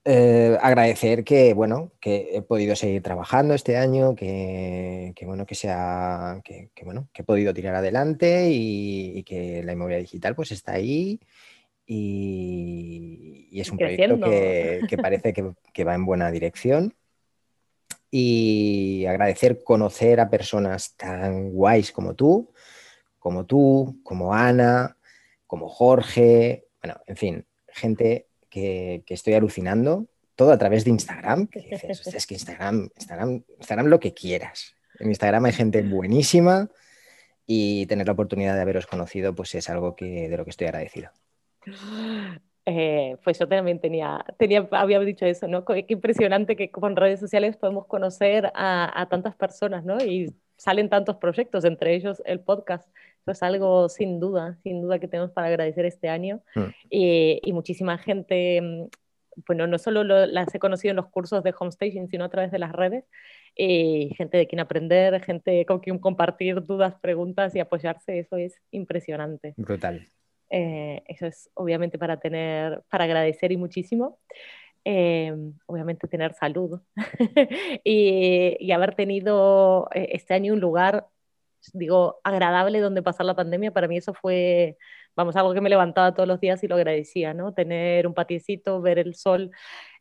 Eh, 0.05 0.57
agradecer 0.61 1.23
que, 1.23 1.55
bueno, 1.55 1.93
que 2.01 2.31
he 2.33 2.43
podido 2.43 2.75
seguir 2.75 3.03
trabajando 3.03 3.55
este 3.55 3.77
año, 3.77 4.17
que, 4.17 5.15
bueno, 5.23 5.47
que 5.47 5.55
sea, 5.55 6.41
que, 6.45 6.71
bueno, 6.85 7.09
que 7.13 7.23
he 7.23 7.25
podido 7.25 7.55
tirar 7.55 7.75
adelante 7.77 8.49
y, 8.51 9.23
que 9.23 9.63
la 9.63 9.73
inmobiliaria 9.73 10.03
digital 10.03 10.35
pues 10.35 10.53
está 10.53 10.73
ahí 10.73 11.21
y, 11.87 13.49
es 13.61 13.71
un 13.71 13.79
proyecto 13.79 14.21
que, 14.21 14.99
parece 15.01 15.33
que, 15.33 15.85
va 15.85 15.95
en 15.95 16.05
buena 16.05 16.31
dirección. 16.33 16.95
Y 18.11 19.05
agradecer 19.07 19.63
conocer 19.63 20.21
a 20.21 20.31
personas 20.31 20.97
tan 20.97 21.51
guays 21.51 21.93
como 21.93 22.15
tú, 22.15 22.53
como 23.19 23.45
tú, 23.45 24.01
como 24.05 24.33
Ana, 24.33 24.96
como 25.47 25.69
Jorge, 25.69 26.67
bueno, 26.83 27.01
en 27.07 27.17
fin, 27.17 27.47
gente 27.69 28.29
que, 28.49 29.05
estoy 29.09 29.35
alucinando, 29.35 30.07
todo 30.35 30.53
a 30.53 30.59
través 30.59 30.85
de 30.85 30.91
Instagram, 30.91 31.47
que 31.47 31.69
es 31.71 32.27
que 32.27 32.35
Instagram, 32.35 32.91
Instagram, 32.97 33.43
Instagram 33.59 33.87
lo 33.87 34.01
que 34.01 34.13
quieras. 34.13 34.75
En 34.99 35.09
Instagram 35.09 35.45
hay 35.47 35.53
gente 35.53 35.83
buenísima 35.83 36.69
y 37.47 37.87
tener 37.87 38.07
la 38.07 38.15
oportunidad 38.15 38.55
de 38.55 38.63
haberos 38.63 38.87
conocido, 38.87 39.35
pues 39.35 39.55
es 39.55 39.71
algo 39.71 39.95
que, 39.95 40.29
de 40.29 40.37
lo 40.37 40.45
que 40.45 40.51
estoy 40.51 40.67
agradecido. 40.67 41.11
Eh, 42.69 43.17
pues 43.23 43.39
yo 43.39 43.47
también 43.47 43.81
tenía, 43.81 44.25
tenía, 44.39 44.67
había 44.73 44.99
dicho 44.99 45.25
eso, 45.25 45.47
¿no? 45.47 45.65
Qué 45.65 45.87
impresionante 45.89 46.57
que 46.57 46.73
con 46.73 46.97
redes 46.97 47.21
sociales 47.21 47.57
podemos 47.57 47.87
conocer 47.87 48.51
a, 48.55 49.07
tantas 49.09 49.37
personas, 49.37 49.85
¿no? 49.85 49.99
Y 50.05 50.35
salen 50.57 50.89
tantos 50.89 51.17
proyectos, 51.17 51.65
entre 51.65 51.95
ellos 51.95 52.21
el 52.27 52.41
podcast. 52.41 52.89
Es 53.27 53.43
algo 53.43 53.89
sin 53.89 54.21
duda, 54.21 54.59
sin 54.63 54.83
duda 54.83 54.99
que 54.99 55.09
tenemos 55.09 55.33
para 55.33 55.49
agradecer 55.49 55.85
este 55.85 56.09
año. 56.09 56.41
Mm. 56.55 56.65
Y, 56.91 57.53
muchísima 57.53 57.99
gente, 57.99 58.61
mm, 58.61 58.89
bueno, 59.47 59.67
no 59.67 59.79
solo 59.79 60.05
las 60.05 60.55
he 60.55 60.59
conocido 60.59 60.91
en 60.91 60.97
los 60.97 61.09
cursos 61.09 61.43
de 61.43 61.55
Homestaging, 61.59 62.09
sino 62.09 62.25
a 62.25 62.29
través 62.29 62.51
de 62.51 62.59
las 62.59 62.73
redes. 62.73 63.05
Y 63.57 64.15
gente 64.17 64.37
de 64.39 64.47
quien 64.47 64.61
aprender, 64.61 65.23
gente 65.23 65.65
con 65.67 65.81
quien 65.81 65.99
compartir 65.99 66.65
dudas, 66.65 66.95
preguntas 67.01 67.55
y 67.55 67.61
apoyarse, 67.61 68.19
eso 68.19 68.37
es 68.37 68.61
impresionante. 68.71 69.55
Brutal. 69.57 70.07
Eh, 70.51 71.03
eso 71.09 71.27
es 71.27 71.51
obviamente 71.55 71.99
para 71.99 72.19
tener, 72.21 72.83
para 72.89 73.05
agradecer 73.05 73.51
y 73.51 73.57
muchísimo. 73.57 74.19
Obviamente 75.67 76.07
tener 76.07 76.33
salud 76.35 76.81
y, 77.83 78.71
haber 78.71 78.95
tenido 78.95 79.89
eh, 79.93 80.11
este 80.13 80.35
año 80.35 80.53
un 80.53 80.61
lugar, 80.61 81.09
digo, 81.73 82.21
agradable 82.25 82.81
donde 82.81 83.03
pasar 83.03 83.27
la 83.27 83.35
pandemia, 83.37 83.73
para 83.73 83.89
mí 83.89 83.97
eso 83.97 84.15
fue, 84.15 84.77
vamos, 85.17 85.37
algo 85.37 85.55
que 85.55 85.61
me 85.61 85.71
levantaba 85.71 86.15
todos 86.15 86.29
los 86.29 86.41
días 86.41 86.63
y 86.63 86.69
lo 86.69 86.77
agradecía, 86.77 87.35
¿no? 87.35 87.55
Tener 87.55 88.07
un 88.07 88.15
patiecito, 88.15 88.81
ver 88.81 88.99
el 88.99 89.15
sol. 89.15 89.51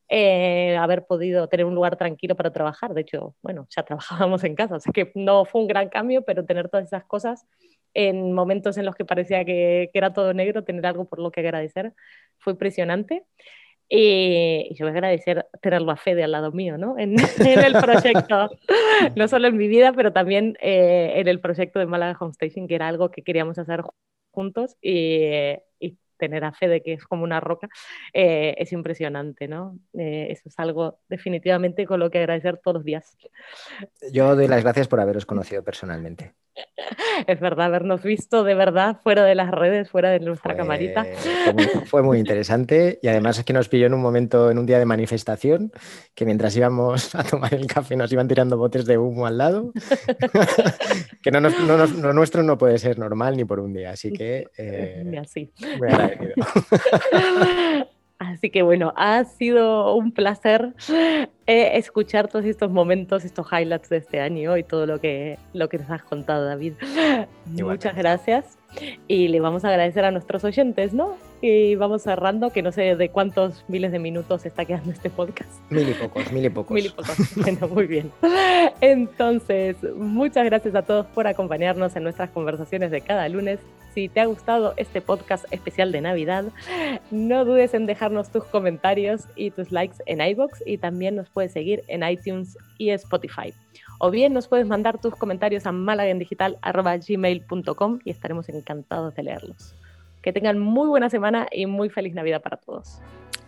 Eh, 0.07 0.77
haber 0.77 1.07
podido 1.07 1.49
tener 1.49 1.65
un 1.65 1.73
lugar 1.73 1.97
tranquilo 1.97 2.35
para 2.35 2.51
trabajar. 2.51 2.93
De 2.93 3.01
hecho, 3.01 3.35
bueno, 3.41 3.67
ya 3.75 3.83
trabajábamos 3.83 4.43
en 4.43 4.55
casa, 4.55 4.75
o 4.75 4.79
sea 4.79 4.93
que 4.93 5.11
no 5.15 5.45
fue 5.45 5.61
un 5.61 5.67
gran 5.67 5.89
cambio, 5.89 6.23
pero 6.23 6.45
tener 6.45 6.69
todas 6.69 6.85
esas 6.85 7.05
cosas 7.05 7.47
en 7.95 8.33
momentos 8.33 8.77
en 8.77 8.85
los 8.85 8.95
que 8.95 9.05
parecía 9.05 9.45
que, 9.45 9.89
que 9.91 9.97
era 9.97 10.13
todo 10.13 10.33
negro, 10.33 10.63
tener 10.63 10.85
algo 10.85 11.05
por 11.05 11.19
lo 11.19 11.31
que 11.31 11.39
agradecer, 11.39 11.93
fue 12.37 12.53
impresionante. 12.53 13.25
Y 13.87 14.73
yo 14.75 14.85
voy 14.85 14.89
a 14.89 14.93
agradecer 14.93 15.45
tenerlo 15.61 15.91
a 15.91 15.97
Fede 15.97 16.23
al 16.23 16.31
lado 16.31 16.51
mío, 16.51 16.77
¿no? 16.77 16.97
En, 16.97 17.15
el 17.65 17.73
proyecto, 17.73 18.49
no 19.15 19.27
solo 19.27 19.47
en 19.47 19.57
mi 19.57 19.67
vida, 19.67 19.93
pero 19.93 20.11
también 20.11 20.57
eh, 20.61 21.13
en 21.15 21.27
el 21.27 21.39
proyecto 21.39 21.79
de 21.79 21.85
Málaga 21.85 22.17
Home 22.19 22.31
Station, 22.31 22.67
que 22.67 22.75
era 22.75 22.87
algo 22.87 23.11
que 23.11 23.21
queríamos 23.21 23.57
hacer 23.59 23.83
juntos 24.31 24.75
y, 24.81 25.57
tener 26.17 26.45
a 26.45 26.53
fe 26.53 26.69
de 26.69 26.81
que 26.81 26.93
es 26.93 27.03
como 27.03 27.25
una 27.25 27.41
roca, 27.41 27.67
eh, 28.13 28.55
es 28.57 28.71
impresionante, 28.71 29.49
¿no? 29.49 29.77
Eh, 29.93 30.27
eso 30.29 30.47
es 30.47 30.57
algo 30.57 30.99
definitivamente 31.09 31.85
con 31.85 31.99
lo 31.99 32.09
que 32.09 32.19
agradecer 32.19 32.57
todos 32.63 32.75
los 32.75 32.85
días. 32.85 33.17
Yo 34.13 34.33
doy 34.33 34.47
las 34.47 34.63
gracias 34.63 34.87
por 34.87 35.01
haberos 35.01 35.25
conocido 35.25 35.61
personalmente. 35.61 36.33
Es 37.27 37.39
verdad, 37.39 37.67
habernos 37.67 38.03
visto 38.03 38.43
de 38.43 38.53
verdad 38.55 38.97
fuera 39.03 39.23
de 39.23 39.35
las 39.35 39.51
redes, 39.51 39.89
fuera 39.89 40.09
de 40.09 40.19
nuestra 40.19 40.55
camarita. 40.55 41.05
Fue 41.85 42.01
muy, 42.01 42.19
interesante 42.19 42.99
y 43.01 43.07
además 43.07 43.37
es 43.37 43.45
que 43.45 43.53
nos 43.53 43.69
pilló 43.69 43.87
en 43.87 43.93
un 43.93 44.01
momento, 44.01 44.51
en 44.51 44.57
un 44.57 44.65
día 44.65 44.79
de 44.79 44.85
manifestación, 44.85 45.71
que 46.13 46.25
mientras 46.25 46.55
íbamos 46.55 47.15
a 47.15 47.23
tomar 47.23 47.53
el 47.53 47.67
café 47.67 47.95
nos 47.95 48.11
iban 48.11 48.27
tirando 48.27 48.57
botes 48.57 48.85
de 48.85 48.97
humo 48.97 49.25
al 49.25 49.37
lado, 49.37 49.73
que 51.21 51.31
no, 51.31 51.41
no, 51.41 52.13
nuestro 52.13 52.43
no 52.43 52.57
puede 52.57 52.77
ser 52.77 52.99
normal 52.99 53.35
ni 53.37 53.45
por 53.45 53.59
un 53.59 53.73
día, 53.73 53.91
así 53.91 54.11
que... 54.11 54.47
Eh, 54.57 55.19
así. 55.21 55.51
Muy 55.77 55.87
agradecido. 55.89 56.33
Así 58.17 58.49
que 58.49 58.61
bueno, 58.61 58.93
ha 58.95 59.23
sido 59.25 59.93
un 59.95 60.11
placer 60.11 60.73
eh, 61.47 61.71
escuchar 61.73 62.29
todos 62.29 62.45
estos 62.45 62.71
momentos, 62.71 63.25
estos 63.25 63.47
highlights 63.51 63.89
de 63.89 63.97
este 63.97 64.21
año 64.21 64.55
y 64.55 64.63
todo 64.63 64.85
lo 64.85 65.01
que, 65.01 65.37
lo 65.53 65.67
que 65.67 65.79
nos 65.79 65.89
has 65.89 66.03
contado, 66.03 66.45
David. 66.45 66.73
Muchas 67.45 67.95
gracias. 67.95 68.57
Y 69.07 69.27
le 69.27 69.39
vamos 69.41 69.65
a 69.65 69.69
agradecer 69.69 70.05
a 70.05 70.11
nuestros 70.11 70.43
oyentes, 70.43 70.93
¿no? 70.93 71.17
Y 71.47 71.75
vamos 71.75 72.01
cerrando, 72.01 72.49
que 72.49 72.63
no 72.63 72.71
sé 72.71 72.95
de 72.95 73.09
cuántos 73.09 73.65
miles 73.67 73.91
de 73.91 73.99
minutos 73.99 74.47
está 74.47 74.65
quedando 74.65 74.89
este 74.89 75.11
podcast. 75.11 75.51
Mil 75.69 75.87
y 75.87 75.93
pocos, 75.93 76.31
mil 76.31 76.43
y 76.43 76.49
pocos. 76.49 76.73
Mil 76.73 76.87
y 76.87 76.89
pocos. 76.89 77.15
Bueno, 77.35 77.67
muy 77.67 77.85
bien. 77.85 78.11
Entonces, 78.81 79.77
muchas 79.95 80.43
gracias 80.45 80.73
a 80.73 80.81
todos 80.81 81.05
por 81.05 81.27
acompañarnos 81.27 81.95
en 81.95 82.01
nuestras 82.01 82.31
conversaciones 82.31 82.89
de 82.89 83.01
cada 83.01 83.29
lunes. 83.29 83.59
Si 83.93 84.09
te 84.09 84.21
ha 84.21 84.25
gustado 84.25 84.73
este 84.77 85.01
podcast 85.01 85.45
especial 85.51 85.91
de 85.91 86.01
Navidad, 86.01 86.45
no 87.11 87.45
dudes 87.45 87.75
en 87.75 87.85
dejarnos 87.85 88.31
tus 88.31 88.45
comentarios 88.45 89.25
y 89.35 89.51
tus 89.51 89.71
likes 89.71 89.97
en 90.07 90.21
iBox 90.21 90.63
y 90.65 90.79
también 90.79 91.15
nos 91.15 91.29
puedes 91.29 91.51
seguir 91.51 91.83
en 91.87 92.01
iTunes 92.09 92.57
y 92.79 92.89
Spotify 92.89 93.53
o 93.99 94.09
bien 94.09 94.33
nos 94.33 94.47
puedes 94.47 94.65
mandar 94.65 94.99
tus 94.99 95.15
comentarios 95.15 95.67
a 95.67 95.71
malagendigital.gmail.com 95.71 97.99
y 98.03 98.09
estaremos 98.09 98.49
encantados 98.49 99.13
de 99.13 99.23
leerlos. 99.23 99.75
Que 100.25 100.33
tengan 100.33 100.57
muy 100.57 100.87
buena 100.87 101.09
semana 101.09 101.47
y 101.51 101.67
muy 101.67 101.89
feliz 101.89 102.15
Navidad 102.15 102.41
para 102.41 102.57
todos. 102.57 102.99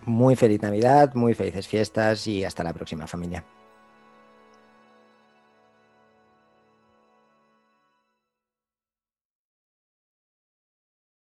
Muy 0.06 0.36
feliz 0.36 0.62
Navidad, 0.62 1.16
muy 1.16 1.34
felices 1.34 1.68
fiestas 1.68 2.28
y 2.28 2.46
hasta 2.46 2.64
la 2.64 2.72
próxima 2.72 3.08
familia. 3.08 3.44